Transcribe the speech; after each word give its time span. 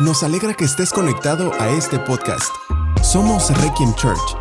Nos 0.00 0.22
alegra 0.22 0.54
que 0.54 0.64
estés 0.64 0.94
conectado 0.94 1.52
a 1.60 1.68
este 1.68 1.98
podcast. 1.98 2.50
Somos 3.02 3.50
Requiem 3.62 3.92
Church 3.96 4.34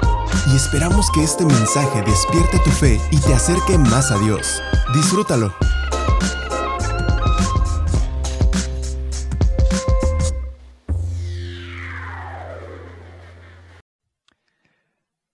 y 0.48 0.56
esperamos 0.56 1.12
que 1.12 1.22
este 1.22 1.44
mensaje 1.44 2.02
despierte 2.02 2.60
tu 2.64 2.70
fe 2.70 2.98
y 3.12 3.20
te 3.20 3.34
acerque 3.34 3.78
más 3.78 4.10
a 4.10 4.18
Dios. 4.20 4.64
Disfrútalo. 4.94 5.54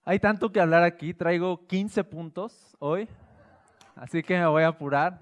Hay 0.02 0.18
tanto 0.18 0.50
que 0.50 0.60
hablar 0.60 0.82
aquí, 0.82 1.14
traigo 1.14 1.68
15 1.68 2.02
puntos 2.02 2.76
hoy, 2.80 3.08
así 3.94 4.24
que 4.24 4.36
me 4.36 4.46
voy 4.48 4.64
a 4.64 4.68
apurar. 4.68 5.20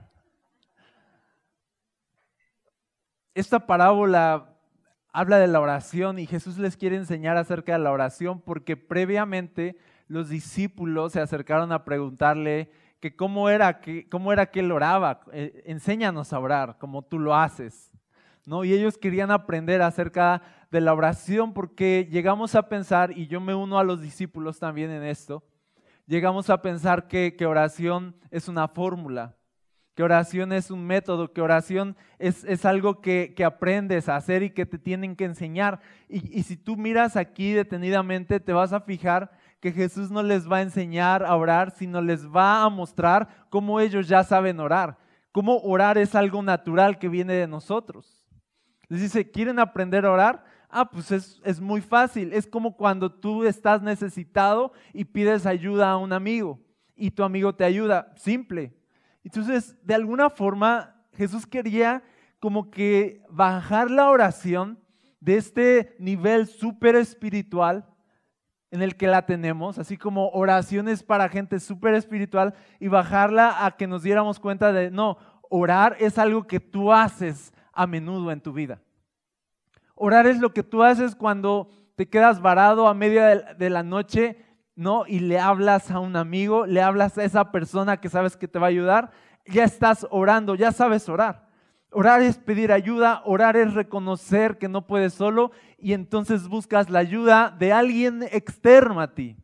Esta 3.35 3.67
parábola 3.67 4.54
habla 5.15 5.39
de 5.39 5.47
la 5.47 5.61
oración 5.61 6.19
y 6.19 6.27
Jesús 6.27 6.59
les 6.59 6.77
quiere 6.77 6.97
enseñar 6.97 7.37
acerca 7.37 7.75
de 7.75 7.79
la 7.79 7.93
oración 7.93 8.41
porque 8.41 8.77
previamente 8.77 9.77
los 10.09 10.29
discípulos 10.29 11.13
se 11.13 11.21
acercaron 11.21 11.71
a 11.71 11.85
preguntarle 11.85 12.73
que 12.99 13.15
cómo 13.15 13.49
era 13.49 13.81
que, 13.81 14.09
cómo 14.09 14.33
era 14.33 14.47
que 14.47 14.59
él 14.59 14.73
oraba, 14.73 15.21
eh, 15.33 15.63
enséñanos 15.67 16.33
a 16.33 16.41
orar 16.41 16.79
como 16.79 17.03
tú 17.03 17.21
lo 17.21 17.37
haces. 17.37 17.93
¿No? 18.45 18.65
Y 18.65 18.75
ellos 18.75 18.99
querían 18.99 19.31
aprender 19.31 19.83
acerca 19.83 20.43
de 20.71 20.81
la 20.81 20.93
oración 20.93 21.55
porque 21.55 22.09
llegamos 22.11 22.57
a 22.57 22.69
pensar, 22.69 23.17
y 23.17 23.29
yo 23.29 23.41
me 23.41 23.55
uno 23.55 23.79
a 23.79 23.85
los 23.85 24.03
discípulos 24.03 24.59
también 24.59 24.91
en 24.91 25.05
esto, 25.05 25.45
llegamos 26.07 26.51
a 26.51 26.61
pensar 26.61 27.07
que, 27.07 27.37
que 27.37 27.47
oración 27.47 28.17
es 28.31 28.49
una 28.49 28.67
fórmula, 28.67 29.37
que 29.95 30.03
oración 30.03 30.53
es 30.53 30.71
un 30.71 30.85
método, 30.85 31.33
que 31.33 31.41
oración 31.41 31.97
es, 32.19 32.65
algo 32.65 33.01
que, 33.01 33.35
aprendes 33.47 34.09
a 34.09 34.17
hacer 34.17 34.43
y 34.43 34.51
que 34.51 34.67
te 34.67 34.79
tienen 34.79 35.15
que 35.15 35.25
enseñar. 35.25 35.81
Y, 36.09 36.39
y 36.39 36.43
si 36.43 36.57
tú 36.57 36.77
miras 36.77 37.17
aquí 37.17 37.53
detenidamente, 37.53 38.41
te 38.41 38.53
vas 38.53 38.73
a 38.73 38.81
fijar 38.81 39.31
que 39.61 39.73
Jesús 39.73 40.11
no 40.11 40.23
les 40.23 40.51
va 40.51 40.59
a 40.59 40.63
enseñar 40.63 41.25
a 41.25 41.37
orar, 41.37 41.71
sino 41.71 42.03
les 42.03 42.27
va 42.27 42.65
a 42.65 42.69
mostrar 42.69 43.47
cómo 43.51 43.81
ellos 43.81 44.09
ya 44.09 44.25
saben 44.25 44.61
orar, 44.61 44.99
cómo 45.33 45.59
orar 45.59 45.97
es 45.97 46.15
algo 46.15 46.43
natural 46.43 46.99
que 46.99 47.09
viene 47.09 47.33
de 47.35 47.47
nosotros. 47.47 48.27
Les 48.89 49.01
dice, 49.01 49.31
¿quieren 49.31 49.59
aprender 49.59 50.05
a 50.05 50.13
orar? 50.13 50.45
Ah, 50.69 50.91
pues 50.91 51.11
es, 51.13 51.41
es, 51.45 51.61
muy 51.61 51.81
fácil. 51.81 52.33
Es 52.33 52.47
como 52.47 52.77
cuando 52.77 53.11
tú 53.11 53.45
estás 53.45 53.81
necesitado 53.81 54.73
y 54.93 55.05
pides 55.05 55.47
ayuda 55.47 55.93
a 55.93 55.97
un 55.97 56.13
amigo 56.13 56.61
y 56.97 57.13
tu 57.13 57.23
amigo 57.23 57.55
te 57.55 57.65
ayuda. 57.65 58.13
Simple. 58.17 58.75
Entonces, 59.25 59.77
de 59.83 59.95
alguna 59.95 60.31
forma, 60.31 60.95
Jesús 61.15 61.47
quería 61.47 62.03
como 62.39 62.71
que 62.71 63.23
bajar 63.31 63.91
la 63.91 64.11
oración 64.11 64.79
de 65.21 65.37
este 65.37 65.97
nivel 65.99 66.47
súper 66.47 66.95
espiritual 66.95 67.87
en 68.71 68.83
el 68.83 68.97
que 68.97 69.07
la 69.07 69.25
tenemos, 69.25 69.79
así 69.79 69.97
como 69.97 70.29
oraciones 70.31 71.03
para 71.03 71.29
gente 71.29 71.61
súper 71.61 71.95
espiritual, 71.95 72.55
y 72.81 72.89
bajarla 72.89 73.65
a 73.65 73.77
que 73.77 73.87
nos 73.87 74.03
diéramos 74.03 74.41
cuenta 74.41 74.73
de, 74.73 74.91
no, 74.91 75.17
orar 75.49 75.97
es 76.01 76.19
algo 76.19 76.47
que 76.47 76.61
tú 76.61 76.93
haces 76.93 77.55
a 77.73 77.87
menudo 77.87 78.31
en 78.31 78.41
tu 78.41 78.53
vida. 78.53 78.83
Orar 79.95 80.27
es 80.27 80.39
lo 80.41 80.53
que 80.53 80.63
tú 80.63 80.83
haces 80.83 81.15
cuando 81.15 81.71
te 81.95 82.09
quedas 82.09 82.43
varado 82.43 82.89
a 82.89 82.95
media 82.95 83.55
de 83.55 83.71
la 83.71 83.83
noche 83.83 84.44
¿no? 84.77 85.05
Y 85.07 85.21
le 85.21 85.39
hablas 85.39 85.91
a 85.91 86.01
un 86.01 86.17
amigo, 86.17 86.67
le 86.67 86.83
hablas 86.83 87.19
a 87.19 87.25
esa 87.25 87.51
persona 87.53 88.01
que 88.01 88.09
sabes 88.09 88.37
que 88.37 88.49
te 88.49 88.59
va 88.59 88.67
a 88.67 88.71
ayudar, 88.71 89.11
ya 89.47 89.65
estás 89.65 90.07
orando, 90.11 90.55
ya 90.55 90.73
sabes 90.73 91.09
orar. 91.09 91.49
Orar 91.91 92.23
es 92.23 92.39
pedir 92.39 92.73
ayuda, 92.73 93.23
orar 93.25 93.57
es 93.57 93.75
reconocer 93.75 94.59
que 94.59 94.69
no 94.69 94.87
puedes 94.87 95.15
solo 95.15 95.53
y 95.79 95.93
entonces 95.93 96.49
buscas 96.49 96.91
la 96.91 96.99
ayuda 96.99 97.55
de 97.57 97.73
alguien 97.73 98.25
externo 98.33 99.01
a 99.01 99.15
ti. 99.15 99.37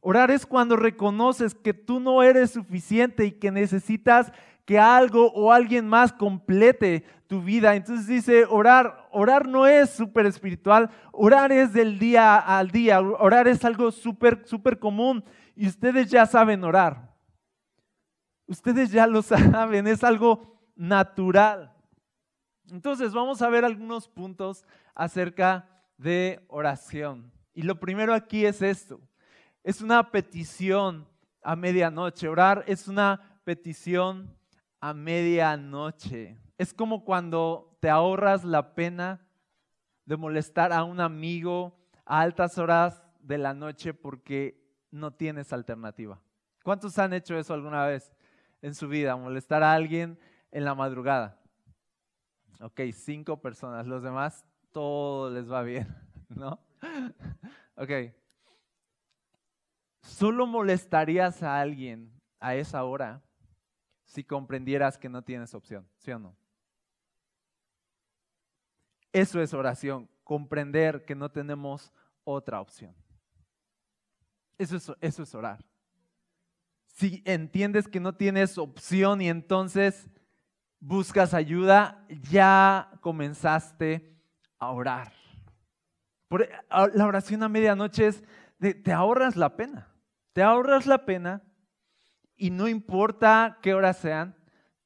Orar 0.00 0.32
es 0.32 0.44
cuando 0.44 0.74
reconoces 0.74 1.54
que 1.54 1.72
tú 1.74 2.00
no 2.00 2.24
eres 2.24 2.50
suficiente 2.50 3.24
y 3.24 3.30
que 3.30 3.52
necesitas 3.52 4.32
que 4.64 4.78
algo 4.78 5.32
o 5.32 5.52
alguien 5.52 5.88
más 5.88 6.12
complete 6.12 7.04
tu 7.26 7.42
vida. 7.42 7.74
Entonces 7.74 8.06
dice, 8.06 8.44
orar, 8.44 9.08
orar 9.10 9.48
no 9.48 9.66
es 9.66 9.90
súper 9.90 10.26
espiritual, 10.26 10.90
orar 11.12 11.52
es 11.52 11.72
del 11.72 11.98
día 11.98 12.36
al 12.36 12.70
día, 12.70 13.00
orar 13.00 13.48
es 13.48 13.64
algo 13.64 13.90
súper, 13.90 14.46
súper 14.46 14.78
común 14.78 15.24
y 15.56 15.66
ustedes 15.66 16.10
ya 16.10 16.26
saben 16.26 16.64
orar. 16.64 17.12
Ustedes 18.46 18.90
ya 18.90 19.06
lo 19.06 19.22
saben, 19.22 19.86
es 19.86 20.04
algo 20.04 20.60
natural. 20.76 21.72
Entonces 22.70 23.12
vamos 23.12 23.42
a 23.42 23.48
ver 23.48 23.64
algunos 23.64 24.08
puntos 24.08 24.64
acerca 24.94 25.68
de 25.96 26.44
oración. 26.48 27.32
Y 27.54 27.62
lo 27.62 27.78
primero 27.78 28.14
aquí 28.14 28.46
es 28.46 28.62
esto, 28.62 29.00
es 29.62 29.80
una 29.80 30.10
petición 30.10 31.06
a 31.42 31.56
medianoche. 31.56 32.28
Orar 32.28 32.64
es 32.66 32.88
una 32.88 33.40
petición 33.44 34.34
a 34.82 34.92
medianoche. 34.92 36.36
Es 36.58 36.74
como 36.74 37.04
cuando 37.04 37.78
te 37.80 37.88
ahorras 37.88 38.42
la 38.44 38.74
pena 38.74 39.24
de 40.04 40.16
molestar 40.16 40.72
a 40.72 40.82
un 40.82 41.00
amigo 41.00 41.78
a 42.04 42.20
altas 42.20 42.58
horas 42.58 43.00
de 43.20 43.38
la 43.38 43.54
noche 43.54 43.94
porque 43.94 44.60
no 44.90 45.12
tienes 45.12 45.52
alternativa. 45.52 46.20
¿Cuántos 46.64 46.98
han 46.98 47.12
hecho 47.12 47.38
eso 47.38 47.54
alguna 47.54 47.86
vez 47.86 48.12
en 48.60 48.74
su 48.74 48.88
vida? 48.88 49.14
Molestar 49.14 49.62
a 49.62 49.72
alguien 49.72 50.18
en 50.50 50.64
la 50.64 50.74
madrugada. 50.74 51.40
Ok, 52.60 52.80
cinco 52.92 53.40
personas. 53.40 53.86
Los 53.86 54.02
demás, 54.02 54.44
todo 54.72 55.30
les 55.30 55.50
va 55.50 55.62
bien, 55.62 55.86
¿no? 56.28 56.58
Ok. 57.76 58.12
Solo 60.00 60.44
molestarías 60.48 61.40
a 61.44 61.60
alguien 61.60 62.20
a 62.40 62.56
esa 62.56 62.82
hora 62.82 63.22
si 64.12 64.24
comprendieras 64.24 64.98
que 64.98 65.08
no 65.08 65.22
tienes 65.22 65.54
opción, 65.54 65.88
¿sí 65.96 66.12
o 66.12 66.18
no? 66.18 66.36
Eso 69.10 69.40
es 69.40 69.54
oración, 69.54 70.06
comprender 70.22 71.06
que 71.06 71.14
no 71.14 71.30
tenemos 71.30 71.94
otra 72.22 72.60
opción. 72.60 72.94
Eso 74.58 74.76
es, 74.76 74.92
eso 75.00 75.22
es 75.22 75.34
orar. 75.34 75.64
Si 76.84 77.22
entiendes 77.24 77.88
que 77.88 78.00
no 78.00 78.14
tienes 78.14 78.58
opción 78.58 79.22
y 79.22 79.30
entonces 79.30 80.10
buscas 80.78 81.32
ayuda, 81.32 82.04
ya 82.30 82.90
comenzaste 83.00 84.14
a 84.58 84.72
orar. 84.72 85.10
Por, 86.28 86.50
la 86.92 87.06
oración 87.06 87.42
a 87.42 87.48
medianoche 87.48 88.08
es, 88.08 88.24
de, 88.58 88.74
te 88.74 88.92
ahorras 88.92 89.36
la 89.36 89.56
pena, 89.56 89.88
te 90.34 90.42
ahorras 90.42 90.84
la 90.84 91.06
pena 91.06 91.42
y 92.36 92.50
no 92.50 92.68
importa 92.68 93.58
qué 93.62 93.74
horas 93.74 93.98
sean, 93.98 94.34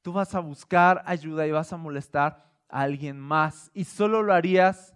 tú 0.01 0.13
vas 0.13 0.33
a 0.35 0.39
buscar 0.39 1.03
ayuda 1.05 1.45
y 1.47 1.51
vas 1.51 1.73
a 1.73 1.77
molestar 1.77 2.45
a 2.69 2.81
alguien 2.81 3.19
más. 3.19 3.71
Y 3.73 3.83
solo 3.83 4.23
lo 4.23 4.33
harías 4.33 4.95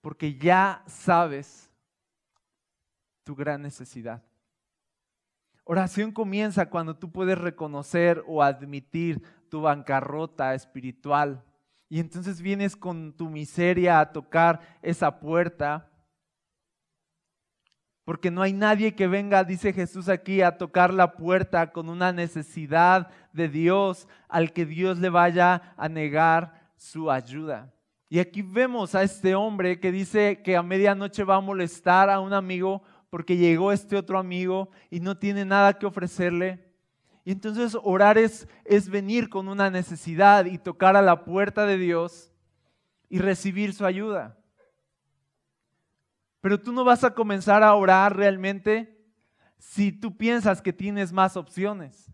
porque 0.00 0.36
ya 0.36 0.82
sabes 0.86 1.70
tu 3.24 3.34
gran 3.34 3.62
necesidad. 3.62 4.22
Oración 5.64 6.10
comienza 6.10 6.68
cuando 6.68 6.96
tú 6.96 7.10
puedes 7.10 7.38
reconocer 7.38 8.22
o 8.26 8.42
admitir 8.42 9.22
tu 9.48 9.60
bancarrota 9.60 10.54
espiritual. 10.54 11.44
Y 11.88 12.00
entonces 12.00 12.40
vienes 12.40 12.74
con 12.74 13.12
tu 13.12 13.30
miseria 13.30 14.00
a 14.00 14.12
tocar 14.12 14.60
esa 14.82 15.20
puerta. 15.20 15.91
Porque 18.04 18.30
no 18.30 18.42
hay 18.42 18.52
nadie 18.52 18.94
que 18.94 19.06
venga, 19.06 19.44
dice 19.44 19.72
Jesús 19.72 20.08
aquí, 20.08 20.42
a 20.42 20.58
tocar 20.58 20.92
la 20.92 21.12
puerta 21.12 21.70
con 21.70 21.88
una 21.88 22.12
necesidad 22.12 23.08
de 23.32 23.48
Dios 23.48 24.08
al 24.28 24.52
que 24.52 24.66
Dios 24.66 24.98
le 24.98 25.08
vaya 25.08 25.74
a 25.76 25.88
negar 25.88 26.68
su 26.76 27.10
ayuda. 27.10 27.72
Y 28.08 28.18
aquí 28.18 28.42
vemos 28.42 28.94
a 28.94 29.02
este 29.02 29.34
hombre 29.34 29.78
que 29.78 29.92
dice 29.92 30.42
que 30.42 30.56
a 30.56 30.62
medianoche 30.62 31.24
va 31.24 31.36
a 31.36 31.40
molestar 31.40 32.10
a 32.10 32.20
un 32.20 32.32
amigo 32.32 32.82
porque 33.08 33.36
llegó 33.36 33.72
este 33.72 33.96
otro 33.96 34.18
amigo 34.18 34.68
y 34.90 35.00
no 35.00 35.16
tiene 35.16 35.44
nada 35.44 35.74
que 35.74 35.86
ofrecerle. 35.86 36.72
Y 37.24 37.32
entonces 37.32 37.76
orar 37.82 38.18
es, 38.18 38.48
es 38.64 38.88
venir 38.88 39.28
con 39.28 39.48
una 39.48 39.70
necesidad 39.70 40.46
y 40.46 40.58
tocar 40.58 40.96
a 40.96 41.02
la 41.02 41.24
puerta 41.24 41.66
de 41.66 41.78
Dios 41.78 42.32
y 43.08 43.18
recibir 43.18 43.74
su 43.74 43.86
ayuda. 43.86 44.36
Pero 46.42 46.60
tú 46.60 46.72
no 46.72 46.84
vas 46.84 47.04
a 47.04 47.14
comenzar 47.14 47.62
a 47.62 47.72
orar 47.74 48.16
realmente 48.16 48.98
si 49.58 49.92
tú 49.92 50.16
piensas 50.18 50.60
que 50.60 50.72
tienes 50.72 51.12
más 51.12 51.36
opciones. 51.36 52.12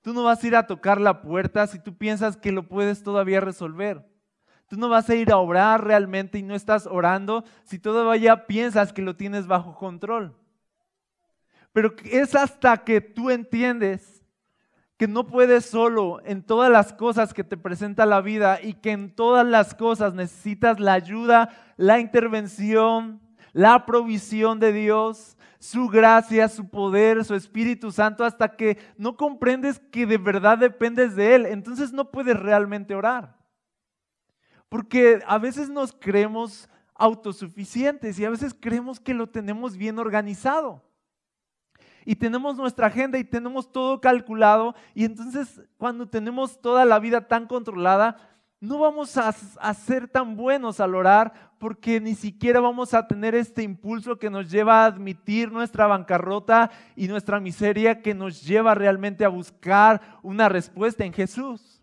Tú 0.00 0.14
no 0.14 0.22
vas 0.22 0.42
a 0.42 0.46
ir 0.46 0.54
a 0.54 0.66
tocar 0.66 1.00
la 1.00 1.20
puerta 1.20 1.66
si 1.66 1.80
tú 1.80 1.96
piensas 1.98 2.36
que 2.36 2.52
lo 2.52 2.68
puedes 2.68 3.02
todavía 3.02 3.40
resolver. 3.40 4.06
Tú 4.68 4.76
no 4.76 4.88
vas 4.88 5.10
a 5.10 5.16
ir 5.16 5.32
a 5.32 5.38
orar 5.38 5.84
realmente 5.84 6.38
y 6.38 6.42
no 6.42 6.54
estás 6.54 6.86
orando 6.86 7.44
si 7.64 7.80
todavía 7.80 8.46
piensas 8.46 8.92
que 8.92 9.02
lo 9.02 9.16
tienes 9.16 9.48
bajo 9.48 9.74
control. 9.74 10.36
Pero 11.72 11.94
es 12.04 12.36
hasta 12.36 12.84
que 12.84 13.00
tú 13.00 13.30
entiendes 13.30 14.24
que 14.96 15.08
no 15.08 15.26
puedes 15.26 15.64
solo 15.64 16.20
en 16.24 16.44
todas 16.44 16.70
las 16.70 16.92
cosas 16.92 17.34
que 17.34 17.42
te 17.42 17.56
presenta 17.56 18.06
la 18.06 18.20
vida 18.20 18.60
y 18.62 18.74
que 18.74 18.92
en 18.92 19.12
todas 19.12 19.44
las 19.44 19.74
cosas 19.74 20.14
necesitas 20.14 20.78
la 20.78 20.92
ayuda, 20.92 21.50
la 21.76 21.98
intervención, 21.98 23.23
la 23.54 23.86
provisión 23.86 24.60
de 24.60 24.72
Dios, 24.72 25.38
su 25.58 25.88
gracia, 25.88 26.48
su 26.48 26.68
poder, 26.68 27.24
su 27.24 27.34
Espíritu 27.34 27.90
Santo, 27.90 28.24
hasta 28.24 28.56
que 28.56 28.76
no 28.98 29.16
comprendes 29.16 29.78
que 29.90 30.04
de 30.04 30.18
verdad 30.18 30.58
dependes 30.58 31.16
de 31.16 31.36
Él. 31.36 31.46
Entonces 31.46 31.92
no 31.92 32.10
puedes 32.10 32.38
realmente 32.38 32.94
orar. 32.94 33.38
Porque 34.68 35.22
a 35.26 35.38
veces 35.38 35.70
nos 35.70 35.92
creemos 35.92 36.68
autosuficientes 36.94 38.18
y 38.18 38.24
a 38.24 38.30
veces 38.30 38.54
creemos 38.58 39.00
que 39.00 39.14
lo 39.14 39.28
tenemos 39.28 39.76
bien 39.76 39.98
organizado 39.98 40.82
y 42.04 42.16
tenemos 42.16 42.56
nuestra 42.56 42.88
agenda 42.88 43.18
y 43.18 43.24
tenemos 43.24 43.70
todo 43.72 44.00
calculado 44.00 44.74
y 44.94 45.04
entonces 45.04 45.62
cuando 45.76 46.08
tenemos 46.08 46.60
toda 46.60 46.84
la 46.84 46.98
vida 46.98 47.26
tan 47.26 47.46
controlada, 47.46 48.33
no 48.64 48.78
vamos 48.78 49.16
a, 49.16 49.32
ser 49.74 50.08
tan 50.08 50.36
buenos 50.36 50.80
al 50.80 50.94
orar 50.94 51.52
porque 51.58 52.00
ni 52.00 52.14
siquiera 52.14 52.60
vamos 52.60 52.94
a 52.94 53.06
tener 53.06 53.34
este 53.34 53.62
impulso 53.62 54.18
que 54.18 54.30
nos 54.30 54.50
lleva 54.50 54.82
a 54.82 54.86
admitir 54.86 55.52
nuestra 55.52 55.86
bancarrota 55.86 56.70
y 56.96 57.08
nuestra 57.08 57.40
miseria, 57.40 58.02
que 58.02 58.14
nos 58.14 58.42
lleva 58.42 58.74
realmente 58.74 59.24
a 59.24 59.28
buscar 59.28 60.18
una 60.22 60.48
respuesta 60.48 61.04
en 61.04 61.12
Jesús. 61.12 61.82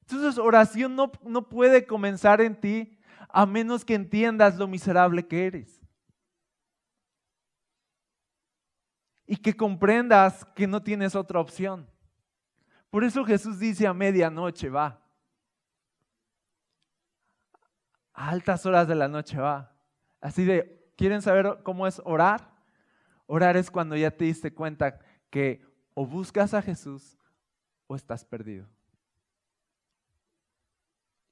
Entonces 0.00 0.38
oración 0.38 0.94
no, 0.94 1.12
no 1.24 1.48
puede 1.48 1.86
comenzar 1.86 2.40
en 2.40 2.60
ti 2.60 2.98
a 3.28 3.44
menos 3.44 3.84
que 3.84 3.94
entiendas 3.94 4.56
lo 4.56 4.68
miserable 4.68 5.26
que 5.26 5.46
eres. 5.46 5.76
y 9.26 9.36
que 9.36 9.56
comprendas 9.56 10.44
que 10.54 10.66
no 10.66 10.82
tienes 10.82 11.14
otra 11.14 11.40
opción. 11.40 11.88
Por 12.90 13.02
eso 13.02 13.24
Jesús 13.24 13.58
dice 13.58 13.86
a 13.86 13.92
medianoche 13.92 14.70
va. 14.70 15.05
Altas 18.16 18.64
horas 18.64 18.88
de 18.88 18.94
la 18.94 19.08
noche 19.08 19.36
va. 19.36 19.76
Así 20.22 20.44
de, 20.46 20.90
¿quieren 20.96 21.20
saber 21.20 21.58
cómo 21.62 21.86
es 21.86 22.00
orar? 22.04 22.50
Orar 23.26 23.58
es 23.58 23.70
cuando 23.70 23.94
ya 23.94 24.10
te 24.10 24.24
diste 24.24 24.54
cuenta 24.54 24.98
que 25.28 25.62
o 25.92 26.06
buscas 26.06 26.54
a 26.54 26.62
Jesús 26.62 27.18
o 27.86 27.94
estás 27.94 28.24
perdido. 28.24 28.66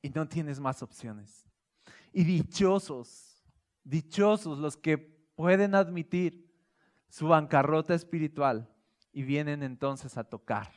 Y 0.03 0.11
no 0.11 0.29
tienes 0.29 0.61
más 0.61 0.83
opciones. 0.83 1.47
Y 2.13 2.23
dichosos, 2.23 3.43
dichosos 3.83 4.59
los 4.59 4.77
que 4.77 4.99
pueden 4.99 5.75
admitir 5.75 6.53
su 7.09 7.29
bancarrota 7.29 7.95
espiritual 7.95 8.71
y 9.11 9.23
vienen 9.23 9.63
entonces 9.63 10.19
a 10.19 10.25
tocar 10.25 10.71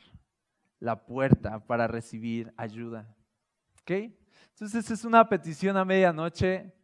la 0.80 1.04
puerta 1.04 1.66
para 1.66 1.86
recibir 1.86 2.54
ayuda. 2.56 3.14
¿Ok? 3.82 4.14
Entonces 4.60 4.90
es 4.90 5.04
una 5.04 5.28
petición 5.28 5.76
a 5.76 5.84
medianoche 5.84 6.74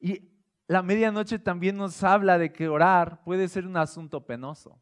y 0.00 0.26
la 0.66 0.82
medianoche 0.82 1.38
también 1.38 1.76
nos 1.76 2.02
habla 2.02 2.38
de 2.38 2.50
que 2.50 2.66
orar 2.66 3.22
puede 3.24 3.46
ser 3.48 3.66
un 3.66 3.76
asunto 3.76 4.24
penoso. 4.24 4.80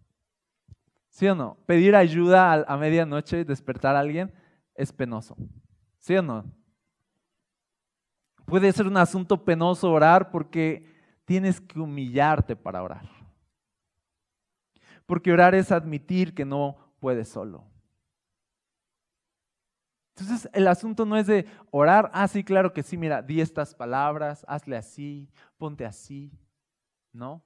¿Sí 1.08 1.26
o 1.26 1.34
no? 1.34 1.58
Pedir 1.66 1.96
ayuda 1.96 2.52
a, 2.52 2.76
medianoche, 2.76 3.44
despertar 3.44 3.96
a 3.96 3.98
alguien, 3.98 4.32
es 4.76 4.92
penoso. 4.92 5.36
¿Sí 5.98 6.14
o 6.16 6.22
no? 6.22 6.44
Puede 8.44 8.70
ser 8.70 8.86
un 8.86 8.98
asunto 8.98 9.44
penoso 9.44 9.90
orar 9.90 10.30
porque 10.30 10.94
tienes 11.24 11.60
que 11.60 11.80
humillarte 11.80 12.54
para 12.54 12.84
orar. 12.84 13.10
Porque 15.06 15.32
orar 15.32 15.56
es 15.56 15.72
admitir 15.72 16.36
que 16.36 16.44
no 16.44 16.76
puedes 17.00 17.28
solo. 17.28 17.64
Entonces 20.18 20.48
el 20.54 20.66
asunto 20.66 21.04
no 21.04 21.14
es 21.16 21.26
de 21.26 21.46
orar, 21.70 22.10
ah, 22.14 22.26
sí, 22.26 22.42
claro 22.42 22.72
que 22.72 22.82
sí, 22.82 22.96
mira, 22.96 23.20
di 23.20 23.42
estas 23.42 23.74
palabras, 23.74 24.46
hazle 24.48 24.76
así, 24.76 25.28
ponte 25.58 25.84
así. 25.84 26.32
No, 27.12 27.44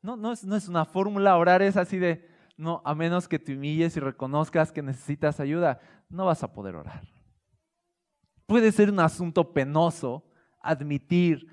no, 0.00 0.16
no 0.16 0.32
es, 0.32 0.44
no 0.44 0.54
es 0.54 0.68
una 0.68 0.84
fórmula, 0.84 1.36
orar 1.36 1.60
es 1.60 1.76
así 1.76 1.98
de, 1.98 2.28
no, 2.56 2.82
a 2.84 2.94
menos 2.94 3.26
que 3.26 3.40
te 3.40 3.52
humilles 3.52 3.96
y 3.96 4.00
reconozcas 4.00 4.70
que 4.70 4.80
necesitas 4.80 5.40
ayuda, 5.40 5.80
no 6.08 6.26
vas 6.26 6.44
a 6.44 6.52
poder 6.52 6.76
orar. 6.76 7.02
Puede 8.46 8.70
ser 8.70 8.90
un 8.90 9.00
asunto 9.00 9.52
penoso 9.52 10.24
admitir 10.60 11.48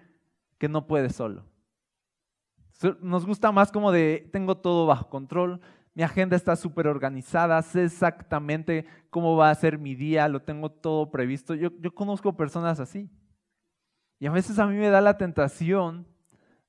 que 0.59 0.69
no 0.69 0.85
puedes 0.85 1.15
solo. 1.15 1.43
Nos 3.01 3.25
gusta 3.25 3.51
más 3.51 3.71
como 3.71 3.91
de, 3.91 4.29
tengo 4.31 4.57
todo 4.57 4.85
bajo 4.85 5.09
control, 5.09 5.59
mi 5.95 6.03
agenda 6.03 6.35
está 6.35 6.57
súper 6.57 6.87
organizada, 6.87 7.61
sé 7.61 7.85
exactamente 7.85 8.85
cómo 9.09 9.37
va 9.37 9.49
a 9.49 9.55
ser 9.55 9.79
mi 9.79 9.95
día, 9.95 10.27
lo 10.27 10.41
tengo 10.41 10.69
todo 10.69 11.09
previsto. 11.09 11.55
Yo, 11.55 11.69
yo 11.79 11.95
conozco 11.95 12.35
personas 12.35 12.81
así. 12.81 13.09
Y 14.19 14.27
a 14.27 14.31
veces 14.31 14.59
a 14.59 14.67
mí 14.67 14.75
me 14.75 14.89
da 14.89 14.99
la 14.99 15.17
tentación 15.17 16.05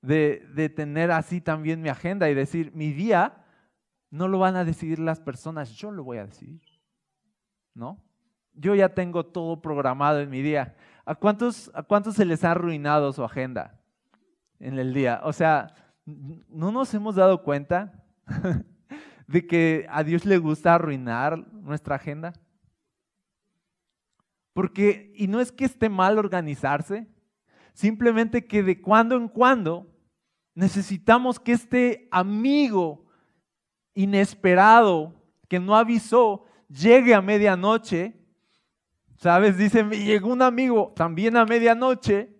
de, 0.00 0.46
de 0.55 0.69
tener 0.69 1.11
así 1.11 1.40
también 1.40 1.82
mi 1.82 1.88
agenda 1.88 2.31
y 2.31 2.34
decir, 2.34 2.70
mi 2.73 2.93
día 2.93 3.44
no 4.11 4.28
lo 4.28 4.38
van 4.38 4.55
a 4.55 4.64
decidir 4.64 5.00
las 5.00 5.19
personas, 5.19 5.70
yo 5.73 5.90
lo 5.90 6.05
voy 6.05 6.19
a 6.19 6.26
decidir. 6.26 6.62
¿No? 7.75 8.00
Yo 8.52 8.76
ya 8.76 8.94
tengo 8.94 9.26
todo 9.26 9.61
programado 9.61 10.20
en 10.20 10.31
mi 10.31 10.40
día. 10.40 10.76
¿A 11.05 11.17
cuántos, 11.17 11.70
a 11.75 11.82
cuántos 11.82 12.14
se 12.14 12.25
les 12.25 12.44
ha 12.44 12.52
arruinado 12.52 13.12
su 13.12 13.25
agenda 13.25 13.81
en 14.61 14.78
el 14.78 14.94
día? 14.94 15.20
O 15.25 15.32
sea, 15.32 15.75
¿no 16.05 16.70
nos 16.70 16.94
hemos 16.94 17.17
dado 17.17 17.43
cuenta 17.43 18.05
de 19.26 19.46
que 19.46 19.87
a 19.88 20.05
Dios 20.05 20.25
le 20.25 20.38
gusta 20.38 20.75
arruinar 20.75 21.38
nuestra 21.52 21.96
agenda? 21.96 22.32
Porque, 24.52 25.12
y 25.17 25.26
no 25.28 25.40
es 25.40 25.52
que 25.52 25.64
esté 25.64 25.88
mal 25.88 26.19
organizarse, 26.19 27.06
simplemente 27.75 28.46
que 28.46 28.62
de 28.62 28.81
cuando 28.81 29.17
en 29.17 29.28
cuando 29.28 29.87
necesitamos 30.55 31.38
que 31.38 31.52
este 31.52 32.08
amigo 32.11 33.05
inesperado 33.94 35.14
que 35.49 35.61
no 35.61 35.76
avisó 35.76 36.44
llegue 36.69 37.14
a 37.14 37.20
medianoche. 37.20 38.14
¿Sabes? 39.17 39.56
Dice, 39.56 39.82
llegó 39.84 40.32
un 40.32 40.43
amigo 40.43 40.93
también 40.94 41.37
a 41.37 41.44
medianoche 41.44 42.37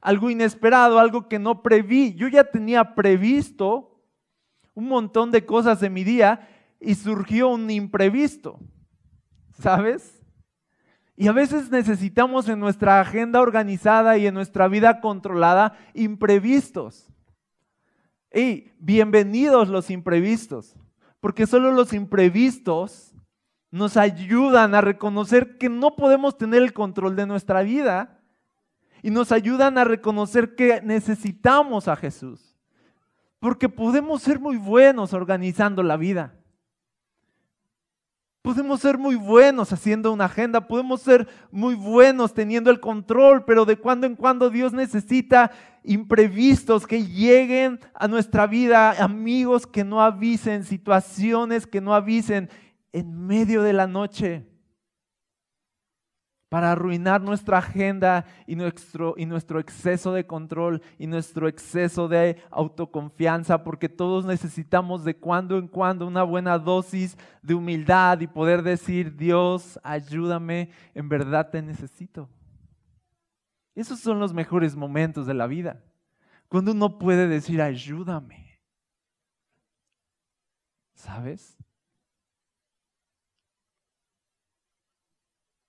algo 0.00 0.30
inesperado, 0.30 0.98
algo 0.98 1.28
que 1.28 1.38
no 1.38 1.62
preví. 1.62 2.14
Yo 2.14 2.28
ya 2.28 2.44
tenía 2.44 2.94
previsto 2.94 3.87
un 4.78 4.86
montón 4.86 5.32
de 5.32 5.44
cosas 5.44 5.80
de 5.80 5.90
mi 5.90 6.04
día 6.04 6.48
y 6.78 6.94
surgió 6.94 7.48
un 7.48 7.68
imprevisto, 7.68 8.60
¿sabes? 9.58 10.24
Y 11.16 11.26
a 11.26 11.32
veces 11.32 11.68
necesitamos 11.68 12.48
en 12.48 12.60
nuestra 12.60 13.00
agenda 13.00 13.40
organizada 13.40 14.18
y 14.18 14.28
en 14.28 14.34
nuestra 14.34 14.68
vida 14.68 15.00
controlada 15.00 15.76
imprevistos. 15.94 17.12
Y 18.32 18.70
bienvenidos 18.78 19.68
los 19.68 19.90
imprevistos, 19.90 20.76
porque 21.18 21.48
solo 21.48 21.72
los 21.72 21.92
imprevistos 21.92 23.12
nos 23.72 23.96
ayudan 23.96 24.76
a 24.76 24.80
reconocer 24.80 25.58
que 25.58 25.68
no 25.68 25.96
podemos 25.96 26.38
tener 26.38 26.62
el 26.62 26.72
control 26.72 27.16
de 27.16 27.26
nuestra 27.26 27.62
vida 27.62 28.20
y 29.02 29.10
nos 29.10 29.32
ayudan 29.32 29.76
a 29.76 29.82
reconocer 29.82 30.54
que 30.54 30.80
necesitamos 30.82 31.88
a 31.88 31.96
Jesús. 31.96 32.47
Porque 33.40 33.68
podemos 33.68 34.22
ser 34.22 34.40
muy 34.40 34.56
buenos 34.56 35.12
organizando 35.12 35.82
la 35.82 35.96
vida. 35.96 36.34
Podemos 38.42 38.80
ser 38.80 38.96
muy 38.96 39.14
buenos 39.14 39.72
haciendo 39.72 40.10
una 40.10 40.24
agenda, 40.24 40.66
podemos 40.66 41.02
ser 41.02 41.28
muy 41.50 41.74
buenos 41.74 42.32
teniendo 42.32 42.70
el 42.70 42.80
control, 42.80 43.44
pero 43.44 43.64
de 43.66 43.76
cuando 43.76 44.06
en 44.06 44.16
cuando 44.16 44.48
Dios 44.48 44.72
necesita 44.72 45.50
imprevistos 45.84 46.86
que 46.86 47.04
lleguen 47.04 47.78
a 47.92 48.08
nuestra 48.08 48.46
vida, 48.46 48.92
amigos 49.02 49.66
que 49.66 49.84
no 49.84 50.00
avisen, 50.00 50.64
situaciones 50.64 51.66
que 51.66 51.82
no 51.82 51.94
avisen 51.94 52.48
en 52.92 53.26
medio 53.26 53.62
de 53.62 53.74
la 53.74 53.86
noche 53.86 54.47
para 56.48 56.72
arruinar 56.72 57.20
nuestra 57.20 57.58
agenda 57.58 58.24
y 58.46 58.56
nuestro, 58.56 59.14
y 59.18 59.26
nuestro 59.26 59.60
exceso 59.60 60.12
de 60.12 60.26
control 60.26 60.80
y 60.98 61.06
nuestro 61.06 61.46
exceso 61.46 62.08
de 62.08 62.42
autoconfianza, 62.50 63.62
porque 63.62 63.88
todos 63.88 64.24
necesitamos 64.24 65.04
de 65.04 65.14
cuando 65.14 65.58
en 65.58 65.68
cuando 65.68 66.06
una 66.06 66.22
buena 66.22 66.58
dosis 66.58 67.18
de 67.42 67.54
humildad 67.54 68.20
y 68.20 68.26
poder 68.26 68.62
decir, 68.62 69.14
Dios, 69.14 69.78
ayúdame, 69.82 70.70
en 70.94 71.08
verdad 71.08 71.50
te 71.50 71.60
necesito. 71.60 72.30
Esos 73.74 74.00
son 74.00 74.18
los 74.18 74.32
mejores 74.32 74.74
momentos 74.74 75.26
de 75.26 75.34
la 75.34 75.46
vida, 75.46 75.84
cuando 76.48 76.72
uno 76.72 76.98
puede 76.98 77.28
decir, 77.28 77.60
ayúdame. 77.60 78.48
¿Sabes? 80.94 81.57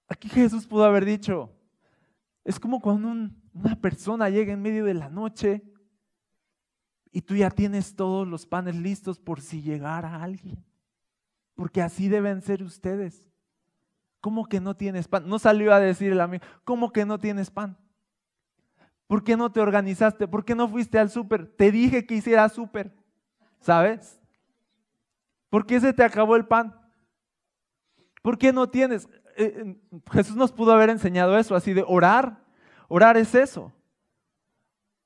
Aquí 0.09 0.27
Jesús 0.27 0.65
pudo 0.65 0.83
haber 0.83 1.05
dicho, 1.05 1.51
es 2.43 2.59
como 2.59 2.81
cuando 2.81 3.09
una 3.53 3.75
persona 3.79 4.27
llega 4.29 4.51
en 4.51 4.61
medio 4.61 4.83
de 4.83 4.95
la 4.95 5.07
noche 5.07 5.63
y 7.11 7.21
tú 7.21 7.35
ya 7.35 7.51
tienes 7.51 7.95
todos 7.95 8.27
los 8.27 8.47
panes 8.47 8.75
listos 8.75 9.19
por 9.19 9.39
si 9.39 9.61
llegara 9.61 10.21
alguien. 10.21 10.63
porque 11.53 11.81
así 11.81 12.07
deben 12.07 12.41
ser 12.41 12.63
ustedes. 12.63 13.27
¿Cómo 14.21 14.47
que 14.47 14.61
no 14.61 14.77
tienes 14.77 15.09
pan? 15.09 15.27
No 15.27 15.39
salió 15.39 15.73
a 15.73 15.79
decir 15.81 16.13
el 16.13 16.21
amigo, 16.21 16.45
¿cómo 16.63 16.93
que 16.93 17.05
no 17.05 17.19
tienes 17.19 17.51
pan? 17.51 17.77
¿Por 19.07 19.25
qué 19.25 19.35
no 19.35 19.51
te 19.51 19.59
organizaste? 19.59 20.25
¿Por 20.25 20.45
qué 20.45 20.55
no 20.55 20.69
fuiste 20.69 20.97
al 20.97 21.09
súper? 21.09 21.47
Te 21.47 21.69
dije 21.69 22.05
que 22.05 22.15
hicieras 22.15 22.53
súper, 22.53 22.95
¿sabes? 23.59 24.21
¿Por 25.49 25.65
qué 25.65 25.81
se 25.81 25.91
te 25.91 26.01
acabó 26.01 26.37
el 26.37 26.45
pan? 26.45 26.73
¿Por 28.21 28.37
qué 28.37 28.53
no 28.53 28.69
tienes? 28.69 29.09
Eh, 29.41 29.77
Jesús 30.11 30.35
nos 30.35 30.51
pudo 30.51 30.73
haber 30.73 30.89
enseñado 30.89 31.37
eso, 31.37 31.55
así 31.55 31.73
de 31.73 31.85
orar. 31.87 32.43
Orar 32.89 33.15
es 33.15 33.33
eso. 33.33 33.71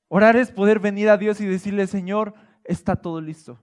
Orar 0.08 0.34
es 0.34 0.50
poder 0.50 0.80
venir 0.80 1.08
a 1.08 1.16
Dios 1.16 1.40
y 1.40 1.46
decirle, 1.46 1.86
Señor, 1.86 2.34
está 2.64 2.96
todo 2.96 3.20
listo. 3.20 3.60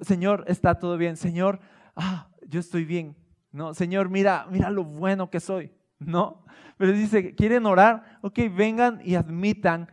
Señor, 0.00 0.44
está 0.48 0.80
todo 0.80 0.96
bien. 0.96 1.16
Señor, 1.16 1.60
ah, 1.94 2.28
yo 2.48 2.58
estoy 2.58 2.84
bien. 2.84 3.16
No, 3.52 3.74
Señor, 3.74 4.08
mira, 4.08 4.48
mira 4.50 4.70
lo 4.70 4.82
bueno 4.82 5.30
que 5.30 5.38
soy. 5.38 5.72
No, 6.00 6.44
pero 6.76 6.90
dice, 6.92 7.36
¿quieren 7.36 7.64
orar? 7.64 8.18
Ok, 8.22 8.40
vengan 8.52 9.00
y 9.04 9.14
admitan 9.14 9.88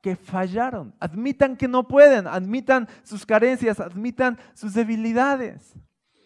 que 0.00 0.14
fallaron. 0.14 0.94
Admitan 1.00 1.56
que 1.56 1.66
no 1.66 1.88
pueden. 1.88 2.28
Admitan 2.28 2.86
sus 3.02 3.26
carencias. 3.26 3.80
Admitan 3.80 4.38
sus 4.54 4.74
debilidades. 4.74 5.74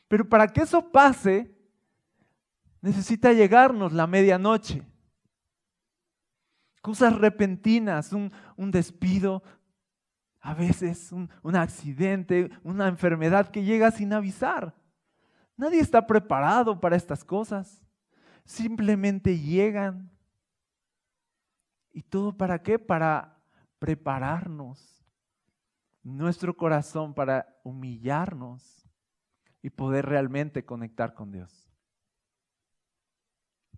Pero 0.08 0.28
para 0.28 0.48
que 0.48 0.60
eso 0.62 0.90
pase, 0.90 1.57
necesita 2.80 3.32
llegarnos 3.32 3.92
la 3.92 4.06
medianoche. 4.06 4.82
Cosas 6.80 7.16
repentinas, 7.18 8.12
un, 8.12 8.30
despido, 8.70 9.42
a 10.40 10.54
veces 10.54 11.12
un, 11.12 11.28
un 11.42 11.56
accidente, 11.56 12.50
una 12.62 12.88
enfermedad 12.88 13.50
que 13.50 13.64
llega 13.64 13.90
sin 13.90 14.12
avisar. 14.12 14.74
Nadie 15.56 15.80
está 15.80 16.06
preparado 16.06 16.80
para 16.80 16.96
estas 16.96 17.24
cosas. 17.24 17.84
Simplemente 18.44 19.38
llegan. 19.38 20.10
¿Y 21.90 22.02
todo 22.02 22.36
para 22.36 22.62
qué? 22.62 22.78
Para 22.78 23.36
prepararnos 23.78 25.04
nuestro 26.02 26.56
corazón, 26.56 27.12
para 27.12 27.58
humillarnos 27.64 28.88
y 29.62 29.70
poder 29.70 30.06
realmente 30.06 30.64
conectar 30.64 31.12
con 31.12 31.32
Dios. 31.32 31.67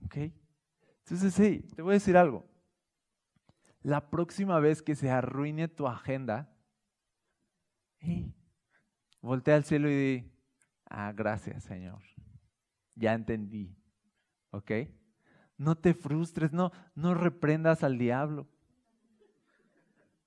¿Ok? 0.04 0.16
Entonces, 1.04 1.34
sí, 1.34 1.66
te 1.74 1.82
voy 1.82 1.92
a 1.92 1.94
decir 1.94 2.16
algo. 2.16 2.46
La 3.82 4.10
próxima 4.10 4.60
vez 4.60 4.82
que 4.82 4.94
se 4.94 5.10
arruine 5.10 5.68
tu 5.68 5.86
agenda, 5.86 6.54
voltea 9.20 9.56
al 9.56 9.64
cielo 9.64 9.88
y 9.88 9.94
di, 9.94 10.32
ah, 10.86 11.12
gracias 11.12 11.64
Señor, 11.64 12.02
ya 12.94 13.14
entendí. 13.14 13.74
¿Ok? 14.50 14.70
No 15.56 15.76
te 15.76 15.94
frustres, 15.94 16.52
no, 16.52 16.72
no 16.94 17.14
reprendas 17.14 17.82
al 17.82 17.98
diablo. 17.98 18.48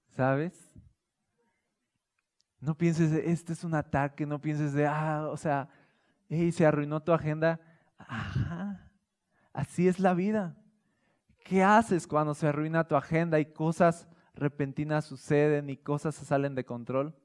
¿Sabes? 0.09 0.73
No 2.59 2.77
pienses, 2.77 3.11
este 3.11 3.53
es 3.53 3.63
un 3.63 3.75
ataque, 3.75 4.25
no 4.25 4.39
pienses 4.39 4.73
de, 4.73 4.87
ah, 4.87 5.27
o 5.29 5.37
sea, 5.37 5.69
se 6.29 6.65
arruinó 6.65 7.01
tu 7.01 7.11
agenda. 7.11 7.59
Ajá, 7.97 8.72
así 9.53 9.87
es 9.87 9.99
la 9.99 10.13
vida. 10.13 10.57
¿Qué 11.43 11.63
haces 11.63 12.07
cuando 12.07 12.33
se 12.33 12.47
arruina 12.47 12.87
tu 12.87 12.95
agenda 12.95 13.39
y 13.39 13.45
cosas 13.45 14.07
repentinas 14.33 15.05
suceden 15.05 15.69
y 15.69 15.77
cosas 15.77 16.15
se 16.15 16.25
salen 16.25 16.55
de 16.55 16.65
control? 16.65 17.15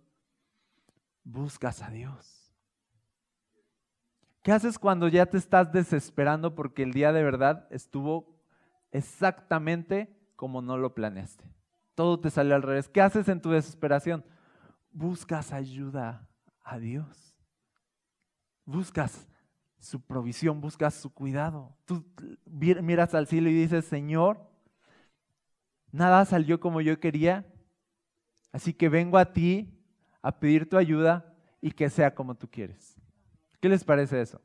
Buscas 1.24 1.82
a 1.82 1.90
Dios. 1.90 2.52
¿Qué 4.42 4.52
haces 4.52 4.78
cuando 4.78 5.08
ya 5.08 5.26
te 5.26 5.36
estás 5.36 5.72
desesperando 5.72 6.54
porque 6.54 6.82
el 6.82 6.92
día 6.92 7.12
de 7.12 7.22
verdad 7.22 7.66
estuvo 7.70 8.40
exactamente 8.92 10.16
como 10.36 10.62
no 10.62 10.78
lo 10.78 10.94
planeaste? 10.94 11.44
Todo 11.94 12.20
te 12.20 12.30
salió 12.30 12.54
al 12.54 12.62
revés. 12.62 12.88
¿Qué 12.88 13.00
haces 13.00 13.28
en 13.28 13.42
tu 13.42 13.50
desesperación? 13.50 14.24
buscas 14.98 15.52
ayuda 15.52 16.28
a 16.62 16.78
Dios. 16.78 17.36
Buscas 18.64 19.28
su 19.78 20.00
provisión, 20.00 20.60
buscas 20.60 20.94
su 20.94 21.12
cuidado. 21.12 21.76
Tú 21.84 22.04
miras 22.46 23.14
al 23.14 23.26
cielo 23.26 23.48
y 23.48 23.54
dices, 23.54 23.84
Señor, 23.84 24.40
nada 25.92 26.24
salió 26.24 26.60
como 26.60 26.80
yo 26.80 26.98
quería, 27.00 27.46
así 28.52 28.72
que 28.72 28.88
vengo 28.88 29.18
a 29.18 29.32
ti 29.32 29.72
a 30.22 30.38
pedir 30.38 30.68
tu 30.68 30.76
ayuda 30.76 31.34
y 31.60 31.70
que 31.70 31.90
sea 31.90 32.14
como 32.14 32.34
tú 32.34 32.48
quieres. 32.48 32.96
¿Qué 33.60 33.68
les 33.68 33.84
parece 33.84 34.20
eso? 34.20 34.40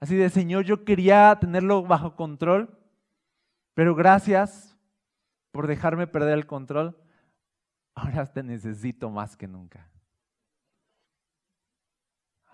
Así 0.00 0.16
de, 0.16 0.28
Señor, 0.28 0.64
yo 0.64 0.84
quería 0.84 1.36
tenerlo 1.40 1.82
bajo 1.82 2.16
control, 2.16 2.78
pero 3.74 3.94
gracias 3.94 4.76
por 5.50 5.66
dejarme 5.66 6.06
perder 6.06 6.34
el 6.34 6.46
control 6.46 6.96
ahora 7.96 8.26
te 8.26 8.42
necesito 8.42 9.10
más 9.10 9.36
que 9.36 9.48
nunca. 9.48 9.90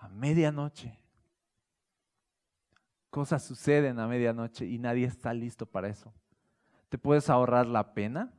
A 0.03 0.09
medianoche. 0.09 0.99
Cosas 3.09 3.41
suceden 3.41 3.99
a 3.99 4.07
medianoche 4.07 4.65
y 4.65 4.77
nadie 4.77 5.05
está 5.05 5.33
listo 5.33 5.65
para 5.65 5.87
eso. 5.87 6.13
¿Te 6.89 6.97
puedes 6.97 7.29
ahorrar 7.29 7.67
la 7.67 7.93
pena 7.93 8.33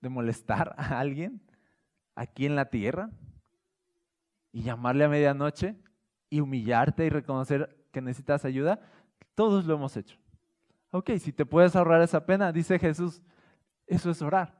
de 0.00 0.08
molestar 0.08 0.74
a 0.76 0.98
alguien 0.98 1.40
aquí 2.16 2.44
en 2.44 2.56
la 2.56 2.70
tierra 2.70 3.08
y 4.50 4.62
llamarle 4.62 5.04
a 5.04 5.08
medianoche 5.08 5.76
y 6.28 6.40
humillarte 6.40 7.06
y 7.06 7.08
reconocer 7.08 7.86
que 7.92 8.00
necesitas 8.00 8.44
ayuda? 8.44 8.80
Todos 9.36 9.66
lo 9.66 9.74
hemos 9.74 9.96
hecho. 9.96 10.18
Ok, 10.90 11.12
si 11.20 11.32
te 11.32 11.46
puedes 11.46 11.76
ahorrar 11.76 12.02
esa 12.02 12.26
pena, 12.26 12.50
dice 12.50 12.80
Jesús, 12.80 13.22
eso 13.86 14.10
es 14.10 14.20
orar. 14.22 14.58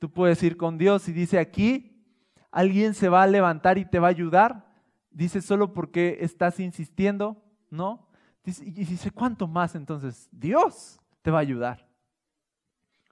Tú 0.00 0.10
puedes 0.10 0.42
ir 0.42 0.56
con 0.56 0.78
Dios 0.78 1.08
y 1.08 1.12
dice 1.12 1.38
aquí, 1.38 2.04
alguien 2.50 2.92
se 2.92 3.08
va 3.08 3.22
a 3.22 3.28
levantar 3.28 3.78
y 3.78 3.84
te 3.84 4.00
va 4.00 4.08
a 4.08 4.10
ayudar. 4.10 4.73
Dice 5.14 5.40
solo 5.40 5.72
porque 5.72 6.18
estás 6.20 6.58
insistiendo, 6.58 7.42
¿no? 7.70 8.08
y 8.44 8.84
dice, 8.84 9.10
¿cuánto 9.10 9.48
más 9.48 9.74
entonces? 9.74 10.28
Dios 10.30 11.00
te 11.22 11.30
va 11.30 11.38
a 11.38 11.40
ayudar. 11.40 11.88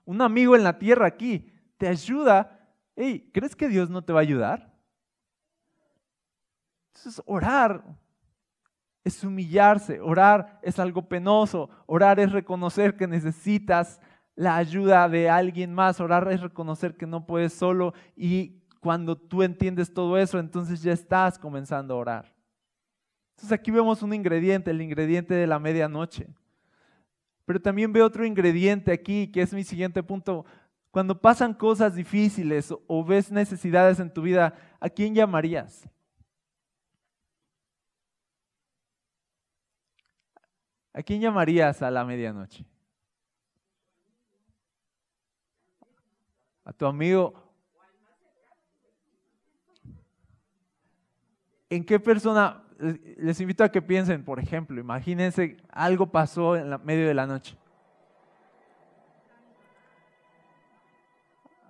Un 0.04 0.20
amigo 0.20 0.56
en 0.56 0.64
la 0.64 0.78
tierra 0.78 1.06
aquí 1.06 1.50
te 1.78 1.88
ayuda. 1.88 2.60
Hey, 2.96 3.30
¿crees 3.32 3.56
que 3.56 3.68
Dios 3.68 3.88
no 3.88 4.02
te 4.02 4.12
va 4.12 4.18
a 4.18 4.22
ayudar? 4.22 4.74
Entonces, 6.88 7.22
orar 7.24 7.82
es 9.04 9.24
humillarse, 9.24 10.00
orar 10.00 10.60
es 10.62 10.78
algo 10.78 11.08
penoso, 11.08 11.70
orar 11.86 12.20
es 12.20 12.30
reconocer 12.30 12.96
que 12.96 13.06
necesitas 13.06 14.00
la 14.34 14.56
ayuda 14.56 15.08
de 15.08 15.30
alguien 15.30 15.72
más. 15.72 16.00
Orar 16.00 16.30
es 16.32 16.40
reconocer 16.40 16.96
que 16.96 17.06
no 17.06 17.26
puedes 17.26 17.52
solo 17.52 17.94
y 18.16 18.61
cuando 18.82 19.16
tú 19.16 19.42
entiendes 19.42 19.94
todo 19.94 20.18
eso, 20.18 20.38
entonces 20.38 20.82
ya 20.82 20.92
estás 20.92 21.38
comenzando 21.38 21.94
a 21.94 21.98
orar. 21.98 22.34
Entonces 23.30 23.52
aquí 23.52 23.70
vemos 23.70 24.02
un 24.02 24.12
ingrediente, 24.12 24.72
el 24.72 24.82
ingrediente 24.82 25.34
de 25.34 25.46
la 25.46 25.58
medianoche. 25.58 26.28
Pero 27.44 27.62
también 27.62 27.92
veo 27.92 28.04
otro 28.04 28.26
ingrediente 28.26 28.92
aquí, 28.92 29.30
que 29.30 29.42
es 29.42 29.54
mi 29.54 29.62
siguiente 29.62 30.02
punto. 30.02 30.44
Cuando 30.90 31.20
pasan 31.20 31.54
cosas 31.54 31.94
difíciles 31.94 32.74
o 32.86 33.04
ves 33.04 33.30
necesidades 33.30 34.00
en 34.00 34.12
tu 34.12 34.22
vida, 34.22 34.54
¿a 34.80 34.88
quién 34.88 35.14
llamarías? 35.14 35.88
¿A 40.92 41.02
quién 41.02 41.20
llamarías 41.20 41.80
a 41.82 41.90
la 41.90 42.04
medianoche? 42.04 42.66
a 46.64 46.72
tu 46.72 46.86
amigo. 46.86 47.34
¿En 51.72 51.86
qué 51.86 51.98
persona? 51.98 52.62
Les 53.16 53.40
invito 53.40 53.64
a 53.64 53.70
que 53.70 53.80
piensen, 53.80 54.22
por 54.26 54.38
ejemplo, 54.38 54.78
imagínense, 54.78 55.56
algo 55.70 56.12
pasó 56.12 56.54
en 56.54 56.68
medio 56.84 57.08
de 57.08 57.14
la 57.14 57.26
noche. 57.26 57.56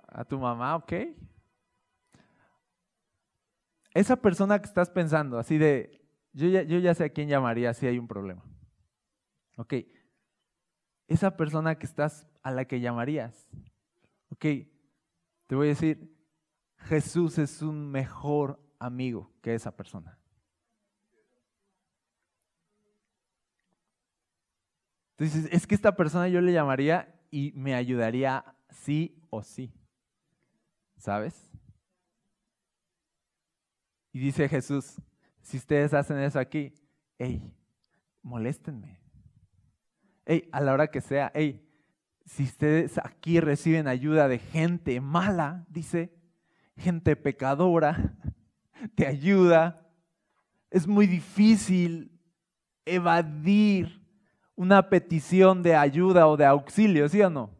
A 0.09 0.25
tu 0.25 0.41
mamá, 0.41 0.75
ok. 0.75 0.93
Esa 3.95 4.17
persona 4.17 4.59
que 4.59 4.67
estás 4.67 4.91
pensando, 4.91 5.39
así 5.39 5.57
de, 5.57 6.05
yo 6.33 6.49
ya, 6.49 6.63
yo 6.63 6.81
ya 6.81 6.95
sé 6.95 7.05
a 7.05 7.11
quién 7.11 7.29
llamaría 7.29 7.73
si 7.73 7.87
hay 7.87 8.01
un 8.01 8.09
problema. 8.09 8.43
Ok. 9.57 9.75
Esa 11.07 11.37
persona 11.37 11.77
que 11.77 11.87
estás, 11.87 12.27
a 12.43 12.51
la 12.51 12.65
que 12.65 12.81
llamarías. 12.81 13.49
Ok. 14.31 14.47
Te 15.47 15.55
voy 15.55 15.69
a 15.69 15.71
decir, 15.71 16.13
Jesús 16.89 17.39
es 17.39 17.63
un 17.63 17.89
mejor 17.89 18.62
amigo 18.85 19.33
que 19.41 19.55
esa 19.55 19.75
persona. 19.75 20.19
Entonces, 25.17 25.49
es 25.53 25.67
que 25.67 25.75
esta 25.75 25.95
persona 25.95 26.29
yo 26.29 26.41
le 26.41 26.53
llamaría 26.53 27.15
y 27.31 27.53
me 27.53 27.75
ayudaría 27.75 28.45
sí 28.71 29.23
o 29.31 29.43
sí. 29.43 29.73
¿Sabes? 30.97 31.51
Y 34.13 34.19
dice 34.19 34.49
Jesús, 34.49 35.01
si 35.41 35.57
ustedes 35.57 35.95
hacen 35.95 36.19
eso 36.19 36.39
aquí, 36.39 36.75
hey, 37.19 37.43
moléstenme. 38.23 39.01
Hey, 40.27 40.49
a 40.53 40.61
la 40.61 40.73
hora 40.73 40.89
que 40.89 41.01
sea, 41.01 41.31
hey, 41.35 41.69
si 42.25 42.45
ustedes 42.45 42.99
aquí 42.99 43.41
reciben 43.41 43.89
ayuda 43.89 44.29
de 44.29 44.39
gente 44.39 45.01
mala, 45.01 45.67
dice, 45.69 46.13
gente 46.77 47.17
pecadora, 47.17 48.17
te 48.89 49.07
ayuda, 49.07 49.87
es 50.71 50.87
muy 50.87 51.07
difícil 51.07 52.11
evadir 52.85 54.03
una 54.55 54.89
petición 54.89 55.63
de 55.63 55.75
ayuda 55.75 56.27
o 56.27 56.37
de 56.37 56.45
auxilio, 56.45 57.09
¿sí 57.09 57.21
o 57.23 57.31
no? 57.31 57.51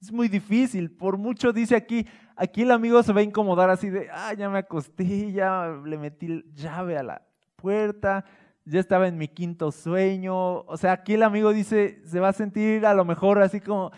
Es 0.00 0.10
muy 0.10 0.28
difícil. 0.28 0.90
Por 0.90 1.18
mucho 1.18 1.52
dice 1.52 1.76
aquí, 1.76 2.06
aquí 2.36 2.62
el 2.62 2.70
amigo 2.70 3.02
se 3.02 3.12
va 3.12 3.20
a 3.20 3.24
incomodar 3.24 3.68
así 3.70 3.90
de, 3.90 4.08
ah, 4.10 4.32
ya 4.32 4.48
me 4.48 4.58
acosté, 4.58 5.32
ya 5.32 5.80
le 5.84 5.98
metí 5.98 6.42
llave 6.54 6.96
a 6.96 7.02
la 7.02 7.22
puerta, 7.56 8.24
ya 8.64 8.80
estaba 8.80 9.08
en 9.08 9.18
mi 9.18 9.28
quinto 9.28 9.70
sueño. 9.70 10.60
O 10.62 10.76
sea, 10.76 10.92
aquí 10.92 11.14
el 11.14 11.22
amigo 11.22 11.52
dice, 11.52 12.00
se 12.06 12.20
va 12.20 12.28
a 12.28 12.32
sentir 12.32 12.86
a 12.86 12.94
lo 12.94 13.04
mejor 13.04 13.42
así 13.42 13.60
como, 13.60 13.90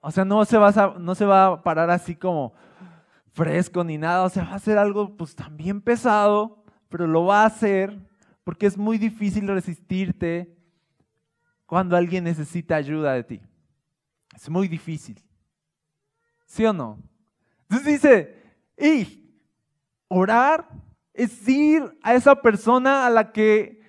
o 0.00 0.10
sea, 0.10 0.24
no 0.24 0.44
se 0.44 0.58
va 0.58 0.68
a, 0.68 0.94
no 0.98 1.14
se 1.14 1.24
va 1.24 1.46
a 1.46 1.62
parar 1.62 1.90
así 1.90 2.14
como 2.14 2.52
fresco 3.32 3.82
ni 3.82 3.98
nada, 3.98 4.24
o 4.24 4.28
sea, 4.28 4.44
va 4.44 4.54
a 4.54 4.58
ser 4.58 4.78
algo 4.78 5.16
pues 5.16 5.34
también 5.34 5.80
pesado, 5.80 6.64
pero 6.88 7.06
lo 7.06 7.24
va 7.24 7.42
a 7.42 7.46
hacer 7.46 7.98
porque 8.44 8.66
es 8.66 8.76
muy 8.76 8.98
difícil 8.98 9.48
resistirte 9.48 10.54
cuando 11.66 11.96
alguien 11.96 12.24
necesita 12.24 12.76
ayuda 12.76 13.14
de 13.14 13.24
ti. 13.24 13.40
Es 14.34 14.48
muy 14.48 14.68
difícil. 14.68 15.22
¿Sí 16.46 16.64
o 16.64 16.72
no? 16.72 16.98
Entonces 17.62 17.86
dice, 17.86 18.42
y 18.78 19.30
orar 20.08 20.68
es 21.14 21.48
ir 21.48 21.98
a 22.02 22.14
esa 22.14 22.42
persona 22.42 23.06
a 23.06 23.10
la 23.10 23.32
que 23.32 23.80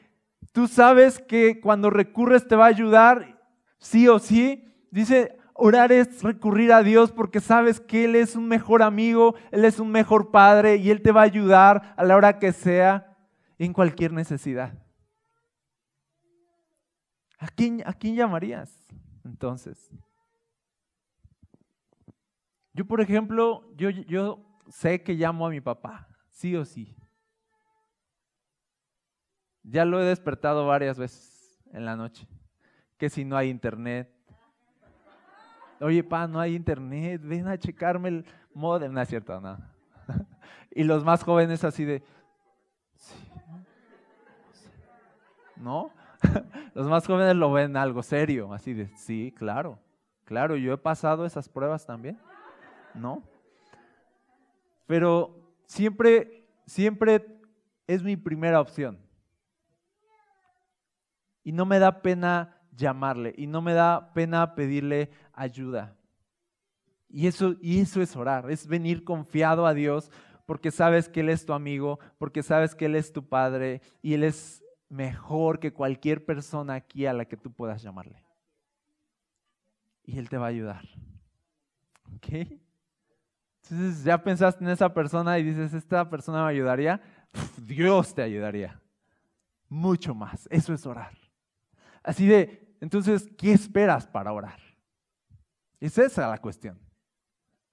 tú 0.54 0.68
sabes 0.68 1.20
que 1.20 1.60
cuando 1.60 1.90
recurres 1.90 2.48
te 2.48 2.56
va 2.56 2.66
a 2.66 2.70
ayudar, 2.70 3.42
sí 3.80 4.08
o 4.08 4.20
sí. 4.20 4.64
Dice, 4.92 5.38
orar 5.54 5.92
es 5.92 6.22
recurrir 6.24 6.72
a 6.74 6.84
Dios 6.84 7.12
porque 7.12 7.40
sabes 7.40 7.80
que 7.80 8.06
Él 8.06 8.16
es 8.16 8.36
un 8.36 8.48
mejor 8.48 8.82
amigo, 8.82 9.36
Él 9.52 9.66
es 9.66 9.80
un 9.80 9.92
mejor 9.92 10.32
padre 10.32 10.78
y 10.78 10.90
Él 10.90 11.02
te 11.02 11.12
va 11.12 11.22
a 11.22 11.26
ayudar 11.26 11.94
a 11.98 12.04
la 12.04 12.16
hora 12.16 12.40
que 12.40 12.52
sea 12.52 13.18
en 13.58 13.74
cualquier 13.74 14.12
necesidad. 14.12 14.74
¿A 17.38 17.48
quién, 17.48 17.84
a 17.86 17.94
quién 17.94 18.16
llamarías 18.16 18.74
entonces? 19.26 19.92
Yo, 22.74 22.86
por 22.86 23.02
ejemplo, 23.02 23.70
yo, 23.76 23.90
yo 23.90 24.44
sé 24.68 25.04
que 25.04 25.14
llamo 25.14 25.46
a 25.46 25.50
mi 25.50 25.62
papá, 25.62 26.08
sí 26.32 26.56
o 26.56 26.66
sí. 26.66 26.96
Ya 29.62 29.86
lo 29.86 30.02
he 30.02 30.06
despertado 30.06 30.66
varias 30.68 30.98
veces 30.98 31.62
en 31.72 31.86
la 31.86 31.96
noche. 31.96 32.28
Que 32.98 33.10
si 33.10 33.24
no 33.24 33.38
hay 33.38 33.50
internet. 33.50 34.13
Oye, 35.80 36.04
pa, 36.04 36.28
no 36.28 36.40
hay 36.40 36.56
internet, 36.56 37.22
ven 37.24 37.48
a 37.48 37.58
checarme 37.58 38.10
el 38.10 38.26
modem. 38.54 38.94
No 38.94 39.02
es 39.02 39.10
cierto, 39.10 39.40
no. 39.40 39.58
Y 40.76 40.84
los 40.84 41.04
más 41.04 41.24
jóvenes 41.24 41.64
así 41.64 41.86
de, 41.86 42.04
¿no? 45.64 45.92
Los 46.74 46.88
más 46.88 47.06
jóvenes 47.06 47.36
lo 47.36 47.52
ven 47.52 47.78
algo 47.78 48.04
serio, 48.04 48.54
así 48.54 48.74
de, 48.74 48.88
sí, 48.98 49.34
claro, 49.38 49.80
claro, 50.26 50.56
yo 50.56 50.74
he 50.74 50.78
pasado 50.78 51.26
esas 51.26 51.50
pruebas 51.50 51.86
también, 51.86 52.18
¿no? 52.94 53.24
Pero 54.86 55.36
siempre, 55.66 56.46
siempre 56.66 57.40
es 57.88 58.04
mi 58.04 58.16
primera 58.18 58.60
opción. 58.60 59.00
Y 61.44 61.52
no 61.52 61.66
me 61.66 61.80
da 61.80 62.02
pena 62.02 62.58
llamarle 62.76 63.34
y 63.38 63.48
no 63.48 63.62
me 63.62 63.74
da 63.74 64.14
pena 64.14 64.56
pedirle 64.56 65.12
ayuda. 65.34 65.96
Y 67.10 67.28
eso, 67.28 67.56
y 67.62 67.80
eso 67.80 68.02
es 68.02 68.16
orar, 68.16 68.50
es 68.50 68.68
venir 68.68 69.04
confiado 69.04 69.68
a 69.68 69.74
Dios 69.74 70.12
porque 70.46 70.72
sabes 70.72 71.08
que 71.08 71.22
Él 71.22 71.30
es 71.30 71.46
tu 71.46 71.54
amigo, 71.54 72.00
porque 72.18 72.44
sabes 72.44 72.76
que 72.76 72.86
Él 72.86 72.96
es 72.96 73.14
tu 73.14 73.28
Padre 73.28 73.82
y 74.02 74.14
Él 74.14 74.24
es 74.24 74.64
mejor 74.90 75.60
que 75.60 75.74
cualquier 75.74 76.26
persona 76.26 76.76
aquí 76.76 77.06
a 77.06 77.14
la 77.14 77.26
que 77.26 77.38
tú 77.38 77.52
puedas 77.52 77.82
llamarle. 77.82 78.26
Y 80.04 80.18
Él 80.18 80.30
te 80.30 80.38
va 80.38 80.48
a 80.48 80.50
ayudar. 80.50 80.86
¿Ok? 82.16 82.30
Entonces 83.64 84.04
ya 84.04 84.22
pensaste 84.22 84.64
en 84.64 84.70
esa 84.70 84.94
persona 84.94 85.40
y 85.40 85.44
dices, 85.44 85.74
esta 85.74 86.10
persona 86.10 86.44
me 86.44 86.52
ayudaría. 86.52 87.02
Dios 87.58 88.14
te 88.14 88.22
ayudaría. 88.22 88.82
Mucho 89.70 90.14
más. 90.14 90.48
Eso 90.52 90.74
es 90.74 90.86
orar. 90.86 91.18
Así 92.04 92.28
de, 92.28 92.63
entonces, 92.84 93.30
¿qué 93.38 93.54
esperas 93.54 94.06
para 94.06 94.34
orar? 94.34 94.60
Es 95.80 95.98
esa 95.98 96.28
la 96.28 96.38
cuestión. 96.38 96.78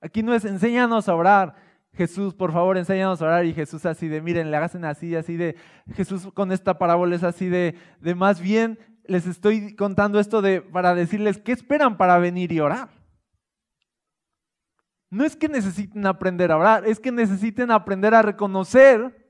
Aquí 0.01 0.23
no 0.23 0.33
es 0.33 0.45
enséñanos 0.45 1.09
a 1.09 1.17
orar. 1.17 1.57
Jesús, 1.95 2.33
por 2.33 2.53
favor, 2.53 2.79
enséñanos 2.79 3.21
a 3.21 3.25
orar. 3.25 3.45
Y 3.45 3.53
Jesús 3.53 3.85
así 3.87 4.07
de, 4.07 4.23
miren, 4.23 4.53
le 4.53 4.57
hacen 4.57 4.85
así, 4.85 5.17
así 5.17 5.37
de, 5.37 5.57
Jesús 5.95 6.31
con 6.33 6.53
esta 6.53 6.79
parábola 6.79 7.17
es 7.17 7.25
así 7.25 7.49
de, 7.49 7.75
de 8.01 8.15
más 8.15 8.41
bien 8.41 8.79
les 9.05 9.27
estoy 9.27 9.75
contando 9.75 10.21
esto 10.21 10.43
de, 10.43 10.61
para 10.61 10.95
decirles, 10.95 11.39
¿qué 11.39 11.51
esperan 11.51 11.97
para 11.97 12.17
venir 12.19 12.53
y 12.53 12.61
orar? 12.61 12.91
No 15.11 15.25
es 15.25 15.35
que 15.35 15.49
necesiten 15.49 16.07
aprender 16.07 16.53
a 16.53 16.57
orar, 16.57 16.87
es 16.87 17.01
que 17.01 17.11
necesiten 17.11 17.73
aprender 17.73 18.15
a 18.15 18.23
reconocer 18.23 19.29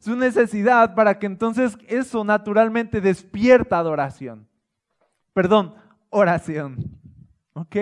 su 0.00 0.16
necesidad 0.16 0.94
para 0.94 1.18
que 1.18 1.24
entonces 1.24 1.78
eso 1.88 2.24
naturalmente 2.24 3.00
despierta 3.00 3.78
adoración. 3.78 4.46
Perdón, 5.34 5.74
oración. 6.10 6.98
¿Ok? 7.52 7.76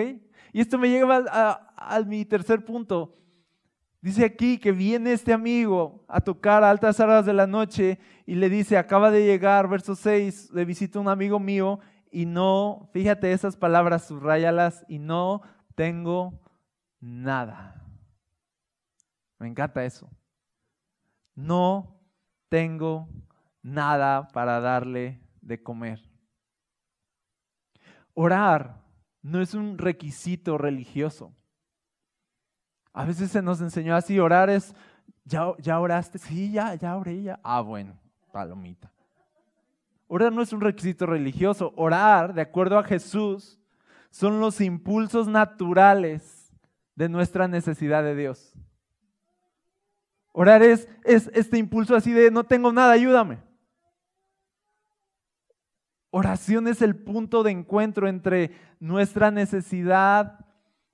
Y 0.51 0.59
esto 0.59 0.77
me 0.77 0.89
lleva 0.89 1.23
a, 1.27 2.01
mi 2.05 2.25
tercer 2.25 2.65
punto. 2.65 3.13
Dice 4.01 4.25
aquí 4.25 4.57
que 4.57 4.71
viene 4.71 5.13
este 5.13 5.31
amigo 5.31 6.03
a 6.09 6.19
tocar 6.19 6.63
a 6.63 6.69
altas 6.69 6.99
horas 6.99 7.25
de 7.25 7.33
la 7.33 7.47
noche 7.47 7.99
y 8.25 8.35
le 8.35 8.49
dice, 8.49 8.77
acaba 8.77 9.11
de 9.11 9.25
llegar, 9.25 9.69
verso 9.69 9.95
6, 9.95 10.51
le 10.51 10.65
visita 10.65 10.99
un 10.99 11.07
amigo 11.07 11.39
mío 11.39 11.79
y 12.11 12.25
no, 12.25 12.89
fíjate 12.91 13.31
esas 13.31 13.55
palabras, 13.55 14.05
subrayalas, 14.05 14.85
y 14.87 14.99
no 14.99 15.41
tengo 15.73 16.39
nada. 16.99 17.81
Me 19.39 19.47
encanta 19.47 19.83
eso. 19.85 20.09
No 21.33 21.99
tengo 22.49 23.07
nada 23.61 24.27
para 24.27 24.59
darle 24.59 25.21
de 25.41 25.63
comer. 25.63 26.12
Orar 28.13 28.81
no 29.21 29.41
es 29.41 29.53
un 29.53 29.77
requisito 29.77 30.57
religioso. 30.57 31.33
A 32.93 33.05
veces 33.05 33.31
se 33.31 33.41
nos 33.41 33.59
enseñó 33.61 33.95
así, 33.95 34.19
orar 34.19 34.49
es, 34.49 34.75
¿ya, 35.25 35.53
ya 35.57 35.79
oraste? 35.79 36.19
Sí, 36.19 36.51
ya, 36.51 36.75
ya 36.75 36.95
oré, 36.95 37.23
ya. 37.23 37.39
Ah, 37.43 37.61
bueno, 37.61 37.99
palomita. 38.31 38.91
Orar 40.07 40.31
no 40.31 40.43
es 40.43 40.53
un 40.53 40.61
requisito 40.61 41.07
religioso. 41.07 41.73
Orar, 41.75 42.35
de 42.35 42.41
acuerdo 42.41 42.77
a 42.77 42.83
Jesús, 42.83 43.59
son 44.11 44.39
los 44.39 44.61
impulsos 44.61 45.27
naturales 45.27 46.53
de 46.93 47.09
nuestra 47.09 47.47
necesidad 47.47 48.03
de 48.03 48.15
Dios. 48.15 48.53
Orar 50.33 50.61
es, 50.61 50.87
es 51.03 51.31
este 51.33 51.57
impulso 51.57 51.95
así 51.95 52.11
de, 52.11 52.29
no 52.29 52.43
tengo 52.43 52.71
nada, 52.71 52.91
ayúdame. 52.91 53.39
Oración 56.15 56.67
es 56.67 56.83
el 56.83 56.95
punto 56.95 57.41
de 57.41 57.49
encuentro 57.49 58.07
entre 58.07 58.51
nuestra 58.79 59.31
necesidad 59.31 60.45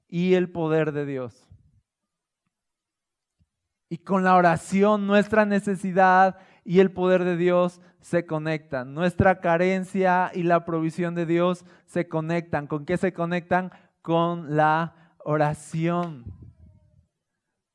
y 0.08 0.36
el 0.36 0.50
poder 0.50 0.94
de 0.94 1.06
Dios. 1.06 1.46
Y 3.90 3.98
con 3.98 4.24
la 4.24 4.38
oración 4.38 5.08
nuestra 5.08 5.44
necesidad 5.44 6.38
y 6.64 6.80
el 6.80 6.94
poder 6.94 7.26
de 7.26 7.36
Dios 7.36 7.82
se 8.00 8.26
conectan. 8.26 8.94
Nuestra 8.94 9.42
carencia 9.42 10.32
y 10.34 10.44
la 10.44 10.64
provisión 10.64 11.16
de 11.16 11.26
Dios 11.26 11.66
se 11.86 12.08
conectan. 12.08 12.66
¿Con 12.66 12.86
qué 12.86 12.96
se 12.96 13.12
conectan? 13.12 13.74
Con 14.02 14.56
la 14.56 14.96
oración. 15.18 16.39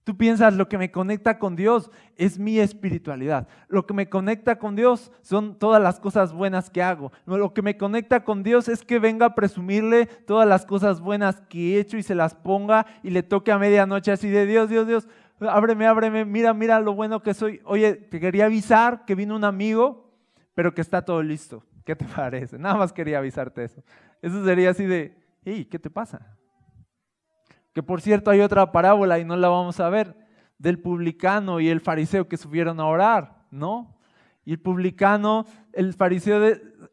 Tú 0.04 0.16
piensas, 0.16 0.54
lo 0.54 0.68
que 0.68 0.76
me 0.76 0.90
conecta 0.90 1.38
con 1.38 1.56
Dios 1.56 1.90
es 2.16 2.38
mi 2.38 2.58
espiritualidad. 2.58 3.48
Lo 3.68 3.86
que 3.86 3.94
me 3.94 4.08
conecta 4.08 4.58
con 4.58 4.76
Dios 4.76 5.10
son 5.22 5.58
todas 5.58 5.82
las 5.82 5.98
cosas 5.98 6.32
buenas 6.34 6.68
que 6.68 6.82
hago. 6.82 7.10
Lo 7.24 7.54
que 7.54 7.62
me 7.62 7.78
conecta 7.78 8.22
con 8.22 8.42
Dios 8.42 8.68
es 8.68 8.84
que 8.84 8.98
venga 8.98 9.26
a 9.26 9.34
presumirle 9.34 10.06
todas 10.06 10.46
las 10.46 10.66
cosas 10.66 11.00
buenas 11.00 11.40
que 11.48 11.76
he 11.76 11.80
hecho 11.80 11.96
y 11.96 12.02
se 12.02 12.14
las 12.14 12.34
ponga 12.34 12.84
y 13.02 13.10
le 13.10 13.22
toque 13.22 13.50
a 13.50 13.58
medianoche 13.58 14.12
así 14.12 14.28
de 14.28 14.44
Dios, 14.44 14.68
Dios, 14.68 14.86
Dios 14.86 15.08
ábreme, 15.40 15.86
ábreme, 15.86 16.24
mira, 16.24 16.54
mira 16.54 16.80
lo 16.80 16.94
bueno 16.94 17.22
que 17.22 17.34
soy. 17.34 17.60
Oye, 17.64 17.94
te 17.94 18.20
quería 18.20 18.46
avisar 18.46 19.04
que 19.04 19.14
vino 19.14 19.34
un 19.36 19.44
amigo, 19.44 20.12
pero 20.54 20.74
que 20.74 20.80
está 20.80 21.02
todo 21.02 21.22
listo. 21.22 21.64
¿Qué 21.84 21.96
te 21.96 22.04
parece? 22.16 22.58
Nada 22.58 22.76
más 22.76 22.92
quería 22.92 23.18
avisarte 23.18 23.64
eso. 23.64 23.82
Eso 24.22 24.44
sería 24.44 24.70
así 24.70 24.84
de, 24.84 25.16
hey, 25.44 25.66
¿qué 25.70 25.78
te 25.78 25.90
pasa? 25.90 26.36
Que 27.74 27.82
por 27.82 28.00
cierto 28.00 28.30
hay 28.30 28.40
otra 28.40 28.72
parábola 28.72 29.18
y 29.18 29.24
no 29.24 29.36
la 29.36 29.48
vamos 29.48 29.78
a 29.80 29.90
ver, 29.90 30.16
del 30.58 30.78
publicano 30.78 31.60
y 31.60 31.68
el 31.68 31.80
fariseo 31.80 32.28
que 32.28 32.38
subieron 32.38 32.80
a 32.80 32.86
orar, 32.86 33.44
¿no? 33.50 33.94
Y 34.46 34.52
el 34.52 34.60
publicano, 34.60 35.44
el 35.72 35.92
fariseo 35.92 36.40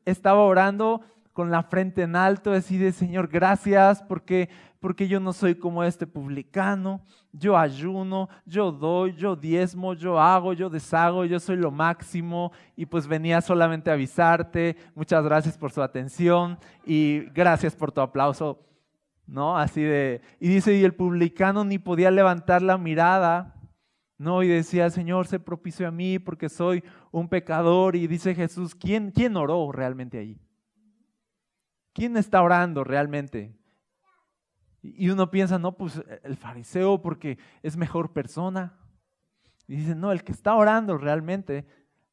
estaba 0.05 0.41
orando 0.41 1.01
con 1.33 1.51
la 1.51 1.63
frente 1.63 2.01
en 2.01 2.15
alto, 2.15 2.51
decide, 2.51 2.91
Señor, 2.91 3.27
gracias 3.27 4.01
porque, 4.03 4.49
porque 4.79 5.07
yo 5.07 5.19
no 5.19 5.31
soy 5.33 5.55
como 5.55 5.83
este 5.83 6.05
publicano, 6.05 7.01
yo 7.31 7.57
ayuno, 7.57 8.27
yo 8.45 8.71
doy, 8.71 9.13
yo 9.13 9.35
diezmo, 9.35 9.93
yo 9.93 10.19
hago, 10.19 10.53
yo 10.53 10.69
deshago, 10.69 11.23
yo 11.25 11.39
soy 11.39 11.55
lo 11.55 11.71
máximo. 11.71 12.51
Y 12.75 12.85
pues 12.85 13.07
venía 13.07 13.39
solamente 13.41 13.89
a 13.89 13.93
avisarte, 13.93 14.75
muchas 14.93 15.23
gracias 15.23 15.57
por 15.57 15.71
su 15.71 15.81
atención 15.81 16.57
y 16.85 17.21
gracias 17.33 17.75
por 17.75 17.91
tu 17.91 18.01
aplauso, 18.01 18.59
¿no? 19.31 19.57
Así 19.57 19.81
de, 19.81 20.21
y 20.41 20.49
dice, 20.49 20.75
y 20.75 20.83
el 20.83 20.93
publicano 20.93 21.63
ni 21.63 21.79
podía 21.79 22.11
levantar 22.11 22.61
la 22.61 22.77
mirada, 22.77 23.55
¿no? 24.17 24.43
Y 24.43 24.49
decía, 24.49 24.89
Señor, 24.89 25.25
sé 25.25 25.39
propicio 25.39 25.87
a 25.87 25.91
mí 25.91 26.19
porque 26.19 26.49
soy 26.49 26.83
un 27.11 27.29
pecador 27.29 27.95
y 27.95 28.07
dice 28.07 28.35
Jesús, 28.35 28.75
¿quién, 28.75 29.09
quién 29.11 29.37
oró 29.37 29.71
realmente 29.71 30.19
ahí? 30.19 30.37
¿Quién 31.93 32.17
está 32.17 32.41
orando 32.41 32.83
realmente? 32.83 33.57
Y 34.81 35.09
uno 35.09 35.31
piensa, 35.31 35.57
no, 35.57 35.77
pues 35.77 36.03
el 36.23 36.35
fariseo 36.35 37.01
porque 37.01 37.37
es 37.63 37.77
mejor 37.77 38.11
persona. 38.11 38.77
Y 39.65 39.77
dice, 39.77 39.95
no, 39.95 40.11
el 40.11 40.25
que 40.25 40.33
está 40.33 40.55
orando 40.55 40.97
realmente, 40.97 41.65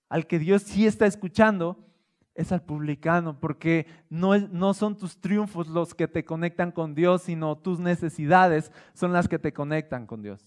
al 0.09 0.29
que 0.29 0.39
Dios 0.39 0.63
sí 0.63 0.87
está 0.87 1.07
escuchando, 1.07 1.85
es 2.38 2.53
al 2.53 2.62
publicano, 2.62 3.40
porque 3.40 3.87
no, 4.09 4.38
no 4.38 4.72
son 4.72 4.96
tus 4.96 5.20
triunfos 5.20 5.66
los 5.66 5.92
que 5.92 6.07
te 6.07 6.24
conectan 6.24 6.70
con 6.70 6.94
Dios, 6.94 7.22
sino 7.22 7.59
tus 7.59 7.81
necesidades 7.81 8.70
son 8.94 9.12
las 9.12 9.27
que 9.27 9.40
te 9.40 9.53
conectan 9.53 10.07
con 10.07 10.22
Dios. 10.22 10.40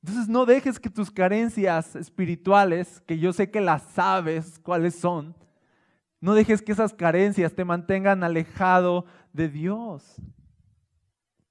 Entonces 0.00 0.28
no 0.28 0.46
dejes 0.46 0.78
que 0.78 0.88
tus 0.88 1.10
carencias 1.10 1.96
espirituales, 1.96 3.00
que 3.00 3.18
yo 3.18 3.32
sé 3.32 3.50
que 3.50 3.60
las 3.60 3.82
sabes 3.82 4.60
cuáles 4.60 4.94
son, 4.94 5.34
no 6.20 6.34
dejes 6.34 6.62
que 6.62 6.70
esas 6.70 6.94
carencias 6.94 7.52
te 7.52 7.64
mantengan 7.64 8.22
alejado 8.22 9.06
de 9.32 9.48
Dios. 9.48 10.22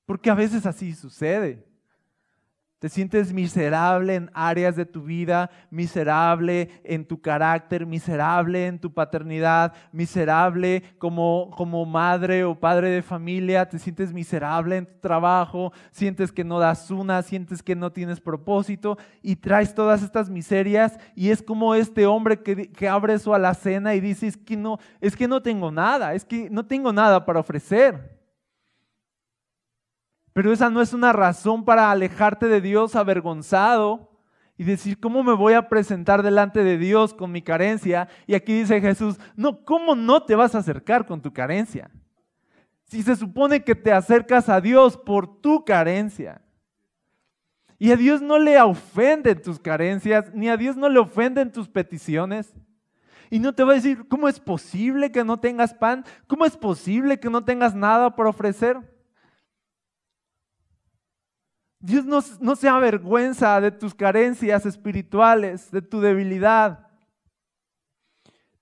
Porque 0.06 0.30
a 0.30 0.36
veces 0.36 0.66
así 0.66 0.94
sucede. 0.94 1.68
Te 2.86 2.90
sientes 2.90 3.34
miserable 3.34 4.14
en 4.14 4.30
áreas 4.36 4.76
de 4.76 4.86
tu 4.86 5.02
vida, 5.02 5.50
miserable 5.72 6.70
en 6.84 7.04
tu 7.04 7.20
carácter, 7.20 7.88
miserable 7.88 8.68
en 8.68 8.78
tu 8.78 8.94
paternidad, 8.94 9.74
miserable 9.92 10.84
como, 11.00 11.50
como 11.58 11.84
madre 11.88 12.44
o 12.44 12.54
padre 12.54 12.92
de 12.92 13.02
familia, 13.02 13.68
te 13.68 13.80
sientes 13.80 14.14
miserable 14.14 14.78
en 14.78 14.86
tu 14.86 15.00
trabajo, 15.00 15.74
sientes 15.90 16.32
que 16.32 16.44
no 16.44 16.60
das 16.60 16.92
una, 16.92 17.24
sientes 17.24 17.64
que 17.64 17.76
no 17.76 17.92
tienes 17.92 18.22
propósito 18.22 19.00
y 19.24 19.38
traes 19.38 19.74
todas 19.74 20.04
estas 20.04 20.30
miserias 20.30 20.96
y 21.16 21.32
es 21.32 21.42
como 21.42 21.74
este 21.74 22.06
hombre 22.06 22.44
que, 22.44 22.72
que 22.72 22.88
abre 22.88 23.18
su 23.18 23.34
alacena 23.34 23.96
y 23.96 24.00
dice, 24.00 24.28
es 24.28 24.38
que, 24.38 24.58
no, 24.58 24.78
es 25.02 25.16
que 25.16 25.28
no 25.28 25.42
tengo 25.42 25.72
nada, 25.72 26.14
es 26.14 26.24
que 26.24 26.52
no 26.52 26.68
tengo 26.68 26.94
nada 26.94 27.26
para 27.26 27.40
ofrecer. 27.40 28.15
Pero 30.36 30.52
esa 30.52 30.70
no 30.70 30.82
es 30.82 30.92
una 30.92 31.14
razón 31.14 31.64
para 31.64 31.92
alejarte 31.92 32.50
de 32.50 32.60
Dios 32.60 32.98
avergonzado 32.98 34.12
y 34.58 34.66
decir, 34.66 35.00
¿cómo 35.00 35.24
me 35.24 35.32
voy 35.32 35.54
a 35.54 35.70
presentar 35.70 36.24
delante 36.24 36.62
de 36.62 36.78
Dios 36.78 37.14
con 37.14 37.32
mi 37.32 37.42
carencia? 37.42 38.10
Y 38.28 38.34
aquí 38.34 38.52
dice 38.52 38.82
Jesús, 38.82 39.18
no, 39.38 39.64
¿cómo 39.64 39.96
no 39.96 40.24
te 40.24 40.36
vas 40.36 40.54
a 40.54 40.58
acercar 40.58 41.06
con 41.06 41.22
tu 41.22 41.32
carencia? 41.32 41.90
Si 42.84 43.02
se 43.02 43.16
supone 43.16 43.64
que 43.64 43.76
te 43.76 43.94
acercas 43.94 44.50
a 44.50 44.60
Dios 44.60 44.98
por 44.98 45.40
tu 45.40 45.64
carencia. 45.64 46.42
Y 47.80 47.94
a 47.94 47.96
Dios 47.96 48.22
no 48.22 48.38
le 48.38 48.60
ofenden 48.60 49.42
tus 49.42 49.58
carencias, 49.58 50.34
ni 50.34 50.50
a 50.50 50.58
Dios 50.58 50.76
no 50.76 50.90
le 50.90 51.00
ofenden 51.00 51.50
tus 51.50 51.70
peticiones. 51.70 52.54
Y 53.30 53.40
no 53.40 53.54
te 53.54 53.64
va 53.64 53.72
a 53.72 53.76
decir, 53.76 54.06
¿cómo 54.10 54.28
es 54.28 54.42
posible 54.42 55.14
que 55.14 55.24
no 55.24 55.40
tengas 55.40 55.74
pan? 55.74 56.04
¿Cómo 56.28 56.46
es 56.46 56.58
posible 56.58 57.22
que 57.22 57.30
no 57.30 57.46
tengas 57.46 57.74
nada 57.74 58.18
por 58.18 58.28
ofrecer? 58.28 58.95
Dios 61.86 62.04
no, 62.40 62.56
se 62.56 62.68
avergüenza 62.68 63.62
de 63.62 63.70
tus 63.70 63.94
carencias 63.94 64.66
espirituales, 64.66 65.70
de 65.70 65.84
tu 65.84 66.02
debilidad. 66.02 66.88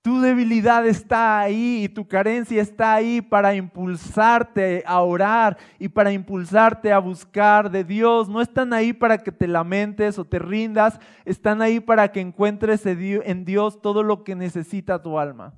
Tu 0.02 0.20
debilidad 0.20 0.86
está 0.86 1.40
ahí 1.40 1.84
y 1.84 1.88
tu 1.88 2.06
carencia 2.06 2.60
está 2.60 2.92
ahí 2.92 3.22
para 3.22 3.54
impulsarte 3.54 4.84
a 4.86 5.00
orar 5.00 5.56
y 5.78 5.88
para 5.88 6.12
impulsarte 6.12 6.92
a 6.92 6.98
buscar 6.98 7.70
de 7.70 7.82
Dios. 7.82 8.28
No 8.28 8.42
están 8.42 8.74
ahí 8.74 8.92
para 8.92 9.16
que 9.16 9.32
te 9.32 9.48
lamentes 9.48 10.18
o 10.18 10.26
te 10.26 10.38
rindas, 10.38 11.00
están 11.24 11.62
ahí 11.62 11.80
para 11.80 12.12
que 12.12 12.20
encuentres 12.20 12.84
en 12.84 13.46
Dios 13.46 13.80
todo 13.80 14.02
lo 14.02 14.22
que 14.22 14.34
necesita 14.34 15.02
tu 15.02 15.18
alma. 15.18 15.54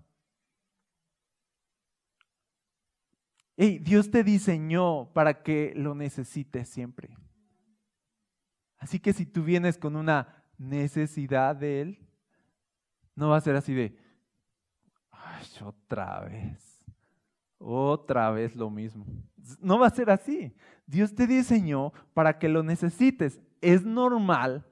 Dios 3.56 4.12
te 4.12 4.22
diseñó 4.22 5.12
para 5.12 5.42
que 5.42 5.72
lo 5.74 5.96
necesites 5.96 6.68
siempre. 6.68 7.25
Así 8.78 9.00
que 9.00 9.12
si 9.12 9.26
tú 9.26 9.42
vienes 9.42 9.78
con 9.78 9.96
una 9.96 10.44
necesidad 10.58 11.56
de 11.56 11.80
Él, 11.82 12.08
no 13.14 13.30
va 13.30 13.38
a 13.38 13.40
ser 13.40 13.56
así 13.56 13.74
de, 13.74 13.98
Ay, 15.10 15.46
otra 15.64 16.20
vez, 16.20 16.84
otra 17.58 18.30
vez 18.30 18.54
lo 18.54 18.70
mismo. 18.70 19.06
No 19.60 19.78
va 19.78 19.86
a 19.86 19.90
ser 19.90 20.10
así. 20.10 20.54
Dios 20.86 21.14
te 21.14 21.26
diseñó 21.26 21.92
para 22.14 22.38
que 22.38 22.48
lo 22.48 22.62
necesites. 22.62 23.40
Es 23.60 23.84
normal 23.84 24.66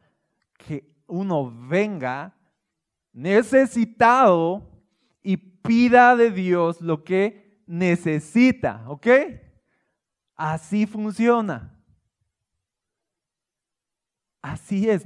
que 0.56 0.94
uno 1.06 1.52
venga 1.68 2.34
necesitado 3.12 4.70
y 5.22 5.36
pida 5.36 6.16
de 6.16 6.30
Dios 6.30 6.80
lo 6.80 7.04
que 7.04 7.62
necesita, 7.66 8.84
¿ok? 8.88 9.06
Así 10.36 10.86
funciona. 10.86 11.73
Así 14.44 14.90
es, 14.90 15.04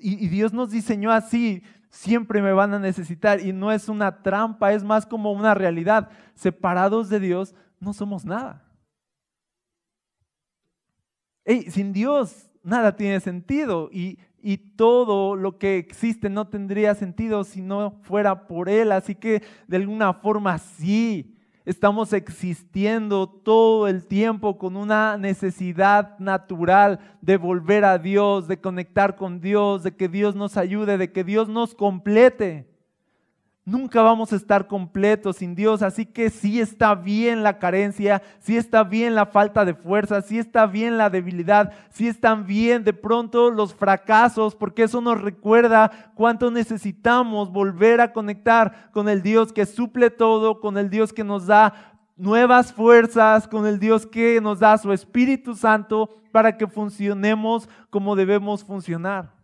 y, 0.00 0.28
Dios 0.28 0.54
nos 0.54 0.70
diseñó 0.70 1.12
así, 1.12 1.62
siempre 1.90 2.40
me 2.40 2.54
van 2.54 2.72
a 2.72 2.78
necesitar 2.78 3.38
y 3.38 3.52
no 3.52 3.70
es 3.70 3.86
una 3.90 4.22
trampa, 4.22 4.72
es 4.72 4.82
más 4.82 5.04
como 5.04 5.30
una 5.30 5.52
realidad. 5.52 6.08
Separados 6.34 7.10
de 7.10 7.20
Dios 7.20 7.54
no 7.80 7.92
somos 7.92 8.24
nada. 8.24 8.64
sin 11.68 11.92
Dios 11.92 12.50
nada 12.62 12.96
tiene 12.96 13.20
sentido 13.20 13.90
y 13.92 14.16
todo 14.56 15.36
lo 15.36 15.58
que 15.58 15.76
existe 15.76 16.30
no 16.30 16.48
tendría 16.48 16.94
sentido 16.94 17.44
si 17.44 17.60
no 17.60 18.00
fuera 18.04 18.46
por 18.46 18.70
Él. 18.70 18.92
Así 18.92 19.14
que 19.14 19.42
de 19.66 19.76
alguna 19.76 20.14
forma 20.14 20.56
sí, 20.56 21.37
estamos 21.68 22.14
existiendo 22.14 23.28
todo 23.28 23.88
el 23.88 24.06
tiempo 24.06 24.56
con 24.56 24.74
una 24.74 25.18
necesidad 25.18 26.18
natural 26.18 26.98
de 27.20 27.36
volver 27.36 27.84
a 27.84 27.98
Dios, 27.98 28.48
de 28.48 28.58
conectar 28.58 29.16
con 29.16 29.42
Dios, 29.42 29.82
de 29.82 29.94
que 29.94 30.08
Dios 30.08 30.34
nos 30.34 30.56
ayude, 30.56 30.96
de 30.96 31.12
que 31.12 31.24
Dios 31.24 31.46
nos 31.50 31.74
complete. 31.74 32.66
Nunca 33.68 34.00
vamos 34.00 34.32
a 34.32 34.36
estar 34.36 34.66
completos 34.66 35.36
sin 35.36 35.54
Dios, 35.54 35.82
así 35.82 36.06
que 36.06 36.30
sí 36.30 36.58
está 36.58 36.94
bien 36.94 37.42
la 37.42 37.58
carencia, 37.58 38.22
sí 38.40 38.56
está 38.56 38.82
bien 38.82 39.14
la 39.14 39.26
falta 39.26 39.66
de 39.66 39.74
fuerza, 39.74 40.22
sí 40.22 40.38
está 40.38 40.64
bien 40.64 40.96
la 40.96 41.10
debilidad, 41.10 41.74
sí 41.90 42.08
están 42.08 42.46
bien 42.46 42.82
de 42.82 42.94
pronto 42.94 43.50
los 43.50 43.74
fracasos, 43.74 44.54
porque 44.54 44.84
eso 44.84 45.02
nos 45.02 45.20
recuerda 45.20 46.10
cuánto 46.14 46.50
necesitamos 46.50 47.52
volver 47.52 48.00
a 48.00 48.14
conectar 48.14 48.90
con 48.90 49.06
el 49.06 49.20
Dios 49.20 49.52
que 49.52 49.66
suple 49.66 50.08
todo, 50.08 50.60
con 50.60 50.78
el 50.78 50.88
Dios 50.88 51.12
que 51.12 51.22
nos 51.22 51.46
da 51.46 51.74
nuevas 52.16 52.72
fuerzas, 52.72 53.46
con 53.46 53.66
el 53.66 53.78
Dios 53.78 54.06
que 54.06 54.40
nos 54.40 54.60
da 54.60 54.78
su 54.78 54.94
Espíritu 54.94 55.54
Santo 55.54 56.16
para 56.32 56.56
que 56.56 56.66
funcionemos 56.66 57.68
como 57.90 58.16
debemos 58.16 58.64
funcionar. 58.64 59.37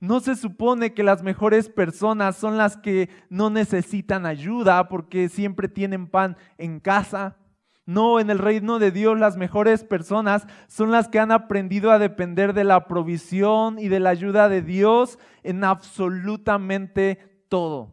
No 0.00 0.20
se 0.20 0.34
supone 0.34 0.94
que 0.94 1.02
las 1.02 1.22
mejores 1.22 1.68
personas 1.68 2.34
son 2.34 2.56
las 2.56 2.78
que 2.78 3.10
no 3.28 3.50
necesitan 3.50 4.24
ayuda 4.24 4.88
porque 4.88 5.28
siempre 5.28 5.68
tienen 5.68 6.08
pan 6.08 6.38
en 6.56 6.80
casa. 6.80 7.36
No, 7.84 8.18
en 8.18 8.30
el 8.30 8.38
reino 8.38 8.78
de 8.78 8.92
Dios 8.92 9.18
las 9.18 9.36
mejores 9.36 9.84
personas 9.84 10.46
son 10.68 10.90
las 10.90 11.08
que 11.08 11.18
han 11.18 11.32
aprendido 11.32 11.90
a 11.90 11.98
depender 11.98 12.54
de 12.54 12.64
la 12.64 12.86
provisión 12.86 13.78
y 13.78 13.88
de 13.88 14.00
la 14.00 14.10
ayuda 14.10 14.48
de 14.48 14.62
Dios 14.62 15.18
en 15.42 15.64
absolutamente 15.64 17.44
todo. 17.50 17.92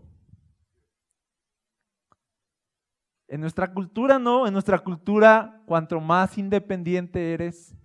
En 3.27 3.41
nuestra 3.41 3.73
cultura 3.73 4.17
no, 4.17 4.47
en 4.47 4.53
nuestra 4.53 4.79
cultura 4.79 5.61
cuanto 5.65 5.99
más 5.99 6.37
independiente 6.37 7.33
eres, 7.33 7.75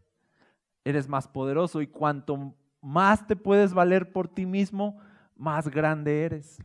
eres 0.85 1.09
más 1.09 1.27
poderoso 1.27 1.83
y 1.83 1.89
cuanto 1.89 2.55
más 2.83 3.27
te 3.27 3.37
puedes 3.37 3.73
valer 3.73 4.12
por 4.12 4.29
ti 4.29 4.45
mismo, 4.45 4.99
más 5.37 5.68
grande 5.68 6.25
eres. 6.25 6.59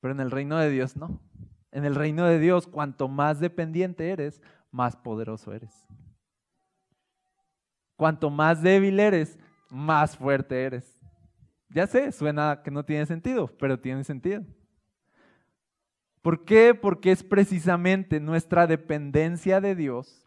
Pero 0.00 0.12
en 0.12 0.20
el 0.20 0.30
reino 0.30 0.58
de 0.58 0.70
Dios 0.70 0.96
no. 0.96 1.20
En 1.72 1.84
el 1.84 1.94
reino 1.94 2.24
de 2.24 2.38
Dios, 2.38 2.66
cuanto 2.66 3.08
más 3.08 3.40
dependiente 3.40 4.10
eres, 4.10 4.40
más 4.70 4.96
poderoso 4.96 5.52
eres. 5.52 5.74
Cuanto 7.96 8.30
más 8.30 8.62
débil 8.62 9.00
eres, 9.00 9.38
más 9.70 10.16
fuerte 10.16 10.62
eres. 10.62 11.00
Ya 11.70 11.86
sé, 11.86 12.12
suena 12.12 12.62
que 12.62 12.70
no 12.70 12.84
tiene 12.84 13.06
sentido, 13.06 13.48
pero 13.58 13.80
tiene 13.80 14.04
sentido. 14.04 14.44
¿Por 16.22 16.44
qué? 16.44 16.74
Porque 16.74 17.12
es 17.12 17.22
precisamente 17.22 18.20
nuestra 18.20 18.66
dependencia 18.66 19.60
de 19.60 19.74
Dios 19.74 20.26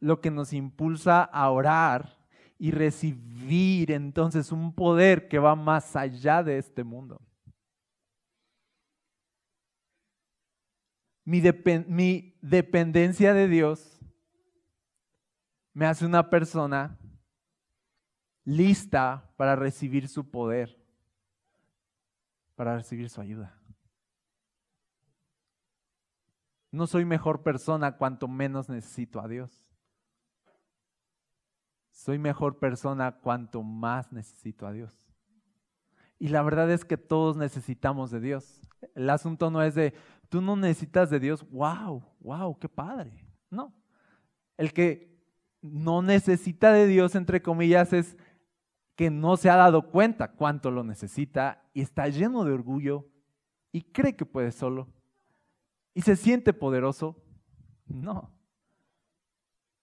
lo 0.00 0.20
que 0.20 0.30
nos 0.30 0.52
impulsa 0.52 1.22
a 1.22 1.50
orar 1.50 2.21
y 2.62 2.70
recibir 2.70 3.90
entonces 3.90 4.52
un 4.52 4.72
poder 4.72 5.26
que 5.26 5.40
va 5.40 5.56
más 5.56 5.96
allá 5.96 6.44
de 6.44 6.58
este 6.58 6.84
mundo. 6.84 7.20
Mi, 11.24 11.42
mi 11.88 12.38
dependencia 12.40 13.34
de 13.34 13.48
Dios 13.48 13.98
me 15.72 15.86
hace 15.86 16.06
una 16.06 16.30
persona 16.30 16.96
lista 18.44 19.28
para 19.36 19.56
recibir 19.56 20.06
su 20.06 20.30
poder, 20.30 20.80
para 22.54 22.76
recibir 22.76 23.10
su 23.10 23.20
ayuda. 23.20 23.60
No 26.70 26.86
soy 26.86 27.04
mejor 27.04 27.42
persona 27.42 27.96
cuanto 27.96 28.28
menos 28.28 28.68
necesito 28.68 29.20
a 29.20 29.26
Dios. 29.26 29.71
Soy 31.92 32.18
mejor 32.18 32.58
persona 32.58 33.12
cuanto 33.20 33.62
más 33.62 34.10
necesito 34.12 34.66
a 34.66 34.72
Dios. 34.72 34.92
Y 36.18 36.28
la 36.28 36.42
verdad 36.42 36.70
es 36.70 36.84
que 36.84 36.96
todos 36.96 37.36
necesitamos 37.36 38.10
de 38.10 38.20
Dios. 38.20 38.60
El 38.94 39.08
asunto 39.10 39.50
no 39.50 39.62
es 39.62 39.74
de, 39.74 39.94
tú 40.28 40.40
no 40.40 40.56
necesitas 40.56 41.10
de 41.10 41.20
Dios, 41.20 41.48
wow, 41.50 42.02
wow, 42.20 42.58
qué 42.58 42.68
padre. 42.68 43.12
No. 43.50 43.74
El 44.56 44.72
que 44.72 45.20
no 45.60 46.02
necesita 46.02 46.72
de 46.72 46.86
Dios, 46.86 47.14
entre 47.14 47.42
comillas, 47.42 47.92
es 47.92 48.16
que 48.96 49.10
no 49.10 49.36
se 49.36 49.50
ha 49.50 49.56
dado 49.56 49.90
cuenta 49.90 50.32
cuánto 50.32 50.70
lo 50.70 50.84
necesita 50.84 51.68
y 51.72 51.82
está 51.82 52.08
lleno 52.08 52.44
de 52.44 52.52
orgullo 52.52 53.08
y 53.70 53.82
cree 53.82 54.16
que 54.16 54.26
puede 54.26 54.52
solo 54.52 54.88
y 55.94 56.02
se 56.02 56.16
siente 56.16 56.52
poderoso. 56.52 57.22
No. 57.86 58.32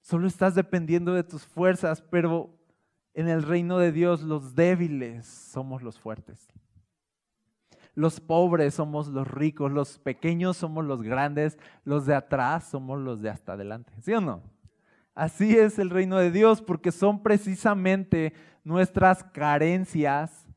Solo 0.01 0.27
estás 0.27 0.55
dependiendo 0.55 1.13
de 1.13 1.23
tus 1.23 1.45
fuerzas, 1.45 2.01
pero 2.01 2.49
en 3.13 3.27
el 3.27 3.43
reino 3.43 3.77
de 3.77 3.91
Dios 3.91 4.21
los 4.21 4.55
débiles 4.55 5.25
somos 5.25 5.83
los 5.83 5.99
fuertes. 5.99 6.47
Los 7.95 8.19
pobres 8.19 8.75
somos 8.75 9.07
los 9.07 9.27
ricos, 9.27 9.71
los 9.71 9.99
pequeños 9.99 10.57
somos 10.57 10.85
los 10.85 11.01
grandes, 11.01 11.57
los 11.83 12.05
de 12.05 12.15
atrás 12.15 12.69
somos 12.69 12.99
los 12.99 13.21
de 13.21 13.29
hasta 13.29 13.53
adelante. 13.53 13.91
¿Sí 14.01 14.13
o 14.13 14.21
no? 14.21 14.41
Así 15.13 15.57
es 15.57 15.79
el 15.79 15.89
reino 15.89 16.17
de 16.17 16.31
Dios 16.31 16.61
porque 16.61 16.91
son 16.91 17.21
precisamente 17.21 18.33
nuestras 18.63 19.23
carencias 19.23 20.47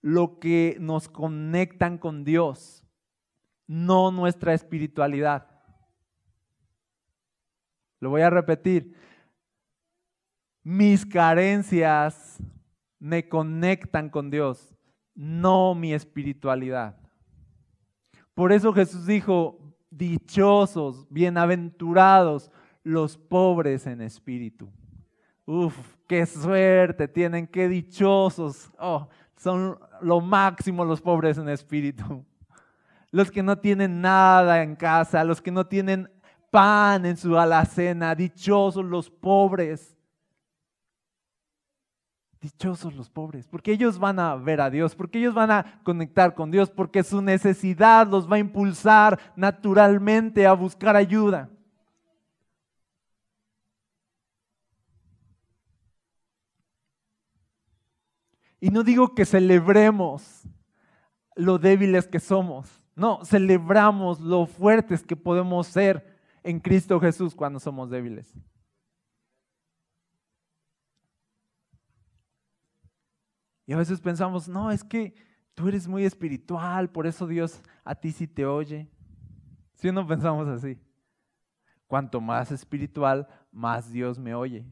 lo 0.00 0.38
que 0.38 0.76
nos 0.78 1.08
conectan 1.08 1.98
con 1.98 2.24
Dios 2.24 2.84
no 3.68 4.10
nuestra 4.10 4.54
espiritualidad. 4.54 5.46
Lo 8.00 8.10
voy 8.10 8.22
a 8.22 8.30
repetir. 8.30 8.94
Mis 10.62 11.04
carencias 11.06 12.42
me 12.98 13.28
conectan 13.28 14.10
con 14.10 14.30
Dios, 14.30 14.74
no 15.14 15.74
mi 15.74 15.92
espiritualidad. 15.92 16.96
Por 18.34 18.52
eso 18.52 18.72
Jesús 18.72 19.06
dijo, 19.06 19.58
dichosos, 19.90 21.06
bienaventurados 21.10 22.50
los 22.82 23.16
pobres 23.16 23.86
en 23.86 24.00
espíritu. 24.00 24.70
Uf, 25.46 25.76
qué 26.06 26.26
suerte 26.26 27.08
tienen, 27.08 27.46
qué 27.46 27.68
dichosos. 27.68 28.70
Oh, 28.78 29.08
son 29.36 29.78
lo 30.02 30.20
máximo 30.20 30.84
los 30.84 31.00
pobres 31.00 31.38
en 31.38 31.48
espíritu 31.48 32.24
los 33.10 33.30
que 33.30 33.42
no 33.42 33.58
tienen 33.58 34.00
nada 34.00 34.62
en 34.62 34.76
casa, 34.76 35.24
los 35.24 35.40
que 35.40 35.50
no 35.50 35.66
tienen 35.66 36.10
pan 36.50 37.06
en 37.06 37.16
su 37.16 37.38
alacena, 37.38 38.14
dichosos 38.14 38.84
los 38.84 39.10
pobres. 39.10 39.94
Dichosos 42.40 42.94
los 42.94 43.10
pobres, 43.10 43.48
porque 43.48 43.72
ellos 43.72 43.98
van 43.98 44.20
a 44.20 44.36
ver 44.36 44.60
a 44.60 44.70
Dios, 44.70 44.94
porque 44.94 45.18
ellos 45.18 45.34
van 45.34 45.50
a 45.50 45.80
conectar 45.82 46.34
con 46.34 46.52
Dios, 46.52 46.70
porque 46.70 47.02
su 47.02 47.20
necesidad 47.20 48.06
los 48.06 48.30
va 48.30 48.36
a 48.36 48.38
impulsar 48.38 49.18
naturalmente 49.34 50.46
a 50.46 50.52
buscar 50.52 50.94
ayuda. 50.94 51.50
Y 58.60 58.70
no 58.70 58.84
digo 58.84 59.14
que 59.14 59.24
celebremos 59.24 60.42
lo 61.34 61.58
débiles 61.58 62.06
que 62.06 62.20
somos, 62.20 62.84
no, 62.94 63.24
celebramos 63.24 64.20
lo 64.20 64.46
fuertes 64.46 65.04
que 65.04 65.14
podemos 65.14 65.68
ser 65.68 66.17
en 66.48 66.60
Cristo 66.60 66.98
Jesús 66.98 67.34
cuando 67.34 67.60
somos 67.60 67.90
débiles. 67.90 68.34
Y 73.66 73.74
a 73.74 73.76
veces 73.76 74.00
pensamos, 74.00 74.48
no, 74.48 74.70
es 74.70 74.82
que 74.82 75.14
tú 75.52 75.68
eres 75.68 75.86
muy 75.86 76.06
espiritual, 76.06 76.90
por 76.90 77.06
eso 77.06 77.26
Dios 77.26 77.60
a 77.84 77.94
ti 77.94 78.12
sí 78.12 78.26
te 78.26 78.46
oye. 78.46 78.88
Si 79.74 79.92
no 79.92 80.06
pensamos 80.06 80.48
así. 80.48 80.78
Cuanto 81.86 82.18
más 82.18 82.50
espiritual, 82.50 83.28
más 83.52 83.92
Dios 83.92 84.18
me 84.18 84.34
oye. 84.34 84.64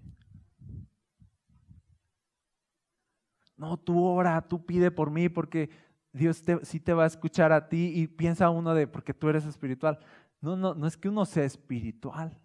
No, 3.54 3.76
tú 3.76 4.02
ora, 4.02 4.40
tú 4.40 4.64
pide 4.64 4.90
por 4.90 5.10
mí 5.10 5.28
porque 5.28 5.68
Dios 6.10 6.42
sí 6.62 6.80
te 6.80 6.94
va 6.94 7.04
a 7.04 7.08
escuchar 7.08 7.52
a 7.52 7.68
ti 7.68 7.92
y 7.94 8.06
piensa 8.06 8.48
uno 8.48 8.72
de, 8.72 8.86
porque 8.86 9.12
tú 9.12 9.28
eres 9.28 9.44
espiritual. 9.44 9.98
No, 10.46 10.54
no, 10.54 10.74
no 10.76 10.86
es 10.86 10.96
que 10.96 11.08
uno 11.08 11.24
sea 11.24 11.42
espiritual. 11.42 12.38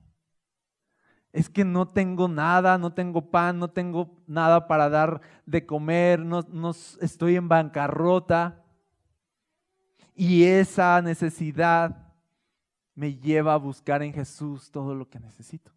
Es 1.31 1.51
que 1.51 1.63
no 1.63 1.87
tengo 1.87 2.27
nada, 2.27 2.79
no 2.79 2.95
tengo 2.95 3.29
pan, 3.29 3.59
no 3.59 3.69
tengo 3.69 4.23
nada 4.25 4.67
para 4.67 4.89
dar 4.89 5.21
de 5.45 5.67
comer, 5.67 6.19
no, 6.19 6.41
no 6.49 6.71
estoy 6.71 7.35
en 7.35 7.47
bancarrota. 7.47 8.65
Y 10.15 10.45
esa 10.45 10.99
necesidad 11.03 12.11
me 12.95 13.13
lleva 13.13 13.53
a 13.53 13.57
buscar 13.57 14.01
en 14.01 14.13
Jesús 14.13 14.71
todo 14.71 14.95
lo 14.95 15.07
que 15.07 15.19
necesito. 15.19 15.71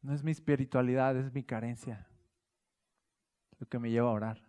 No 0.00 0.14
es 0.14 0.22
mi 0.22 0.30
espiritualidad, 0.30 1.16
es 1.16 1.32
mi 1.34 1.42
carencia 1.42 2.06
lo 3.58 3.66
que 3.66 3.80
me 3.80 3.90
lleva 3.90 4.10
a 4.10 4.12
orar. 4.12 4.42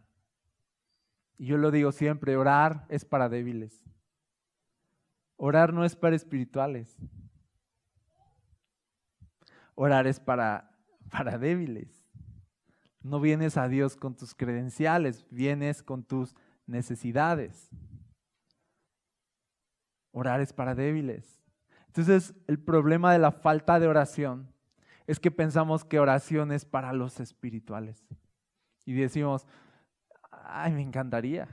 Y 1.40 1.48
yo 1.48 1.58
lo 1.58 1.72
digo 1.72 1.92
siempre, 1.92 2.38
orar 2.38 2.86
es 2.88 3.04
para 3.04 3.30
débiles. 3.30 3.84
Orar 5.38 5.72
no 5.72 5.86
es 5.86 5.96
para 5.96 6.16
espirituales. 6.16 6.98
Orar 9.76 10.08
es 10.08 10.20
para, 10.20 10.72
para 11.12 11.38
débiles. 11.38 12.04
No 13.02 13.20
vienes 13.20 13.56
a 13.56 13.68
Dios 13.68 13.96
con 13.96 14.16
tus 14.16 14.34
credenciales, 14.34 15.26
vienes 15.30 15.84
con 15.84 16.04
tus 16.04 16.36
necesidades. 16.66 17.70
Orar 20.12 20.42
es 20.42 20.52
para 20.52 20.74
débiles. 20.74 21.40
Entonces, 21.86 22.34
el 22.48 22.60
problema 22.60 23.14
de 23.14 23.20
la 23.20 23.32
falta 23.32 23.80
de 23.80 23.88
oración 23.88 24.52
es 25.06 25.20
que 25.20 25.32
pensamos 25.32 25.86
que 25.86 26.00
oración 26.00 26.52
es 26.52 26.66
para 26.66 26.92
los 26.92 27.20
espirituales. 27.20 28.04
Y 28.86 28.94
decimos, 28.94 29.46
ay, 30.32 30.74
me 30.74 30.82
encantaría, 30.82 31.48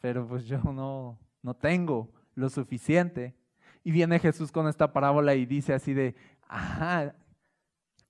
pero 0.00 0.26
pues 0.26 0.44
yo 0.44 0.58
no, 0.62 1.18
no 1.42 1.54
tengo 1.54 2.12
lo 2.34 2.48
suficiente. 2.48 3.34
Y 3.82 3.90
viene 3.90 4.18
Jesús 4.18 4.50
con 4.50 4.68
esta 4.68 4.92
parábola 4.92 5.34
y 5.34 5.46
dice 5.46 5.74
así 5.74 5.92
de, 5.92 6.14
ajá, 6.48 7.14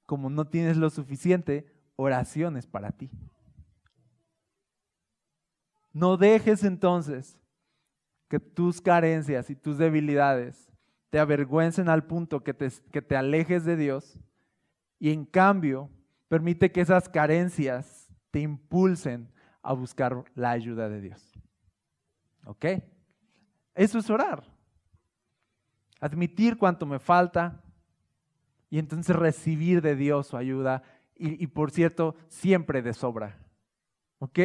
como 0.06 0.30
no 0.30 0.46
tienes 0.46 0.76
lo 0.76 0.90
suficiente, 0.90 1.66
oraciones 1.96 2.66
para 2.66 2.92
ti. 2.92 3.10
No 5.92 6.16
dejes 6.16 6.64
entonces 6.64 7.38
que 8.28 8.40
tus 8.40 8.80
carencias 8.80 9.50
y 9.50 9.54
tus 9.54 9.78
debilidades 9.78 10.68
te 11.10 11.18
avergüencen 11.20 11.88
al 11.88 12.04
punto 12.04 12.42
que 12.42 12.52
te, 12.52 12.68
que 12.90 13.00
te 13.00 13.16
alejes 13.16 13.64
de 13.64 13.76
Dios 13.76 14.18
y 14.98 15.12
en 15.12 15.24
cambio 15.24 15.88
permite 16.28 16.72
que 16.72 16.80
esas 16.80 17.08
carencias 17.08 18.08
te 18.32 18.40
impulsen 18.40 19.28
a 19.62 19.72
buscar 19.72 20.24
la 20.34 20.50
ayuda 20.50 20.88
de 20.88 21.00
Dios. 21.00 21.32
¿Ok? 22.44 22.66
Eso 23.74 23.98
es 23.98 24.08
orar. 24.10 24.44
Admitir 26.00 26.56
cuánto 26.56 26.86
me 26.86 26.98
falta 26.98 27.62
y 28.70 28.78
entonces 28.78 29.14
recibir 29.14 29.80
de 29.80 29.96
Dios 29.96 30.28
su 30.28 30.36
ayuda 30.36 30.82
y, 31.16 31.42
y 31.42 31.46
por 31.46 31.70
cierto, 31.70 32.16
siempre 32.28 32.82
de 32.82 32.92
sobra. 32.92 33.38
¿Ok? 34.18 34.38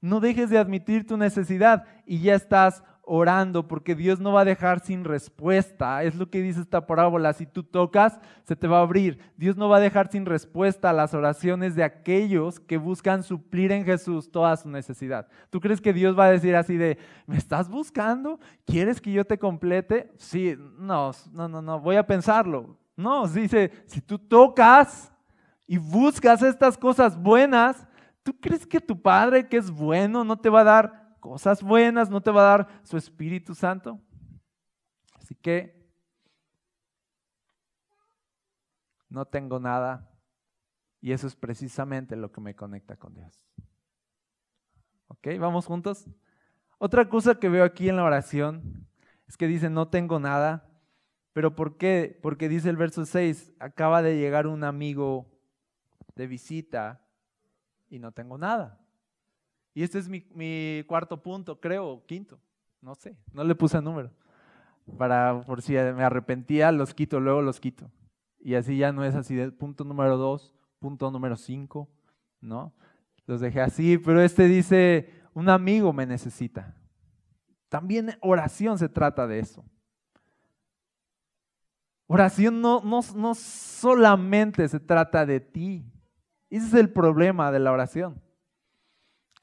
No 0.00 0.20
dejes 0.20 0.50
de 0.50 0.58
admitir 0.58 1.06
tu 1.06 1.16
necesidad 1.16 1.84
y 2.06 2.20
ya 2.20 2.34
estás 2.34 2.82
orando, 3.08 3.66
porque 3.66 3.94
Dios 3.94 4.20
no 4.20 4.32
va 4.32 4.42
a 4.42 4.44
dejar 4.44 4.80
sin 4.80 5.04
respuesta. 5.04 6.02
Es 6.02 6.14
lo 6.14 6.28
que 6.30 6.42
dice 6.42 6.60
esta 6.60 6.86
parábola. 6.86 7.32
Si 7.32 7.46
tú 7.46 7.62
tocas, 7.62 8.20
se 8.44 8.54
te 8.54 8.68
va 8.68 8.78
a 8.78 8.82
abrir. 8.82 9.18
Dios 9.36 9.56
no 9.56 9.68
va 9.68 9.78
a 9.78 9.80
dejar 9.80 10.10
sin 10.10 10.26
respuesta 10.26 10.90
a 10.90 10.92
las 10.92 11.14
oraciones 11.14 11.74
de 11.74 11.84
aquellos 11.84 12.60
que 12.60 12.76
buscan 12.76 13.22
suplir 13.22 13.72
en 13.72 13.84
Jesús 13.84 14.30
toda 14.30 14.56
su 14.56 14.68
necesidad. 14.68 15.26
¿Tú 15.48 15.58
crees 15.58 15.80
que 15.80 15.94
Dios 15.94 16.18
va 16.18 16.26
a 16.26 16.30
decir 16.30 16.54
así 16.54 16.76
de, 16.76 16.98
¿me 17.26 17.38
estás 17.38 17.68
buscando? 17.68 18.38
¿Quieres 18.66 19.00
que 19.00 19.10
yo 19.10 19.24
te 19.24 19.38
complete? 19.38 20.12
Sí, 20.18 20.54
no, 20.78 21.12
no, 21.32 21.48
no, 21.48 21.62
no, 21.62 21.80
voy 21.80 21.96
a 21.96 22.06
pensarlo. 22.06 22.76
No, 22.94 23.26
dice, 23.26 23.72
si 23.86 24.02
tú 24.02 24.18
tocas 24.18 25.10
y 25.66 25.78
buscas 25.78 26.42
estas 26.42 26.76
cosas 26.76 27.16
buenas, 27.16 27.86
¿tú 28.22 28.38
crees 28.38 28.66
que 28.66 28.80
tu 28.80 29.00
Padre 29.00 29.48
que 29.48 29.56
es 29.56 29.70
bueno 29.70 30.24
no 30.24 30.36
te 30.36 30.50
va 30.50 30.60
a 30.60 30.64
dar 30.64 31.07
cosas 31.18 31.62
buenas, 31.62 32.10
no 32.10 32.20
te 32.20 32.30
va 32.30 32.40
a 32.42 32.56
dar 32.56 32.82
su 32.84 32.96
Espíritu 32.96 33.54
Santo. 33.54 34.00
Así 35.14 35.34
que 35.34 35.78
no 39.08 39.24
tengo 39.24 39.58
nada 39.58 40.10
y 41.00 41.12
eso 41.12 41.26
es 41.26 41.36
precisamente 41.36 42.16
lo 42.16 42.32
que 42.32 42.40
me 42.40 42.54
conecta 42.54 42.96
con 42.96 43.14
Dios. 43.14 43.44
¿Ok? 45.08 45.28
Vamos 45.38 45.66
juntos. 45.66 46.06
Otra 46.78 47.08
cosa 47.08 47.36
que 47.36 47.48
veo 47.48 47.64
aquí 47.64 47.88
en 47.88 47.96
la 47.96 48.04
oración 48.04 48.86
es 49.26 49.36
que 49.36 49.46
dice, 49.46 49.70
no 49.70 49.88
tengo 49.88 50.18
nada. 50.18 50.68
¿Pero 51.32 51.54
por 51.54 51.76
qué? 51.76 52.18
Porque 52.22 52.48
dice 52.48 52.70
el 52.70 52.76
verso 52.76 53.04
6, 53.04 53.52
acaba 53.58 54.02
de 54.02 54.18
llegar 54.18 54.46
un 54.46 54.64
amigo 54.64 55.30
de 56.16 56.26
visita 56.26 57.04
y 57.88 57.98
no 57.98 58.12
tengo 58.12 58.38
nada. 58.38 58.80
Y 59.78 59.84
este 59.84 60.00
es 60.00 60.08
mi, 60.08 60.82
cuarto 60.88 61.22
punto, 61.22 61.60
creo, 61.60 62.04
quinto. 62.04 62.40
No 62.82 62.96
sé, 62.96 63.16
no 63.32 63.44
le 63.44 63.54
puse 63.54 63.80
número. 63.80 64.10
Para, 64.98 65.40
por 65.42 65.62
si 65.62 65.74
me 65.74 66.02
arrepentía, 66.02 66.72
los 66.72 66.92
quito, 66.94 67.20
luego 67.20 67.42
los 67.42 67.60
quito. 67.60 67.88
Y 68.40 68.56
así 68.56 68.76
ya 68.76 68.90
no 68.90 69.04
es 69.04 69.14
así 69.14 69.36
de 69.36 69.52
punto 69.52 69.84
número 69.84 70.16
dos, 70.16 70.52
punto 70.80 71.12
número 71.12 71.36
cinco, 71.36 71.88
¿no? 72.40 72.74
Los 73.24 73.40
dejé 73.40 73.60
así, 73.60 73.98
pero 73.98 74.20
este 74.20 74.48
dice, 74.48 75.12
un 75.32 75.48
amigo 75.48 75.92
me 75.92 76.06
necesita. 76.06 76.74
También 77.68 78.18
oración 78.20 78.78
se 78.78 78.88
trata 78.88 79.28
de 79.28 79.38
eso. 79.38 79.64
Oración 82.08 82.60
no, 82.60 82.82
no, 82.82 82.98
no 83.14 83.32
solamente 83.36 84.66
se 84.66 84.80
trata 84.80 85.24
de 85.24 85.38
ti. 85.38 85.88
Ese 86.50 86.66
es 86.66 86.74
el 86.74 86.90
problema 86.90 87.52
de 87.52 87.60
la 87.60 87.70
oración 87.70 88.20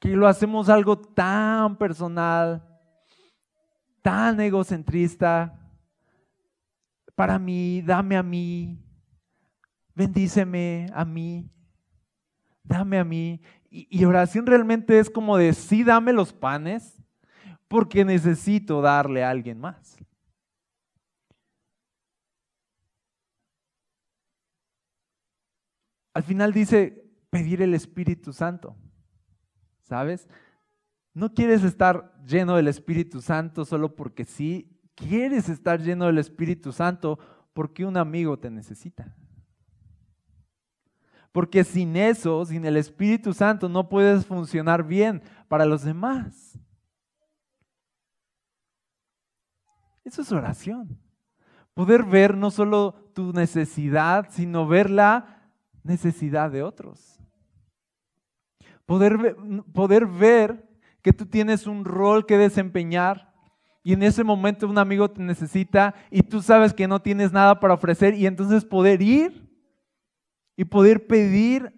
que 0.06 0.14
lo 0.14 0.28
hacemos 0.28 0.68
algo 0.68 0.96
tan 0.96 1.76
personal, 1.76 2.64
tan 4.02 4.40
egocentrista. 4.40 5.58
Para 7.16 7.40
mí, 7.40 7.82
dame 7.82 8.16
a 8.16 8.22
mí, 8.22 8.78
bendíceme 9.96 10.88
a 10.94 11.04
mí, 11.04 11.50
dame 12.62 13.00
a 13.00 13.04
mí. 13.04 13.40
Y, 13.68 14.04
oración 14.04 14.46
realmente 14.46 14.96
es 15.00 15.10
como 15.10 15.36
de, 15.36 15.52
sí, 15.52 15.82
dame 15.82 16.12
los 16.12 16.32
panes, 16.32 17.02
porque 17.66 18.04
necesito 18.04 18.80
darle 18.80 19.24
a 19.24 19.30
alguien 19.30 19.58
más. 19.58 19.96
Al 26.14 26.22
final 26.22 26.52
dice, 26.52 27.10
pedir 27.28 27.60
el 27.60 27.74
Espíritu 27.74 28.32
Santo. 28.32 28.76
¿Sabes? 29.86 30.28
No 31.14 31.32
quieres 31.32 31.62
estar 31.64 32.12
lleno 32.24 32.56
del 32.56 32.68
Espíritu 32.68 33.22
Santo 33.22 33.64
solo 33.64 33.96
porque 33.96 34.24
sí, 34.24 34.78
quieres 34.94 35.48
estar 35.48 35.80
lleno 35.80 36.06
del 36.06 36.18
Espíritu 36.18 36.72
Santo 36.72 37.18
porque 37.52 37.84
un 37.84 37.96
amigo 37.96 38.38
te 38.38 38.50
necesita. 38.50 39.16
Porque 41.32 41.64
sin 41.64 41.96
eso, 41.96 42.44
sin 42.44 42.64
el 42.64 42.76
Espíritu 42.76 43.32
Santo, 43.32 43.68
no 43.68 43.88
puedes 43.88 44.26
funcionar 44.26 44.82
bien 44.86 45.22
para 45.48 45.66
los 45.66 45.82
demás. 45.82 46.58
Eso 50.02 50.22
es 50.22 50.32
oración. 50.32 50.98
Poder 51.74 52.04
ver 52.04 52.36
no 52.36 52.50
solo 52.50 52.94
tu 53.14 53.32
necesidad, 53.32 54.28
sino 54.30 54.66
ver 54.66 54.88
la 54.88 55.50
necesidad 55.82 56.50
de 56.50 56.62
otros. 56.62 57.15
Poder, 58.86 59.36
poder 59.72 60.06
ver 60.06 60.66
que 61.02 61.12
tú 61.12 61.26
tienes 61.26 61.66
un 61.66 61.84
rol 61.84 62.24
que 62.24 62.38
desempeñar 62.38 63.32
y 63.82 63.92
en 63.92 64.02
ese 64.02 64.24
momento 64.24 64.66
un 64.66 64.78
amigo 64.78 65.08
te 65.10 65.22
necesita 65.22 65.94
y 66.10 66.22
tú 66.22 66.42
sabes 66.42 66.74
que 66.74 66.88
no 66.88 67.00
tienes 67.00 67.32
nada 67.32 67.60
para 67.60 67.74
ofrecer 67.74 68.14
y 68.14 68.26
entonces 68.26 68.64
poder 68.64 69.02
ir 69.02 69.48
y 70.56 70.64
poder 70.64 71.06
pedir 71.06 71.72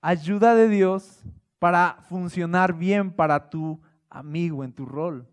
ayuda 0.00 0.54
de 0.54 0.68
Dios 0.68 1.22
para 1.58 1.98
funcionar 2.08 2.72
bien 2.72 3.10
para 3.10 3.50
tu 3.50 3.80
amigo 4.08 4.64
en 4.64 4.72
tu 4.72 4.86
rol. 4.86 5.28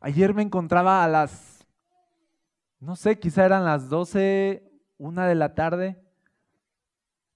Ayer 0.00 0.32
me 0.32 0.42
encontraba 0.42 1.04
a 1.04 1.08
las, 1.08 1.66
no 2.78 2.96
sé, 2.96 3.18
quizá 3.18 3.44
eran 3.44 3.66
las 3.66 3.90
12, 3.90 4.62
una 4.96 5.26
de 5.26 5.34
la 5.34 5.54
tarde, 5.54 6.02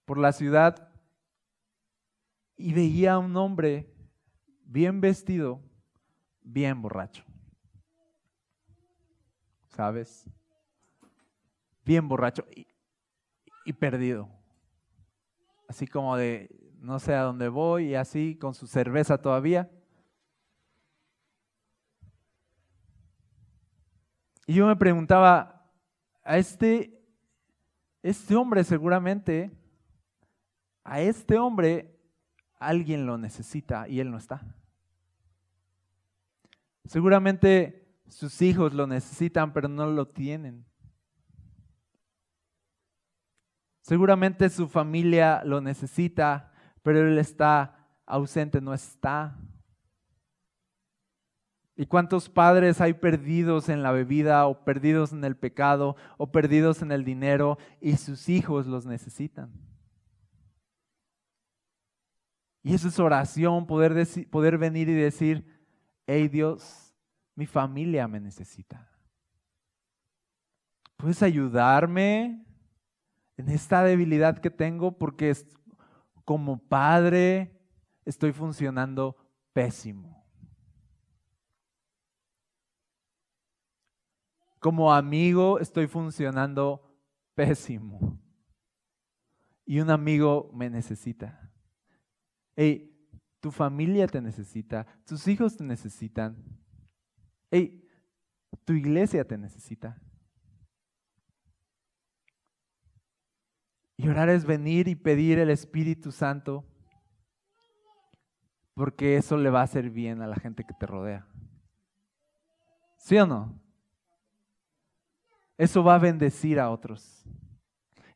por 0.04 0.18
la 0.18 0.32
ciudad 0.32 0.88
y 2.56 2.72
veía 2.72 3.14
a 3.14 3.18
un 3.18 3.36
hombre 3.36 3.92
bien 4.64 5.00
vestido, 5.00 5.60
bien 6.42 6.80
borracho. 6.80 7.24
¿Sabes? 9.68 10.24
Bien 11.84 12.06
borracho 12.06 12.46
y, 13.64 13.72
perdido. 13.72 14.28
Así 15.68 15.86
como 15.86 16.16
de 16.16 16.48
no 16.78 16.98
sé 16.98 17.14
a 17.14 17.22
dónde 17.22 17.48
voy 17.48 17.86
y 17.86 17.94
así 17.94 18.36
con 18.36 18.54
su 18.54 18.66
cerveza 18.66 19.18
todavía. 19.18 19.70
Y 24.46 24.54
yo 24.54 24.66
me 24.66 24.76
preguntaba, 24.76 25.66
a 26.22 26.38
este, 26.38 27.02
este 28.02 28.36
hombre 28.36 28.62
seguramente 28.64 29.50
a 30.84 31.00
este 31.00 31.38
hombre 31.38 31.98
alguien 32.58 33.06
lo 33.06 33.18
necesita 33.18 33.88
y 33.88 34.00
él 34.00 34.10
no 34.10 34.18
está. 34.18 34.42
Seguramente 36.84 37.98
sus 38.08 38.42
hijos 38.42 38.74
lo 38.74 38.86
necesitan, 38.86 39.52
pero 39.52 39.68
no 39.68 39.86
lo 39.86 40.08
tienen. 40.08 40.66
Seguramente 43.80 44.48
su 44.50 44.68
familia 44.68 45.42
lo 45.44 45.60
necesita, 45.60 46.52
pero 46.82 47.06
él 47.06 47.18
está 47.18 47.88
ausente, 48.06 48.60
no 48.60 48.72
está. 48.72 49.38
¿Y 51.76 51.86
cuántos 51.86 52.28
padres 52.28 52.80
hay 52.80 52.92
perdidos 52.94 53.68
en 53.68 53.82
la 53.82 53.90
bebida 53.90 54.46
o 54.46 54.64
perdidos 54.64 55.12
en 55.12 55.24
el 55.24 55.36
pecado 55.36 55.96
o 56.18 56.30
perdidos 56.30 56.82
en 56.82 56.92
el 56.92 57.04
dinero 57.04 57.58
y 57.80 57.96
sus 57.96 58.28
hijos 58.28 58.66
los 58.66 58.86
necesitan? 58.86 59.50
Y 62.66 62.72
eso 62.72 62.88
es 62.88 62.98
oración, 62.98 63.66
poder, 63.66 64.59
venir 64.59 64.88
y 64.88 64.94
decir, 64.94 65.46
hey 66.07 66.29
Dios, 66.29 66.96
mi 67.35 67.44
familia 67.44 68.09
me 68.09 68.18
necesita. 68.18 68.90
¿Puedes 70.96 71.22
ayudarme 71.22 72.42
en 73.37 73.50
esta 73.50 73.85
debilidad 73.85 74.38
que 74.38 74.50
tengo? 74.50 74.96
Porque 74.96 75.37
como 76.24 76.57
padre 76.57 77.61
estoy 78.07 78.33
funcionando 78.33 79.14
pésimo. 79.53 80.24
Como 84.59 84.90
amigo 84.90 85.59
estoy 85.59 85.87
funcionando 85.87 86.96
pésimo. 87.35 88.19
Y 89.67 89.81
un 89.81 89.90
amigo 89.90 90.50
me 90.54 90.71
necesita. 90.71 91.44
Hey, 92.57 92.90
tu 93.40 93.50
familia 93.50 94.07
te 94.07 94.21
necesita, 94.21 94.87
tus 95.05 95.27
hijos 95.29 95.57
te 95.57 95.65
necesitan. 95.65 96.37
Hey, 97.50 97.87
tu 98.65 98.73
iglesia 98.73 99.27
te 99.27 99.37
necesita. 99.37 100.00
Y 103.96 104.09
orar 104.09 104.29
es 104.29 104.44
venir 104.44 104.88
y 104.88 104.94
pedir 104.94 105.38
el 105.38 105.50
Espíritu 105.50 106.11
Santo, 106.11 106.65
porque 108.75 109.17
eso 109.17 109.37
le 109.37 109.50
va 109.50 109.61
a 109.61 109.65
hacer 109.65 109.90
bien 109.90 110.21
a 110.21 110.27
la 110.27 110.37
gente 110.37 110.65
que 110.65 110.75
te 110.75 110.87
rodea. 110.87 111.27
¿Sí 112.98 113.17
o 113.19 113.27
no? 113.27 113.61
Eso 115.57 115.85
va 115.85 115.94
a 115.94 115.98
bendecir 115.98 116.59
a 116.59 116.71
otros. 116.71 117.25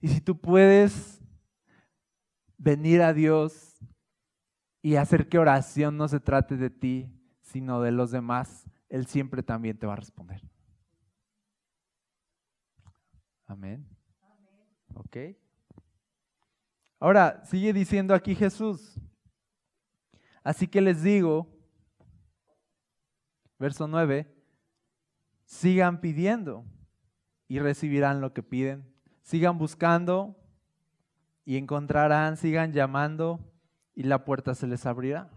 Y 0.00 0.08
si 0.08 0.20
tú 0.20 0.40
puedes 0.40 1.20
venir 2.56 3.02
a 3.02 3.12
Dios 3.12 3.67
y 4.88 4.96
hacer 4.96 5.28
que 5.28 5.38
oración 5.38 5.98
no 5.98 6.08
se 6.08 6.18
trate 6.18 6.56
de 6.56 6.70
ti, 6.70 7.12
sino 7.42 7.82
de 7.82 7.92
los 7.92 8.10
demás, 8.10 8.64
Él 8.88 9.06
siempre 9.06 9.42
también 9.42 9.76
te 9.76 9.86
va 9.86 9.92
a 9.92 9.96
responder. 9.96 10.40
Amén. 13.44 13.86
¿Ok? 14.94 15.36
Ahora, 16.98 17.44
sigue 17.44 17.74
diciendo 17.74 18.14
aquí 18.14 18.34
Jesús. 18.34 18.98
Así 20.42 20.66
que 20.66 20.80
les 20.80 21.02
digo, 21.02 21.54
verso 23.58 23.86
9, 23.86 24.26
sigan 25.44 26.00
pidiendo 26.00 26.64
y 27.46 27.58
recibirán 27.58 28.22
lo 28.22 28.32
que 28.32 28.42
piden. 28.42 28.90
Sigan 29.20 29.58
buscando 29.58 30.34
y 31.44 31.58
encontrarán, 31.58 32.38
sigan 32.38 32.72
llamando 32.72 33.38
y 33.98 34.04
la 34.04 34.24
puerta 34.24 34.54
se 34.54 34.68
les 34.68 34.86
abrirá. 34.86 35.28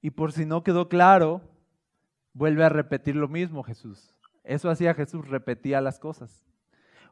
Y 0.00 0.10
por 0.10 0.30
si 0.30 0.46
no 0.46 0.62
quedó 0.62 0.88
claro, 0.88 1.42
vuelve 2.32 2.62
a 2.62 2.68
repetir 2.68 3.16
lo 3.16 3.26
mismo 3.26 3.64
Jesús. 3.64 4.14
Eso 4.44 4.70
hacía 4.70 4.94
Jesús, 4.94 5.26
repetía 5.26 5.80
las 5.80 5.98
cosas. 5.98 6.46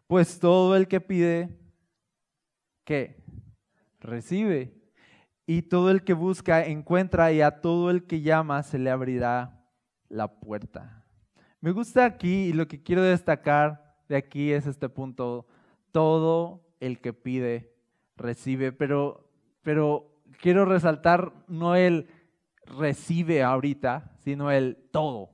Pues 0.06 0.38
todo 0.38 0.76
el 0.76 0.86
que 0.86 1.00
pide, 1.00 1.58
¿qué? 2.84 3.20
Recibe. 3.98 4.80
Y 5.44 5.62
todo 5.62 5.90
el 5.90 6.04
que 6.04 6.12
busca, 6.12 6.66
encuentra, 6.66 7.32
y 7.32 7.40
a 7.40 7.60
todo 7.60 7.90
el 7.90 8.06
que 8.06 8.20
llama 8.20 8.62
se 8.62 8.78
le 8.78 8.90
abrirá 8.90 9.60
la 10.08 10.38
puerta. 10.38 11.04
Me 11.60 11.72
gusta 11.72 12.04
aquí 12.04 12.44
y 12.44 12.52
lo 12.52 12.68
que 12.68 12.80
quiero 12.80 13.02
destacar 13.02 13.96
de 14.08 14.14
aquí 14.14 14.52
es 14.52 14.68
este 14.68 14.88
punto. 14.88 15.48
Todo 15.90 16.64
el 16.78 17.00
que 17.00 17.12
pide, 17.12 17.75
recibe, 18.16 18.72
pero, 18.72 19.28
pero 19.62 20.10
quiero 20.40 20.64
resaltar 20.64 21.32
no 21.48 21.76
el 21.76 22.08
recibe 22.64 23.42
ahorita, 23.42 24.16
sino 24.24 24.50
el 24.50 24.76
todo. 24.90 25.30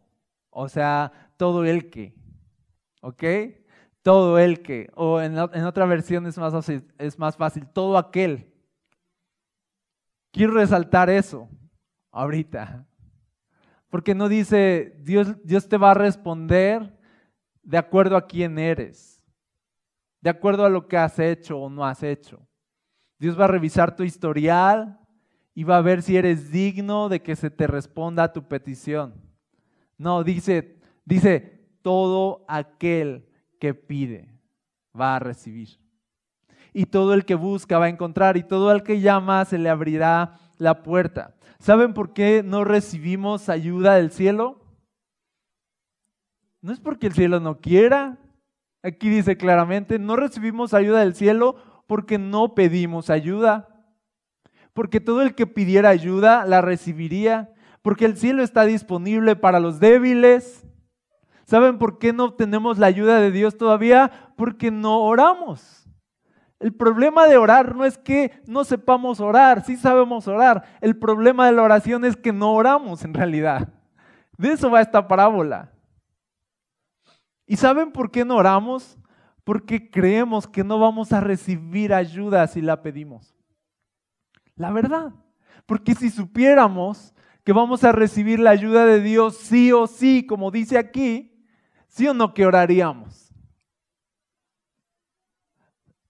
O 0.51 0.69
sea, 0.69 1.13
todo 1.37 1.65
el 1.65 1.91
que. 1.91 2.15
¿Ok? 3.01 3.25
todo 4.03 4.39
el 4.39 4.63
que, 4.63 4.91
o 4.95 5.21
en, 5.21 5.39
otra 5.39 5.87
versión 5.87 6.27
es 6.27 6.37
más, 6.37 6.53
fácil, 6.53 6.85
es 6.99 7.19
más 7.19 7.37
fácil, 7.37 7.67
todo 7.69 7.97
aquel. 7.97 8.53
Quiero 10.33 10.55
resaltar 10.55 11.09
eso 11.09 11.49
ahorita, 12.11 12.85
porque 13.89 14.15
no 14.15 14.29
dice, 14.29 14.97
Dios, 15.01 15.37
Dios 15.45 15.69
te 15.69 15.77
va 15.77 15.93
a 15.93 15.95
responder 15.95 16.99
de 17.63 17.79
acuerdo 17.79 18.17
a 18.17 18.27
quién 18.27 18.59
eres, 18.59 19.23
de 20.21 20.31
acuerdo 20.31 20.65
a 20.65 20.71
lo 20.71 20.89
que 20.89 20.97
has 20.97 21.19
hecho 21.19 21.59
o 21.59 21.71
no 21.71 21.85
has 21.85 22.03
hecho. 22.03 22.45
Dios 23.23 23.39
va 23.39 23.45
a 23.45 23.47
revisar 23.49 23.95
tu 23.95 24.03
historial 24.03 24.99
y 25.55 25.63
va 25.63 25.77
a 25.77 25.81
ver 25.81 26.03
si 26.03 26.17
eres 26.17 26.51
digno 26.51 27.09
de 27.09 27.23
que 27.23 27.37
se 27.37 27.51
te 27.51 27.69
responda 27.69 28.25
a 28.25 28.33
tu 28.33 28.49
petición. 28.49 29.15
No, 29.97 30.25
dice, 30.25 30.81
dice, 31.05 31.69
todo 31.83 32.45
aquel 32.49 33.29
que 33.61 33.75
pide 33.75 34.29
va 35.01 35.15
a 35.15 35.19
recibir. 35.21 35.79
Y 36.73 36.87
todo 36.87 37.15
el 37.15 37.25
que 37.25 37.37
busca 37.37 37.79
va 37.79 37.85
a 37.85 37.91
encontrar 37.91 38.37
y 38.37 38.43
todo 38.43 38.73
el 38.73 38.83
que 38.83 39.01
llama 39.01 39.45
se 39.45 39.57
le 39.57 39.71
abrirá 39.71 40.41
la 40.59 40.83
puerta. 40.83 41.37
¿Saben 41.61 41.95
por 41.95 42.15
qué 42.15 42.43
no 42.45 42.65
recibimos 42.65 43.49
ayuda 43.49 43.95
del 43.95 44.11
cielo? 44.11 44.65
No 46.61 46.73
es 46.73 46.81
porque 46.81 47.07
el 47.07 47.13
cielo 47.13 47.39
no 47.39 47.61
quiera. 47.61 48.19
Aquí 48.83 49.09
dice 49.09 49.37
claramente, 49.37 50.01
no 50.01 50.17
recibimos 50.17 50.75
ayuda 50.75 50.99
del 50.99 51.15
cielo 51.15 51.71
porque 51.87 52.19
no 52.19 52.55
pedimos 52.55 53.11
ayuda. 53.11 53.69
Porque 54.73 55.01
todo 55.01 55.23
el 55.23 55.35
que 55.35 55.47
pidiera 55.47 55.89
ayuda 55.91 56.45
la 56.47 56.61
recibiría. 56.61 57.53
Porque 57.83 58.05
el 58.05 58.17
cielo 58.17 58.43
está 58.43 58.65
disponible 58.65 59.37
para 59.37 59.61
los 59.61 59.81
débiles, 59.81 60.65
¿Saben 61.53 61.77
por 61.77 61.99
qué 61.99 62.15
no 62.15 62.25
obtenemos 62.25 62.79
la 62.79 62.87
ayuda 62.87 63.21
de 63.21 63.31
Dios 63.31 63.59
todavía? 63.59 64.11
Porque 64.37 64.71
no 64.71 65.03
oramos. 65.03 65.87
El 66.59 66.73
problema 66.73 67.27
de 67.27 67.37
orar 67.37 67.75
no 67.75 67.85
es 67.85 67.99
que 67.99 68.41
no 68.47 68.65
sepamos 68.65 69.21
orar, 69.21 69.63
sí 69.63 69.77
sabemos 69.77 70.29
orar. 70.29 70.65
El 70.81 70.97
problema 70.97 71.45
de 71.45 71.53
la 71.53 71.63
oración 71.63 72.07
es 72.07 72.17
que 72.17 72.33
no 72.33 72.55
oramos 72.55 73.05
en 73.05 73.13
realidad. 73.13 73.69
De 74.39 74.53
eso 74.53 74.71
va 74.71 74.81
esta 74.81 75.07
parábola. 75.07 75.73
¿Y 77.47 77.57
saben 77.57 77.93
por 77.93 78.11
qué 78.11 78.25
no 78.25 78.37
oramos? 78.37 78.97
Porque 79.45 79.91
creemos 79.91 80.47
que 80.47 80.65
no 80.65 80.79
vamos 80.79 81.13
a 81.13 81.21
recibir 81.21 81.93
ayuda 81.93 82.47
si 82.47 82.61
la 82.61 82.83
pedimos. 82.83 83.35
La 84.57 84.71
verdad. 84.71 85.13
Porque 85.67 85.95
si 85.95 86.11
supiéramos 86.11 87.15
que 87.45 87.53
vamos 87.53 87.83
a 87.85 87.93
recibir 87.93 88.39
la 88.39 88.51
ayuda 88.51 88.87
de 88.87 89.01
Dios 89.01 89.37
sí 89.37 89.73
o 89.73 89.87
sí, 89.87 90.25
como 90.27 90.51
dice 90.51 90.79
aquí, 90.79 91.33
¿Sí 91.93 92.09
o 92.09 92.15
no 92.15 92.33
que 92.33 92.47
oraríamos? 92.47 93.31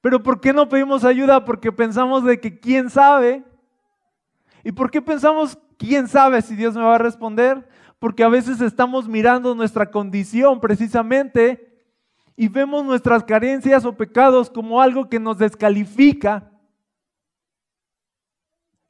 Pero 0.01 0.23
¿por 0.23 0.41
qué 0.41 0.53
no 0.53 0.69
pedimos 0.69 1.05
ayuda? 1.05 1.45
Porque 1.45 1.73
pensamos 1.73 2.23
de 2.23 2.39
que 2.39 2.61
quién 2.61 2.89
sabe. 2.89 3.45
¿Y 4.63 4.71
por 4.71 4.93
qué 4.93 5.03
pensamos 5.03 5.59
quién 5.77 6.07
sabe 6.07 6.41
si 6.41 6.55
Dios 6.55 6.77
me 6.77 6.83
va 6.83 6.95
a 6.95 6.99
responder? 6.99 7.69
Porque 7.99 8.23
a 8.23 8.29
veces 8.29 8.61
estamos 8.61 9.09
mirando 9.09 9.57
nuestra 9.57 9.91
condición 9.91 10.61
precisamente 10.61 11.72
y 12.43 12.49
vemos 12.49 12.85
nuestras 12.85 13.23
carencias 13.23 13.85
o 13.85 13.97
pecados 13.97 14.51
como 14.51 14.83
algo 14.83 15.09
que 15.09 15.21
nos 15.21 15.39
descalifica. 15.39 16.51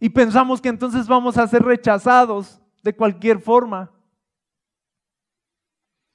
Y 0.01 0.09
pensamos 0.09 0.59
que 0.63 0.71
entonces 0.71 1.07
vamos 1.07 1.37
a 1.37 1.47
ser 1.47 1.63
rechazados 1.63 2.63
de 2.83 2.97
cualquier 2.97 3.41
forma. 3.41 3.91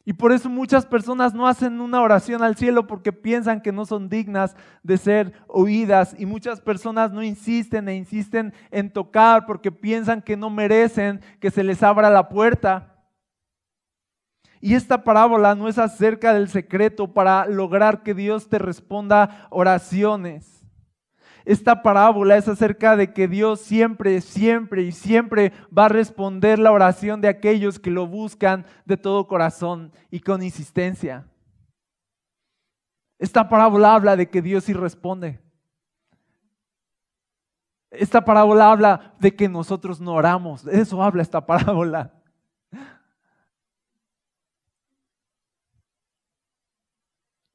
Y 0.03 0.13
por 0.13 0.31
eso 0.31 0.49
muchas 0.49 0.87
personas 0.87 1.35
no 1.35 1.47
hacen 1.47 1.79
una 1.79 2.01
oración 2.01 2.41
al 2.41 2.55
cielo 2.55 2.87
porque 2.87 3.13
piensan 3.13 3.61
que 3.61 3.71
no 3.71 3.85
son 3.85 4.09
dignas 4.09 4.55
de 4.81 4.97
ser 4.97 5.33
oídas. 5.45 6.15
Y 6.17 6.25
muchas 6.25 6.59
personas 6.59 7.11
no 7.11 7.21
insisten 7.21 7.87
e 7.87 7.97
insisten 7.97 8.51
en 8.71 8.91
tocar 8.91 9.45
porque 9.45 9.71
piensan 9.71 10.23
que 10.23 10.35
no 10.35 10.49
merecen 10.49 11.21
que 11.39 11.51
se 11.51 11.63
les 11.63 11.83
abra 11.83 12.09
la 12.09 12.29
puerta. 12.29 12.96
Y 14.67 14.75
esta 14.75 15.05
parábola 15.05 15.55
no 15.55 15.69
es 15.69 15.77
acerca 15.77 16.33
del 16.33 16.49
secreto 16.49 17.13
para 17.13 17.45
lograr 17.45 18.03
que 18.03 18.13
Dios 18.13 18.49
te 18.49 18.59
responda 18.59 19.47
oraciones. 19.49 20.61
Esta 21.45 21.81
parábola 21.81 22.35
es 22.35 22.49
acerca 22.49 22.97
de 22.97 23.13
que 23.13 23.29
Dios 23.29 23.61
siempre, 23.61 24.19
siempre 24.19 24.81
y 24.81 24.91
siempre 24.91 25.53
va 25.75 25.85
a 25.85 25.87
responder 25.87 26.59
la 26.59 26.73
oración 26.73 27.21
de 27.21 27.29
aquellos 27.29 27.79
que 27.79 27.91
lo 27.91 28.07
buscan 28.07 28.65
de 28.83 28.97
todo 28.97 29.29
corazón 29.29 29.93
y 30.11 30.19
con 30.19 30.43
insistencia. 30.43 31.25
Esta 33.19 33.47
parábola 33.47 33.95
habla 33.95 34.17
de 34.17 34.29
que 34.29 34.41
Dios 34.41 34.65
sí 34.65 34.73
responde. 34.73 35.39
Esta 37.89 38.25
parábola 38.25 38.69
habla 38.69 39.15
de 39.17 39.33
que 39.33 39.47
nosotros 39.47 40.01
no 40.01 40.15
oramos. 40.15 40.67
Eso 40.67 41.01
habla 41.01 41.21
esta 41.21 41.45
parábola. 41.45 42.16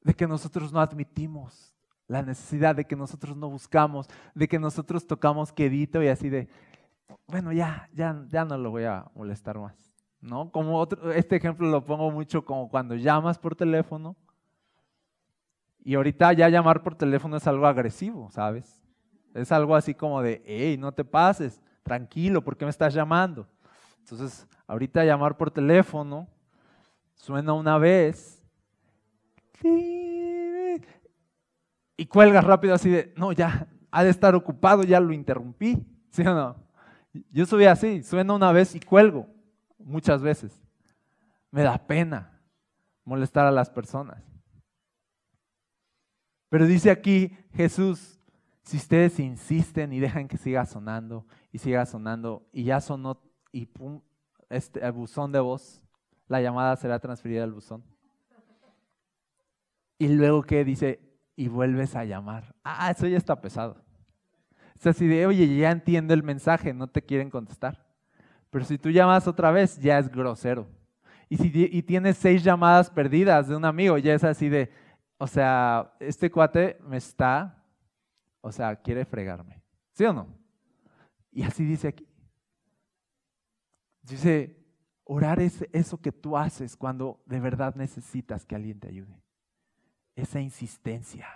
De 0.03 0.13
que 0.13 0.27
nosotros 0.27 0.71
no 0.71 0.79
admitimos 0.79 1.73
la 2.07 2.21
necesidad 2.21 2.75
de 2.75 2.85
que 2.85 2.95
nosotros 2.95 3.35
no 3.35 3.49
buscamos, 3.49 4.07
de 4.35 4.47
que 4.47 4.59
nosotros 4.59 5.07
tocamos 5.07 5.51
quedito 5.51 6.03
y 6.03 6.09
así 6.09 6.29
de, 6.29 6.49
bueno, 7.27 7.51
ya, 7.51 7.89
ya, 7.93 8.25
ya 8.29 8.45
no 8.45 8.57
lo 8.57 8.71
voy 8.71 8.83
a 8.83 9.05
molestar 9.15 9.57
más. 9.57 9.75
¿No? 10.21 10.51
Como 10.51 10.77
otro, 10.77 11.11
este 11.11 11.35
ejemplo 11.35 11.67
lo 11.67 11.83
pongo 11.83 12.09
mucho 12.09 12.45
como 12.45 12.69
cuando 12.69 12.95
llamas 12.95 13.37
por 13.37 13.55
teléfono. 13.55 14.15
Y 15.83 15.95
ahorita 15.95 16.31
ya 16.31 16.47
llamar 16.47 16.81
por 16.81 16.95
teléfono 16.95 17.35
es 17.35 17.45
algo 17.45 17.67
agresivo, 17.67 18.29
¿sabes? 18.31 18.81
Es 19.33 19.51
algo 19.51 19.75
así 19.75 19.93
como 19.93 20.21
de, 20.21 20.41
hey, 20.45 20.77
no 20.77 20.93
te 20.93 21.03
pases, 21.03 21.61
tranquilo, 21.83 22.41
¿por 22.41 22.55
qué 22.55 22.63
me 22.63 22.71
estás 22.71 22.93
llamando? 22.93 23.47
Entonces, 23.99 24.47
ahorita 24.65 25.03
llamar 25.03 25.35
por 25.35 25.51
teléfono 25.51 26.27
suena 27.15 27.53
una 27.53 27.77
vez. 27.77 28.42
Y 31.95 32.05
cuelgas 32.07 32.43
rápido 32.43 32.73
así 32.73 32.89
de, 32.89 33.13
no, 33.15 33.31
ya, 33.31 33.67
ha 33.91 34.03
de 34.03 34.09
estar 34.09 34.35
ocupado, 34.35 34.83
ya 34.83 34.99
lo 34.99 35.13
interrumpí, 35.13 35.85
¿sí 36.09 36.23
o 36.23 36.33
no? 36.33 36.55
Yo 37.31 37.45
soy 37.45 37.65
así, 37.65 38.01
suena 38.03 38.33
una 38.33 38.51
vez 38.51 38.73
y 38.75 38.79
cuelgo, 38.79 39.27
muchas 39.77 40.21
veces. 40.21 40.59
Me 41.51 41.61
da 41.61 41.77
pena 41.77 42.41
molestar 43.05 43.45
a 43.45 43.51
las 43.51 43.69
personas. 43.69 44.23
Pero 46.49 46.65
dice 46.65 46.89
aquí 46.89 47.37
Jesús, 47.53 48.19
si 48.63 48.77
ustedes 48.77 49.19
insisten 49.19 49.93
y 49.93 49.99
dejan 49.99 50.27
que 50.27 50.37
siga 50.37 50.65
sonando 50.65 51.27
y 51.51 51.59
siga 51.59 51.85
sonando 51.85 52.47
y 52.51 52.63
ya 52.63 52.81
sonó 52.81 53.21
y 53.51 53.67
pum, 53.67 54.01
este, 54.49 54.83
el 54.83 54.91
buzón 54.91 55.31
de 55.31 55.39
voz, 55.39 55.83
la 56.27 56.41
llamada 56.41 56.75
será 56.75 56.99
transferida 56.99 57.43
al 57.43 57.53
buzón. 57.53 57.83
Y 59.97 60.07
luego 60.09 60.43
que 60.43 60.63
dice, 60.63 60.99
y 61.35 61.47
vuelves 61.47 61.95
a 61.95 62.05
llamar. 62.05 62.55
Ah, 62.63 62.91
eso 62.91 63.07
ya 63.07 63.17
está 63.17 63.39
pesado. 63.39 63.83
Es 64.75 64.87
así 64.87 65.07
de, 65.07 65.25
oye, 65.25 65.57
ya 65.57 65.71
entiendo 65.71 66.13
el 66.13 66.23
mensaje, 66.23 66.73
no 66.73 66.87
te 66.87 67.01
quieren 67.01 67.29
contestar. 67.29 67.85
Pero 68.49 68.65
si 68.65 68.77
tú 68.77 68.89
llamas 68.89 69.27
otra 69.27 69.51
vez, 69.51 69.79
ya 69.79 69.97
es 69.97 70.09
grosero. 70.09 70.67
Y 71.29 71.37
si 71.37 71.51
y 71.53 71.81
tienes 71.81 72.17
seis 72.17 72.43
llamadas 72.43 72.89
perdidas 72.89 73.47
de 73.47 73.55
un 73.55 73.65
amigo, 73.65 73.97
ya 73.97 74.13
es 74.13 74.23
así 74.23 74.49
de, 74.49 74.71
o 75.17 75.25
sea, 75.25 75.93
este 75.99 76.29
cuate 76.29 76.77
me 76.81 76.97
está, 76.97 77.63
o 78.41 78.51
sea, 78.51 78.75
quiere 78.75 79.05
fregarme. 79.05 79.63
¿Sí 79.93 80.03
o 80.05 80.13
no? 80.13 80.27
Y 81.31 81.43
así 81.43 81.65
dice 81.65 81.87
aquí. 81.87 82.07
Dice, 84.01 84.63
orar 85.05 85.39
es 85.39 85.65
eso 85.71 85.99
que 85.99 86.11
tú 86.11 86.37
haces 86.37 86.75
cuando 86.75 87.23
de 87.25 87.39
verdad 87.39 87.73
necesitas 87.75 88.45
que 88.45 88.55
alguien 88.55 88.79
te 88.79 88.89
ayude. 88.89 89.22
Esa 90.15 90.39
insistencia. 90.39 91.27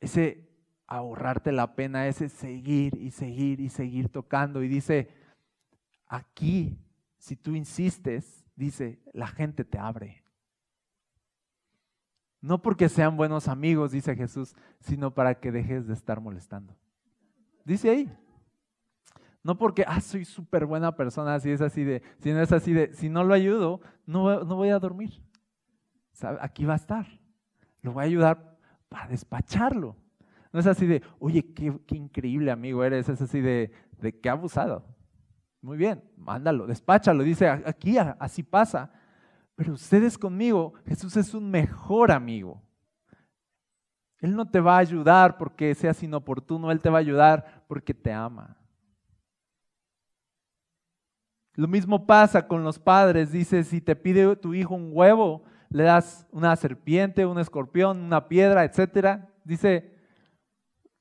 Ese 0.00 0.48
ahorrarte 0.86 1.52
la 1.52 1.74
pena, 1.76 2.08
ese 2.08 2.28
seguir 2.28 2.96
y 2.96 3.12
seguir 3.12 3.60
y 3.60 3.68
seguir 3.68 4.08
tocando. 4.08 4.62
Y 4.62 4.68
dice, 4.68 5.08
aquí, 6.06 6.78
si 7.16 7.36
tú 7.36 7.54
insistes, 7.54 8.44
dice, 8.56 9.00
la 9.12 9.28
gente 9.28 9.64
te 9.64 9.78
abre. 9.78 10.24
No 12.40 12.60
porque 12.62 12.88
sean 12.88 13.16
buenos 13.16 13.48
amigos, 13.48 13.92
dice 13.92 14.16
Jesús, 14.16 14.56
sino 14.80 15.14
para 15.14 15.38
que 15.38 15.52
dejes 15.52 15.86
de 15.86 15.94
estar 15.94 16.20
molestando. 16.20 16.76
Dice 17.64 17.90
ahí. 17.90 18.18
No 19.42 19.56
porque, 19.56 19.84
ah, 19.86 20.00
soy 20.00 20.24
súper 20.24 20.66
buena 20.66 20.96
persona, 20.96 21.38
si 21.40 21.50
es 21.50 21.60
así 21.60 21.84
de, 21.84 22.02
si 22.18 22.32
no 22.32 22.40
es 22.42 22.52
así 22.52 22.72
de, 22.72 22.92
si 22.94 23.08
no 23.08 23.24
lo 23.24 23.32
ayudo, 23.32 23.80
no, 24.06 24.44
no 24.44 24.56
voy 24.56 24.70
a 24.70 24.78
dormir. 24.78 25.22
Aquí 26.40 26.64
va 26.64 26.74
a 26.74 26.76
estar. 26.76 27.06
Lo 27.82 27.92
voy 27.92 28.04
a 28.04 28.06
ayudar 28.06 28.58
para 28.88 29.08
despacharlo. 29.08 29.96
No 30.52 30.60
es 30.60 30.66
así 30.66 30.86
de, 30.86 31.02
oye, 31.18 31.52
qué, 31.54 31.72
increíble 31.94 32.50
amigo 32.50 32.82
eres, 32.82 33.08
es 33.08 33.20
así 33.22 33.40
de, 33.40 33.72
de 34.00 34.18
qué 34.18 34.28
abusado. 34.28 34.84
Muy 35.62 35.76
bien, 35.76 36.02
mándalo, 36.16 36.66
despáchalo. 36.66 37.22
Dice, 37.22 37.48
aquí 37.48 37.96
así 37.98 38.42
pasa. 38.42 38.90
Pero 39.54 39.74
ustedes 39.74 40.16
conmigo, 40.16 40.74
Jesús 40.86 41.16
es 41.16 41.34
un 41.34 41.50
mejor 41.50 42.10
amigo. 42.10 42.62
Él 44.18 44.34
no 44.34 44.50
te 44.50 44.60
va 44.60 44.76
a 44.76 44.80
ayudar 44.80 45.38
porque 45.38 45.74
seas 45.74 46.02
inoportuno, 46.02 46.70
Él 46.70 46.80
te 46.80 46.90
va 46.90 46.98
a 46.98 47.00
ayudar 47.00 47.64
porque 47.68 47.94
te 47.94 48.12
ama. 48.12 48.56
Lo 51.54 51.68
mismo 51.68 52.06
pasa 52.06 52.46
con 52.46 52.64
los 52.64 52.78
padres. 52.78 53.32
Dice, 53.32 53.64
si 53.64 53.80
te 53.80 53.96
pide 53.96 54.34
tu 54.36 54.54
hijo 54.54 54.74
un 54.74 54.90
huevo, 54.92 55.44
le 55.70 55.84
das 55.84 56.26
una 56.32 56.54
serpiente, 56.56 57.24
un 57.24 57.38
escorpión, 57.38 58.00
una 58.00 58.28
piedra, 58.28 58.64
etc. 58.64 59.20
Dice, 59.44 59.94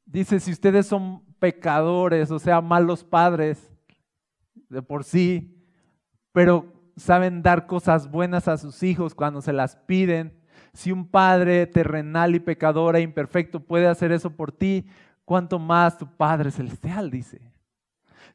dice, 0.05 0.39
si 0.39 0.51
ustedes 0.51 0.85
son 0.85 1.23
pecadores, 1.39 2.29
o 2.31 2.39
sea, 2.39 2.61
malos 2.61 3.03
padres 3.03 3.71
de 4.69 4.81
por 4.81 5.03
sí, 5.03 5.57
pero 6.31 6.71
saben 6.95 7.41
dar 7.41 7.65
cosas 7.65 8.09
buenas 8.09 8.47
a 8.47 8.57
sus 8.57 8.83
hijos 8.83 9.15
cuando 9.15 9.41
se 9.41 9.53
las 9.53 9.75
piden. 9.75 10.39
Si 10.73 10.91
un 10.91 11.07
padre 11.07 11.65
terrenal 11.65 12.35
y 12.35 12.39
pecador 12.39 12.95
e 12.95 13.01
imperfecto 13.01 13.59
puede 13.61 13.87
hacer 13.87 14.11
eso 14.11 14.29
por 14.29 14.51
ti, 14.51 14.85
cuánto 15.25 15.57
más 15.57 15.97
tu 15.97 16.05
Padre 16.05 16.51
celestial, 16.51 17.09
dice. 17.09 17.41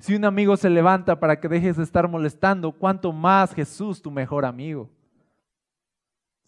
Si 0.01 0.16
un 0.16 0.24
amigo 0.24 0.57
se 0.57 0.68
levanta 0.68 1.20
para 1.20 1.39
que 1.39 1.49
dejes 1.49 1.76
de 1.76 1.85
estar 1.85 2.09
molestando, 2.09 2.72
cuánto 2.72 3.12
más 3.12 3.55
Jesús, 3.55 4.03
tu 4.03 4.11
mejor 4.11 4.45
amigo 4.45 4.91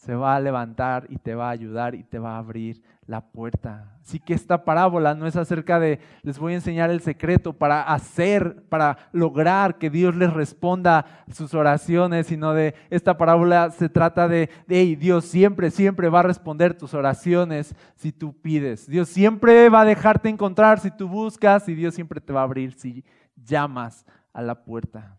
se 0.06 0.14
va 0.14 0.36
a 0.36 0.40
levantar 0.40 1.06
y 1.08 1.18
te 1.18 1.34
va 1.34 1.48
a 1.48 1.50
ayudar 1.50 1.96
y 1.96 2.04
te 2.04 2.20
va 2.20 2.36
a 2.36 2.38
abrir 2.38 2.80
la 3.08 3.20
puerta. 3.20 3.92
Así 4.00 4.20
que 4.20 4.34
esta 4.34 4.64
parábola 4.64 5.16
no 5.16 5.26
es 5.26 5.34
acerca 5.34 5.80
de, 5.80 5.98
les 6.22 6.38
voy 6.38 6.52
a 6.52 6.56
enseñar 6.56 6.90
el 6.90 7.00
secreto 7.00 7.52
para 7.52 7.82
hacer, 7.82 8.64
para 8.68 8.98
lograr 9.10 9.78
que 9.78 9.90
Dios 9.90 10.14
les 10.14 10.32
responda 10.32 11.06
sus 11.32 11.54
oraciones, 11.54 12.28
sino 12.28 12.54
de 12.54 12.76
esta 12.88 13.18
parábola 13.18 13.70
se 13.70 13.88
trata 13.88 14.28
de, 14.28 14.48
de 14.68 14.94
Dios 14.94 15.24
siempre, 15.24 15.72
siempre 15.72 16.08
va 16.08 16.20
a 16.20 16.24
responder 16.24 16.78
tus 16.78 16.94
oraciones 16.94 17.74
si 17.96 18.12
tú 18.12 18.32
pides. 18.32 18.88
Dios 18.88 19.08
siempre 19.08 19.68
va 19.68 19.80
a 19.80 19.84
dejarte 19.84 20.28
encontrar 20.28 20.78
si 20.78 20.92
tú 20.92 21.08
buscas 21.08 21.68
y 21.68 21.74
Dios 21.74 21.96
siempre 21.96 22.20
te 22.20 22.32
va 22.32 22.42
a 22.42 22.44
abrir 22.44 22.74
si 22.74 23.04
llamas 23.34 24.06
a 24.32 24.40
la 24.40 24.54
puerta. 24.64 25.16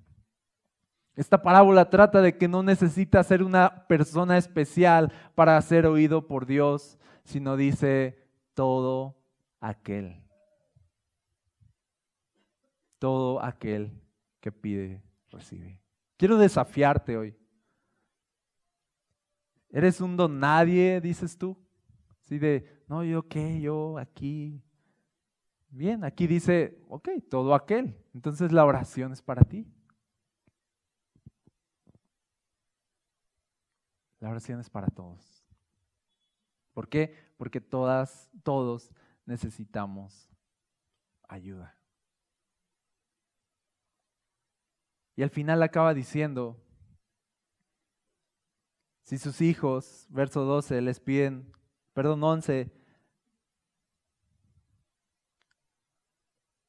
Esta 1.18 1.42
parábola 1.42 1.90
trata 1.90 2.22
de 2.22 2.38
que 2.38 2.48
no 2.48 2.62
necesitas 2.62 3.26
ser 3.26 3.42
una 3.42 3.88
persona 3.88 4.38
especial 4.38 5.12
para 5.34 5.60
ser 5.64 5.88
oído 5.88 6.28
por 6.28 6.46
Dios, 6.46 7.00
sino 7.24 7.58
dice 7.58 8.24
todo 8.54 9.18
aquel. 9.60 10.22
Todo 13.00 13.44
aquel 13.44 14.00
que 14.40 14.52
pide, 14.52 15.02
recibe. 15.32 15.82
Quiero 16.18 16.38
desafiarte 16.38 17.18
hoy. 17.18 17.36
¿Eres 19.72 20.00
un 20.00 20.18
don 20.18 20.40
nadie, 20.40 21.02
dices 21.02 21.36
tú? 21.36 21.58
Así 22.24 22.38
de, 22.38 22.84
no, 22.88 23.04
yo 23.04 23.28
qué, 23.28 23.60
yo 23.60 23.98
aquí. 23.98 24.62
Bien, 25.70 26.04
aquí 26.04 26.28
dice, 26.28 26.80
ok, 26.90 27.10
todo 27.28 27.56
aquel. 27.56 27.98
Entonces 28.14 28.52
la 28.52 28.66
oración 28.66 29.14
es 29.14 29.22
para 29.24 29.42
ti. 29.42 29.66
La 34.20 34.30
oración 34.30 34.60
es 34.60 34.70
para 34.70 34.88
todos. 34.88 35.46
¿Por 36.74 36.90
qué? 36.90 37.16
Porque 37.38 37.62
todas, 37.62 38.30
todos 38.44 38.92
necesitamos 39.26 40.30
ayuda. 41.28 41.78
Y 45.16 45.24
al 45.24 45.30
final 45.30 45.64
acaba 45.64 45.94
diciendo, 45.94 46.64
si 49.02 49.18
sus 49.18 49.42
hijos, 49.42 50.06
verso 50.10 50.44
12, 50.44 50.82
les 50.82 51.00
piden, 51.00 51.52
perdón, 51.94 52.24
11, 52.24 52.72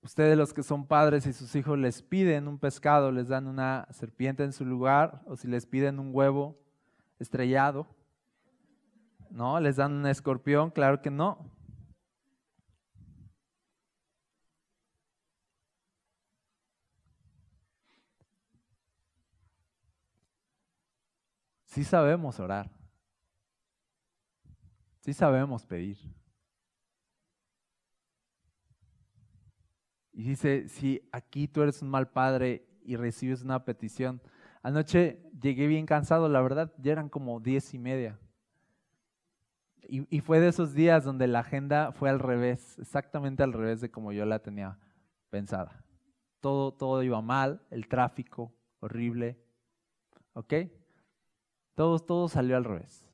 ustedes 0.01 0.39
los 0.39 0.55
que 0.55 0.63
son 0.63 0.87
padres 0.87 1.27
y 1.27 1.35
sus 1.35 1.55
hijos 1.55 1.79
les 1.79 2.01
piden 2.01 2.49
un 2.49 2.59
pescado, 2.59 3.13
les 3.13 3.29
dan 3.29 3.47
una 3.47 3.87
serpiente 3.91 4.45
en 4.45 4.55
su 4.55 4.65
lugar, 4.65 5.23
o 5.27 5.37
si 5.37 5.49
les 5.49 5.67
piden 5.67 5.99
un 5.99 6.15
huevo, 6.15 6.59
estrellado. 7.19 7.87
¿No? 9.31 9.61
¿Les 9.61 9.77
dan 9.77 9.93
un 9.93 10.07
escorpión? 10.07 10.71
Claro 10.71 11.03
que 11.03 11.11
no. 11.11 11.51
Sí 21.67 21.85
sabemos 21.85 22.41
orar. 22.41 22.71
Sí 25.01 25.13
sabemos 25.13 25.65
pedir. 25.65 25.99
Y 30.13 30.25
dice, 30.25 30.69
si 30.69 31.09
aquí 31.13 31.47
tú 31.47 31.63
eres 31.63 31.81
un 31.81 31.91
mal 31.91 32.11
padre 32.11 32.67
y 32.83 32.97
recibes 32.97 33.43
una 33.43 33.65
petición, 33.65 34.21
Anoche 34.69 35.19
llegué 35.41 35.67
bien 35.67 35.87
cansado, 35.87 36.29
la 36.29 36.43
verdad, 36.43 36.71
ya 36.77 36.93
eran 36.93 37.09
como 37.09 37.41
diez 37.41 37.73
y 37.73 37.79
media. 37.79 38.19
Y, 39.89 40.21
fue 40.21 40.41
de 40.41 40.49
esos 40.49 40.75
días 40.75 41.05
donde 41.05 41.27
la 41.27 41.39
agenda 41.39 41.91
fue 41.93 42.11
al 42.11 42.19
revés, 42.19 42.79
exactamente 42.79 43.43
al 43.43 43.55
revés 43.55 43.81
de 43.81 43.91
como 43.91 44.13
yo 44.13 44.27
la 44.27 44.41
tenía 44.41 44.79
pensada. 45.31 45.83
Todo, 46.41 46.75
todo 46.75 47.03
iba 47.03 47.23
mal, 47.23 47.63
el 47.71 47.89
tráfico 47.89 48.53
horrible, 48.81 49.43
¿ok? 50.35 50.53
Todo, 51.75 51.99
todo 51.99 52.29
salió 52.29 52.59
al 52.59 52.65
revés. 52.65 53.09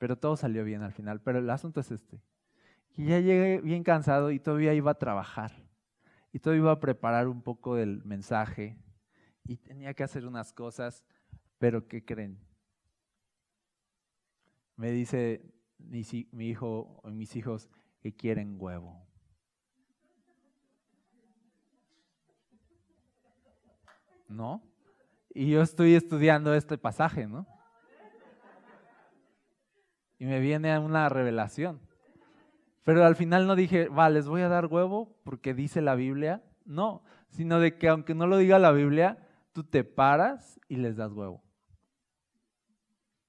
Pero 0.00 0.18
todo 0.18 0.36
salió 0.36 0.64
bien 0.64 0.82
al 0.82 0.92
final. 0.92 1.20
Pero 1.20 1.38
el 1.38 1.48
asunto 1.48 1.78
es 1.78 1.92
este. 1.92 2.20
Y 2.96 3.06
ya 3.06 3.20
llegué 3.20 3.60
bien 3.60 3.84
cansado 3.84 4.32
y 4.32 4.40
todavía 4.40 4.74
iba 4.74 4.90
a 4.90 4.98
trabajar. 4.98 5.52
Y 6.32 6.40
todavía 6.40 6.62
iba 6.62 6.72
a 6.72 6.80
preparar 6.80 7.28
un 7.28 7.42
poco 7.42 7.76
del 7.76 8.02
mensaje 8.04 8.76
y 9.46 9.56
tenía 9.56 9.94
que 9.94 10.02
hacer 10.02 10.26
unas 10.26 10.52
cosas, 10.52 11.04
pero 11.58 11.86
¿qué 11.86 12.04
creen? 12.04 12.38
Me 14.76 14.90
dice 14.90 15.42
mi, 15.78 16.48
hijo 16.48 17.00
o 17.02 17.10
mis 17.10 17.36
hijos 17.36 17.70
que 18.00 18.14
quieren 18.14 18.56
huevo. 18.58 19.06
¿No? 24.28 24.62
Y 25.32 25.50
yo 25.50 25.62
estoy 25.62 25.94
estudiando 25.94 26.54
este 26.54 26.76
pasaje, 26.78 27.26
¿no? 27.26 27.46
Y 30.18 30.24
me 30.24 30.40
viene 30.40 30.78
una 30.78 31.08
revelación. 31.08 31.80
Pero 32.84 33.04
al 33.04 33.16
final 33.16 33.46
no 33.46 33.54
dije, 33.54 33.88
va, 33.88 34.08
les 34.08 34.26
voy 34.26 34.42
a 34.42 34.48
dar 34.48 34.66
huevo 34.66 35.16
porque 35.24 35.54
dice 35.54 35.80
la 35.82 35.94
Biblia. 35.94 36.42
No, 36.64 37.04
sino 37.28 37.60
de 37.60 37.76
que 37.76 37.88
aunque 37.88 38.14
no 38.14 38.26
lo 38.26 38.38
diga 38.38 38.58
la 38.58 38.72
Biblia, 38.72 39.25
tú 39.56 39.64
te 39.64 39.82
paras 39.84 40.60
y 40.68 40.76
les 40.76 40.96
das 40.96 41.10
huevo. 41.12 41.42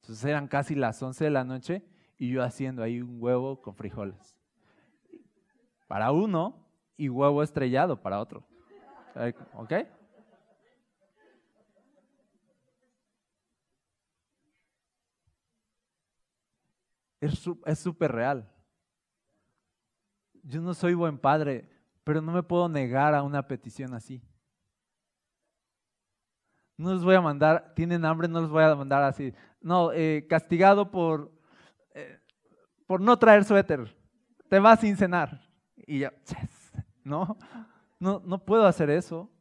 Entonces 0.01 0.25
eran 0.25 0.49
casi 0.49 0.75
las 0.75 1.01
11 1.01 1.23
de 1.23 1.30
la 1.30 1.45
noche 1.45 1.88
y 2.17 2.30
yo 2.30 2.43
haciendo 2.43 2.84
ahí 2.84 3.01
un 3.01 3.23
huevo 3.23 3.61
con 3.61 3.73
frijoles. 3.73 4.36
para 5.88 6.11
uno 6.11 6.67
y 6.97 7.07
huevo 7.07 7.41
estrellado 7.41 8.01
para 8.01 8.19
otro. 8.19 8.45
¿Ok? 9.53 9.71
Es 17.21 17.80
súper 17.80 18.11
real. 18.11 18.53
Yo 20.43 20.59
no 20.59 20.73
soy 20.73 20.93
buen 20.93 21.17
padre, 21.17 21.69
pero 22.03 22.21
no 22.21 22.34
me 22.34 22.43
puedo 22.43 22.67
negar 22.67 23.15
a 23.15 23.23
una 23.23 23.47
petición 23.47 23.93
así. 23.93 24.21
No 26.78 26.93
les 26.93 27.03
voy 27.03 27.15
a 27.15 27.21
mandar, 27.21 27.73
tienen 27.75 28.05
hambre, 28.05 28.28
no 28.28 28.39
les 28.39 28.49
voy 28.49 28.63
a 28.63 28.75
mandar 28.75 29.01
así. 29.03 29.34
No, 29.59 29.91
eh, 29.91 30.28
castigado 30.30 30.91
por, 30.91 31.32
eh, 31.95 32.19
por 32.86 33.01
no 33.01 33.17
traer 33.17 33.43
suéter. 33.43 33.97
Te 34.47 34.59
vas 34.59 34.80
sin 34.80 34.95
cenar. 34.95 35.41
Y 35.75 35.99
ya, 35.99 36.13
no, 37.03 37.38
no, 37.99 38.21
no 38.23 38.45
puedo 38.45 38.65
hacer 38.67 38.91
eso. 38.91 39.32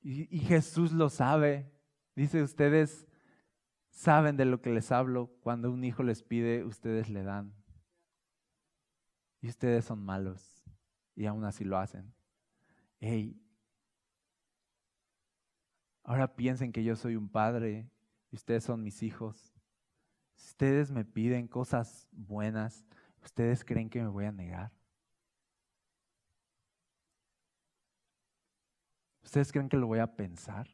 Y, 0.00 0.34
y 0.34 0.40
Jesús 0.40 0.92
lo 0.92 1.10
sabe. 1.10 1.70
Dice, 2.14 2.42
ustedes 2.42 3.06
saben 3.90 4.38
de 4.38 4.46
lo 4.46 4.62
que 4.62 4.70
les 4.70 4.90
hablo. 4.92 5.30
Cuando 5.42 5.70
un 5.70 5.84
hijo 5.84 6.02
les 6.02 6.22
pide, 6.22 6.64
ustedes 6.64 7.10
le 7.10 7.22
dan. 7.22 7.52
Y 9.42 9.48
ustedes 9.48 9.84
son 9.84 10.02
malos. 10.02 10.64
Y 11.14 11.26
aún 11.26 11.44
así 11.44 11.64
lo 11.64 11.76
hacen. 11.76 12.14
Hey, 12.98 13.38
Ahora 16.06 16.36
piensen 16.36 16.70
que 16.70 16.84
yo 16.84 16.94
soy 16.94 17.16
un 17.16 17.28
padre 17.28 17.90
y 18.30 18.36
ustedes 18.36 18.62
son 18.62 18.80
mis 18.80 19.02
hijos. 19.02 19.52
Si 20.36 20.50
ustedes 20.50 20.92
me 20.92 21.04
piden 21.04 21.48
cosas 21.48 22.06
buenas, 22.12 22.86
¿ustedes 23.24 23.64
creen 23.64 23.90
que 23.90 24.00
me 24.00 24.06
voy 24.06 24.24
a 24.24 24.30
negar? 24.30 24.70
¿Ustedes 29.24 29.50
creen 29.50 29.68
que 29.68 29.76
lo 29.76 29.88
voy 29.88 29.98
a 29.98 30.06
pensar? 30.06 30.68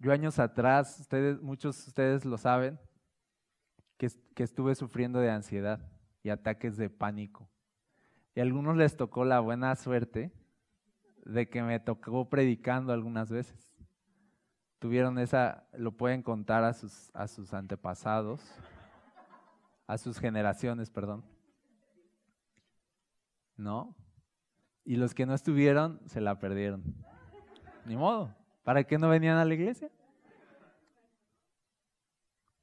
Yo 0.00 0.10
años 0.10 0.40
atrás, 0.40 1.08
muchos 1.40 1.84
de 1.84 1.88
ustedes 1.90 2.24
lo 2.24 2.38
saben, 2.38 2.76
que 3.96 4.42
estuve 4.42 4.74
sufriendo 4.74 5.20
de 5.20 5.30
ansiedad 5.30 5.80
y 6.24 6.30
ataques 6.30 6.76
de 6.76 6.90
pánico. 6.90 7.48
Y 8.38 8.40
a 8.40 8.44
algunos 8.44 8.76
les 8.76 8.96
tocó 8.96 9.24
la 9.24 9.40
buena 9.40 9.74
suerte 9.74 10.30
de 11.24 11.48
que 11.48 11.60
me 11.60 11.80
tocó 11.80 12.30
predicando 12.30 12.92
algunas 12.92 13.32
veces. 13.32 13.76
Tuvieron 14.78 15.18
esa, 15.18 15.66
lo 15.72 15.96
pueden 15.96 16.22
contar 16.22 16.62
a 16.62 16.72
sus, 16.72 17.10
a 17.14 17.26
sus 17.26 17.52
antepasados, 17.52 18.40
a 19.88 19.98
sus 19.98 20.20
generaciones, 20.20 20.88
perdón. 20.88 21.24
¿No? 23.56 23.96
Y 24.84 24.94
los 24.94 25.14
que 25.14 25.26
no 25.26 25.34
estuvieron, 25.34 26.00
se 26.06 26.20
la 26.20 26.38
perdieron. 26.38 26.84
Ni 27.86 27.96
modo. 27.96 28.32
¿Para 28.62 28.84
qué 28.84 28.98
no 28.98 29.08
venían 29.08 29.38
a 29.38 29.44
la 29.44 29.54
iglesia? 29.54 29.90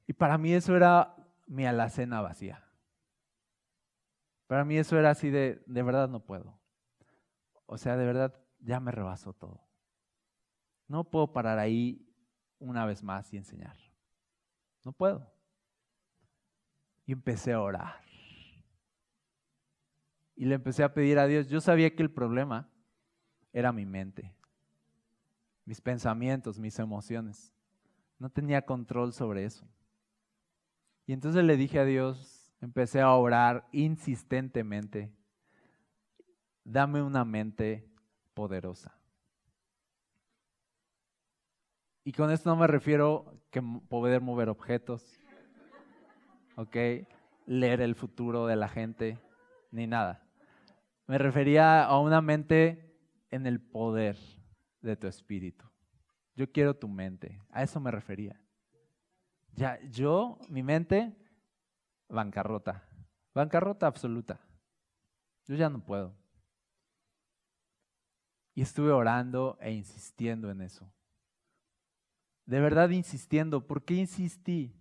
Y 0.06 0.14
para 0.14 0.38
mí 0.38 0.54
eso 0.54 0.74
era 0.74 1.14
mi 1.46 1.66
alacena 1.66 2.22
vacía. 2.22 2.65
Para 4.46 4.64
mí 4.64 4.76
eso 4.76 4.98
era 4.98 5.10
así 5.10 5.30
de, 5.30 5.62
de 5.66 5.82
verdad 5.82 6.08
no 6.08 6.20
puedo. 6.24 6.58
O 7.66 7.78
sea, 7.78 7.96
de 7.96 8.06
verdad 8.06 8.34
ya 8.60 8.80
me 8.80 8.92
rebasó 8.92 9.32
todo. 9.32 9.66
No 10.88 11.04
puedo 11.04 11.32
parar 11.32 11.58
ahí 11.58 12.06
una 12.58 12.86
vez 12.86 13.02
más 13.02 13.32
y 13.32 13.36
enseñar. 13.36 13.76
No 14.84 14.92
puedo. 14.92 15.32
Y 17.06 17.12
empecé 17.12 17.52
a 17.52 17.60
orar. 17.60 18.00
Y 20.36 20.44
le 20.44 20.54
empecé 20.54 20.84
a 20.84 20.92
pedir 20.92 21.18
a 21.18 21.26
Dios. 21.26 21.48
Yo 21.48 21.60
sabía 21.60 21.94
que 21.94 22.02
el 22.02 22.10
problema 22.10 22.68
era 23.52 23.72
mi 23.72 23.86
mente, 23.86 24.34
mis 25.64 25.80
pensamientos, 25.80 26.58
mis 26.58 26.78
emociones. 26.78 27.52
No 28.18 28.28
tenía 28.28 28.62
control 28.62 29.12
sobre 29.12 29.44
eso. 29.44 29.66
Y 31.06 31.12
entonces 31.12 31.44
le 31.44 31.56
dije 31.56 31.78
a 31.78 31.84
Dios, 31.84 32.35
empecé 32.60 33.00
a 33.00 33.12
orar 33.12 33.68
insistentemente, 33.72 35.12
dame 36.64 37.02
una 37.02 37.24
mente 37.24 37.88
poderosa. 38.34 38.96
Y 42.04 42.12
con 42.12 42.30
esto 42.30 42.50
no 42.50 42.56
me 42.56 42.66
refiero 42.66 43.42
que 43.50 43.60
poder 43.88 44.20
mover 44.20 44.48
objetos, 44.48 45.18
¿ok? 46.56 46.76
Leer 47.46 47.80
el 47.80 47.94
futuro 47.94 48.46
de 48.46 48.56
la 48.56 48.68
gente, 48.68 49.18
ni 49.70 49.86
nada. 49.86 50.22
Me 51.06 51.18
refería 51.18 51.84
a 51.84 51.98
una 51.98 52.20
mente 52.20 52.96
en 53.30 53.46
el 53.46 53.60
poder 53.60 54.16
de 54.80 54.96
tu 54.96 55.06
espíritu. 55.06 55.64
Yo 56.34 56.50
quiero 56.50 56.76
tu 56.76 56.88
mente, 56.88 57.40
a 57.50 57.62
eso 57.62 57.80
me 57.80 57.90
refería. 57.90 58.40
Ya, 59.52 59.80
yo, 59.90 60.38
mi 60.48 60.62
mente, 60.62 61.16
bancarrota. 62.08 62.82
Bancarrota 63.34 63.86
absoluta. 63.86 64.40
Yo 65.46 65.54
ya 65.54 65.68
no 65.68 65.84
puedo. 65.84 66.14
Y 68.54 68.62
estuve 68.62 68.90
orando 68.90 69.58
e 69.60 69.72
insistiendo 69.72 70.50
en 70.50 70.62
eso. 70.62 70.90
De 72.46 72.60
verdad 72.60 72.90
insistiendo. 72.90 73.66
¿Por 73.66 73.84
qué 73.84 73.94
insistí? 73.94 74.74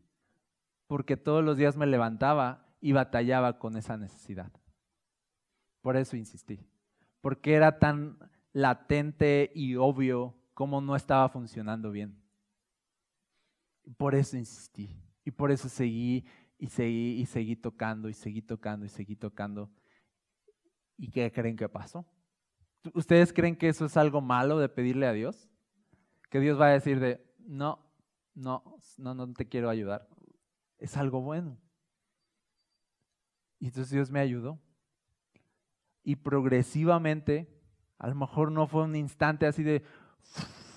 Porque 0.87 1.17
todos 1.17 1.43
los 1.43 1.57
días 1.57 1.75
me 1.75 1.85
levantaba 1.85 2.65
y 2.79 2.93
batallaba 2.93 3.59
con 3.59 3.75
esa 3.75 3.97
necesidad. 3.97 4.51
Por 5.81 5.97
eso 5.97 6.15
insistí. 6.15 6.59
Porque 7.21 7.53
era 7.53 7.79
tan 7.79 8.17
latente 8.53 9.51
y 9.53 9.75
obvio 9.75 10.35
como 10.53 10.79
no 10.79 10.95
estaba 10.95 11.27
funcionando 11.27 11.91
bien. 11.91 12.17
Por 13.97 14.15
eso 14.15 14.37
insistí. 14.37 14.89
Y 15.25 15.31
por 15.31 15.51
eso 15.51 15.67
seguí 15.67 16.25
y 16.65 17.25
seguí, 17.25 17.55
tocando, 17.55 18.09
y 18.09 18.13
seguí 18.13 18.41
tocando, 18.41 18.85
y 18.85 18.89
seguí 18.89 19.15
tocando. 19.15 19.69
¿Y 20.97 21.11
qué 21.11 21.31
creen 21.31 21.55
que 21.55 21.69
pasó? 21.69 22.05
¿Ustedes 22.93 23.33
creen 23.33 23.55
que 23.55 23.67
eso 23.67 23.85
es 23.85 23.97
algo 23.97 24.21
malo 24.21 24.57
de 24.57 24.69
pedirle 24.69 25.05
a 25.05 25.13
Dios? 25.13 25.47
Que 26.29 26.39
Dios 26.39 26.59
va 26.59 26.67
a 26.67 26.71
decir 26.71 26.99
de, 26.99 27.23
no, 27.39 27.85
no, 28.33 28.63
no, 28.97 29.13
no 29.13 29.31
te 29.33 29.47
quiero 29.47 29.69
ayudar. 29.69 30.07
Es 30.79 30.97
algo 30.97 31.21
bueno. 31.21 31.59
Y 33.59 33.67
entonces 33.67 33.91
Dios 33.91 34.09
me 34.09 34.19
ayudó. 34.19 34.59
Y 36.03 36.15
progresivamente, 36.15 37.47
a 37.99 38.07
lo 38.07 38.15
mejor 38.15 38.51
no 38.51 38.67
fue 38.67 38.83
un 38.83 38.95
instante 38.95 39.45
así 39.45 39.63
de, 39.63 39.83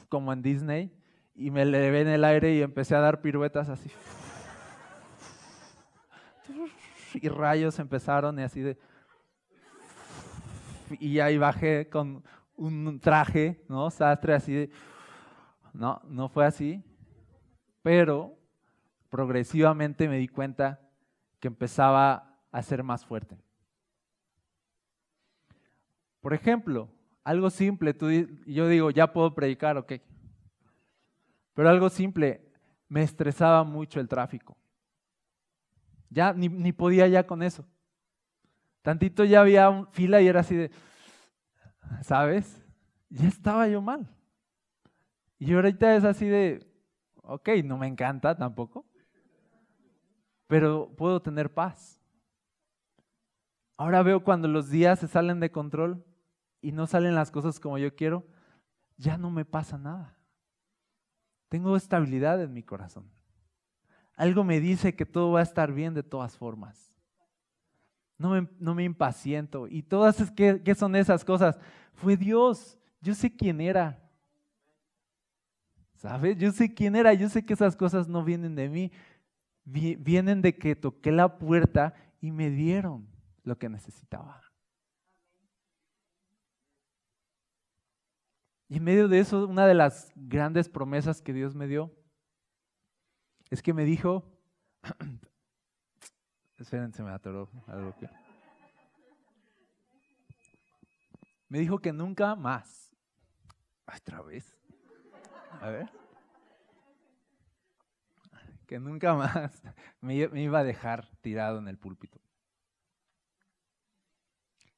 como 0.09 0.33
en 0.33 0.43
Disney, 0.43 0.93
y 1.35 1.51
me 1.51 1.65
levé 1.65 2.03
en 2.03 2.09
el 2.09 2.25
aire 2.25 2.55
y 2.55 2.63
empecé 2.63 2.95
a 2.95 3.01
dar 3.01 3.23
piruetas 3.23 3.69
así 3.69 3.91
y 7.23 7.29
rayos 7.29 7.79
empezaron 7.79 8.39
y 8.39 8.43
así 8.43 8.61
de... 8.61 8.79
Y 11.01 11.21
ahí 11.21 11.37
bajé 11.37 11.89
con 11.91 12.25
un 12.57 12.99
traje, 13.01 13.65
¿no? 13.69 13.91
Sastre 13.91 14.35
así 14.35 14.53
de... 14.53 14.71
No, 15.73 16.01
no 16.05 16.29
fue 16.29 16.47
así. 16.47 16.83
Pero 17.83 18.37
progresivamente 19.11 20.09
me 20.09 20.19
di 20.19 20.29
cuenta 20.29 20.81
que 21.41 21.49
empezaba 21.49 22.39
a 22.51 22.63
ser 22.63 22.83
más 22.83 23.05
fuerte. 23.05 23.39
Por 26.21 26.35
ejemplo, 26.35 26.89
algo 27.25 27.51
simple, 27.51 27.95
tú, 27.95 28.11
yo 28.47 28.69
digo, 28.69 28.91
ya 28.91 29.13
puedo 29.13 29.35
predicar, 29.35 29.77
ok. 29.77 29.95
Pero 31.55 31.69
algo 31.69 31.89
simple, 31.91 32.53
me 32.89 33.03
estresaba 33.03 33.65
mucho 33.65 34.01
el 34.01 34.09
tráfico. 34.09 34.57
Ya 36.11 36.33
ni, 36.33 36.73
podía 36.73 37.07
ya 37.09 37.27
con 37.27 37.43
eso. 37.43 37.67
Tantito 38.83 39.25
ya 39.25 39.41
había 39.41 39.87
fila 39.93 40.21
y 40.21 40.29
era 40.29 40.41
así 40.41 40.57
de, 40.57 40.71
¿sabes? 42.03 42.65
Ya 43.11 43.29
estaba 43.29 43.69
yo 43.69 43.83
mal. 43.83 44.09
Y 45.39 45.53
ahorita 45.53 45.95
es 45.95 46.05
así 46.05 46.27
de, 46.27 46.67
ok, 47.23 47.51
no 47.65 47.77
me 47.79 47.87
encanta 47.87 48.37
tampoco, 48.37 48.87
pero 50.47 50.95
puedo 50.97 51.21
tener 51.21 51.53
paz. 51.53 52.01
Ahora 53.77 54.03
veo 54.03 54.25
cuando 54.25 54.49
los 54.49 54.71
días 54.71 54.99
se 54.99 55.07
salen 55.07 55.39
de 55.39 55.53
control 55.53 56.05
y 56.61 56.73
no 56.73 56.87
salen 56.87 57.15
las 57.15 57.31
cosas 57.31 57.61
como 57.61 57.79
yo 57.79 57.95
quiero, 57.95 58.27
ya 58.97 59.17
no 59.17 59.31
me 59.31 59.45
pasa 59.45 59.79
nada. 59.79 60.19
Tengo 61.49 61.77
estabilidad 61.77 62.43
en 62.43 62.53
mi 62.53 62.63
corazón. 62.63 63.18
Algo 64.19 64.43
me 64.43 64.59
dice 64.59 64.97
que 64.97 65.07
todo 65.07 65.31
va 65.31 65.41
a 65.41 65.45
estar 65.45 65.73
bien 65.73 65.95
de 65.95 66.03
todas 66.03 66.37
formas. 66.37 66.93
No 68.19 68.31
me, 68.31 68.49
no 68.59 68.75
me 68.75 68.83
impaciento. 68.83 69.69
¿Y 69.69 69.81
todas 69.81 70.33
¿qué, 70.33 70.61
qué 70.65 70.75
son 70.75 70.97
esas 70.97 71.25
cosas? 71.25 71.57
Fue 71.95 72.17
Dios. 72.17 72.77
Yo 73.01 73.15
sé 73.15 73.35
quién 73.35 73.61
era. 73.61 74.03
¿Sabes? 75.95 76.37
Yo 76.37 76.51
sé 76.51 76.75
quién 76.75 76.97
era, 76.97 77.15
yo 77.15 77.29
sé 77.29 77.47
que 77.47 77.55
esas 77.55 77.77
cosas 77.77 78.09
no 78.09 78.25
vienen 78.25 78.57
de 78.57 78.69
mí, 78.69 78.93
vienen 79.65 80.43
de 80.43 80.57
que 80.57 80.75
toqué 80.75 81.13
la 81.13 81.39
puerta 81.39 81.95
y 82.21 82.33
me 82.33 82.51
dieron 82.51 83.07
lo 83.45 83.57
que 83.57 83.69
necesitaba. 83.69 84.43
Y 88.69 88.79
en 88.79 88.85
medio 88.85 89.07
de 89.07 89.21
eso, 89.21 89.47
una 89.47 89.67
de 89.67 89.75
las 89.75 90.13
grandes 90.17 90.69
promesas 90.69 91.23
que 91.23 91.33
Dios 91.33 91.55
me 91.55 91.69
dio 91.69 91.93
es 93.51 93.63
que 93.63 93.73
me 93.73 93.85
dijo, 93.85 94.25
espérense, 96.59 97.03
me 97.03 97.11
atoró 97.11 97.51
algo 97.67 97.95
que... 97.97 98.09
Me 101.49 101.59
dijo 101.61 101.79
que 101.79 101.93
nunca 101.93 102.35
más. 102.35 102.95
Otra 103.87 104.21
vez. 104.21 104.55
A 105.63 105.71
ver. 105.71 105.91
Que 108.67 108.79
nunca 108.79 109.15
más 109.15 109.63
me, 110.03 110.15
iba 110.15 110.59
a 110.59 110.65
dejar 110.65 111.09
tirado 111.23 111.59
en 111.59 111.69
el 111.69 111.79
púlpito. 111.79 112.21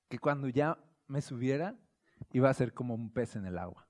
Que 0.09 0.19
cuando 0.19 0.49
ya 0.49 0.79
me 1.09 1.21
subiera, 1.21 1.77
iba 2.33 2.49
a 2.49 2.55
ser 2.55 2.73
como 2.73 2.95
un 2.95 3.13
pez 3.13 3.35
en 3.35 3.47
el 3.47 3.59
agua. 3.59 3.90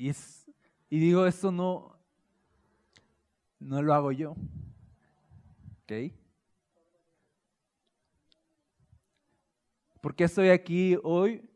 Y, 0.00 0.08
es, 0.08 0.50
y 0.88 0.98
digo, 0.98 1.26
esto 1.26 1.52
no, 1.52 1.94
no 3.58 3.82
lo 3.82 3.92
hago 3.92 4.12
yo. 4.12 4.30
¿Ok? 5.82 6.14
¿Por 10.00 10.14
qué 10.14 10.24
estoy 10.24 10.48
aquí 10.48 10.96
hoy? 11.02 11.46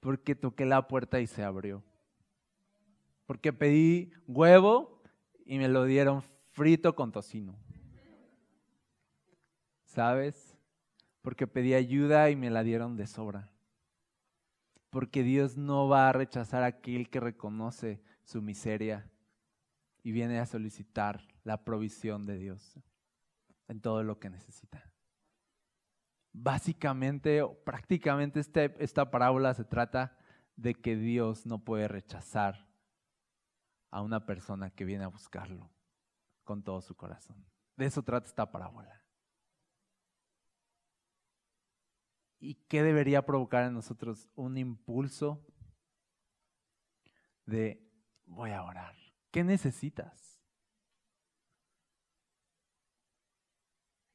Porque 0.00 0.34
toqué 0.34 0.64
la 0.64 0.88
puerta 0.88 1.20
y 1.20 1.26
se 1.26 1.42
abrió. 1.42 1.84
Porque 3.26 3.52
pedí 3.52 4.10
huevo 4.26 5.02
y 5.44 5.58
me 5.58 5.68
lo 5.68 5.84
dieron 5.84 6.22
frito 6.52 6.96
con 6.96 7.12
tocino. 7.12 7.58
¿Sabes? 9.84 10.56
Porque 11.20 11.46
pedí 11.46 11.74
ayuda 11.74 12.30
y 12.30 12.36
me 12.36 12.48
la 12.48 12.62
dieron 12.62 12.96
de 12.96 13.06
sobra. 13.06 13.52
Porque 14.96 15.22
Dios 15.22 15.58
no 15.58 15.88
va 15.88 16.08
a 16.08 16.12
rechazar 16.12 16.62
a 16.62 16.68
aquel 16.68 17.10
que 17.10 17.20
reconoce 17.20 18.00
su 18.24 18.40
miseria 18.40 19.10
y 20.02 20.10
viene 20.10 20.38
a 20.38 20.46
solicitar 20.46 21.20
la 21.44 21.64
provisión 21.64 22.24
de 22.24 22.38
Dios 22.38 22.80
en 23.68 23.82
todo 23.82 24.02
lo 24.02 24.18
que 24.18 24.30
necesita. 24.30 24.90
Básicamente, 26.32 27.42
prácticamente 27.66 28.40
este, 28.40 28.74
esta 28.82 29.10
parábola 29.10 29.52
se 29.52 29.66
trata 29.66 30.16
de 30.56 30.72
que 30.72 30.96
Dios 30.96 31.44
no 31.44 31.62
puede 31.62 31.88
rechazar 31.88 32.66
a 33.90 34.00
una 34.00 34.24
persona 34.24 34.70
que 34.70 34.86
viene 34.86 35.04
a 35.04 35.08
buscarlo 35.08 35.70
con 36.42 36.62
todo 36.62 36.80
su 36.80 36.96
corazón. 36.96 37.44
De 37.76 37.84
eso 37.84 38.02
trata 38.02 38.28
esta 38.28 38.50
parábola. 38.50 39.05
¿Y 42.38 42.54
qué 42.68 42.82
debería 42.82 43.24
provocar 43.24 43.64
en 43.64 43.74
nosotros? 43.74 44.28
Un 44.34 44.58
impulso 44.58 45.44
de 47.46 47.82
voy 48.26 48.50
a 48.50 48.62
orar. 48.62 48.94
¿Qué 49.30 49.42
necesitas? 49.42 50.40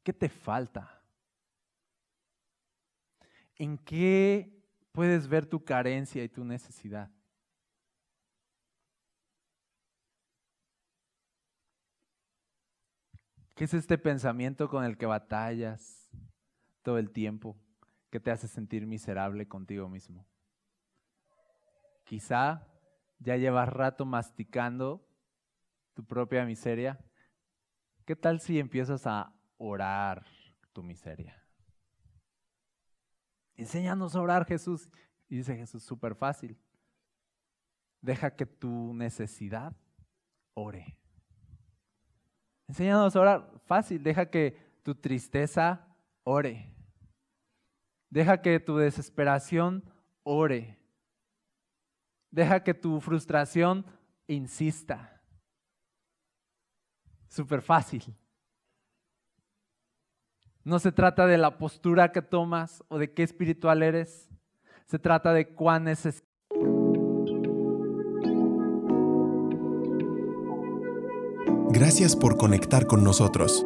¿Qué 0.03 0.13
te 0.13 0.30
falta? 0.30 1.03
¿En 3.55 3.78
qué 3.78 4.63
puedes 4.91 5.28
ver 5.28 5.45
tu 5.45 5.63
carencia 5.63 6.24
y 6.24 6.30
tu 6.30 6.43
necesidad? 6.43 7.11
¿Qué 13.55 13.65
es 13.65 13.74
este 13.76 13.99
pensamiento 13.99 14.67
con 14.67 14.84
el 14.84 14.97
que 14.97 15.05
batallas 15.05 16.09
todo 16.82 16.97
el 16.97 17.11
tiempo, 17.11 17.55
que 18.12 18.20
te 18.20 18.30
hace 18.30 18.47
sentir 18.47 18.86
miserable 18.86 19.47
contigo 19.47 19.89
mismo? 19.89 20.28
Quizá 22.03 22.68
ya 23.20 23.38
llevas 23.38 23.70
rato 23.70 24.05
masticando 24.05 25.07
tu 25.93 26.05
propia 26.05 26.45
miseria. 26.45 26.99
¿Qué 28.05 28.16
tal 28.16 28.41
si 28.41 28.59
empiezas 28.59 29.07
a 29.07 29.34
orar 29.57 30.26
tu 30.74 30.84
miseria? 30.84 31.41
Enséñanos 33.55 34.16
a 34.16 34.22
orar, 34.22 34.45
Jesús. 34.45 34.89
Y 35.30 35.38
dice 35.38 35.55
Jesús, 35.55 35.84
súper 35.84 36.16
fácil. 36.16 36.59
Deja 38.01 38.36
que 38.36 38.45
tu 38.45 38.93
necesidad 38.93 39.74
ore. 40.53 40.97
Enséñanos 42.68 43.16
a 43.16 43.22
orar. 43.22 43.62
Fácil. 43.66 44.03
Deja 44.03 44.30
que 44.30 44.80
tu 44.84 44.95
tristeza 44.95 45.88
ore. 46.24 46.76
Deja 48.12 48.41
que 48.41 48.59
tu 48.59 48.78
desesperación 48.78 49.84
ore. 50.24 50.78
Deja 52.30 52.62
que 52.62 52.74
tu 52.74 52.99
frustración 52.99 53.86
insista. 54.28 55.22
Súper 57.30 57.62
fácil. 57.62 58.03
No 60.64 60.78
se 60.78 60.91
trata 60.91 61.26
de 61.26 61.38
la 61.38 61.57
postura 61.57 62.12
que 62.12 62.22
tomas 62.22 62.84
o 62.89 62.99
de 62.99 63.14
qué 63.14 63.24
espiritual 63.24 63.82
eres. 63.82 64.30
Se 64.86 64.99
trata 64.99 65.34
de 65.34 65.47
cuán 65.47 65.86
necesitas. 65.86 66.30
Gracias 71.70 72.18
por 72.18 72.38
conectar 72.38 72.86
con 72.86 73.05
nosotros. 73.05 73.66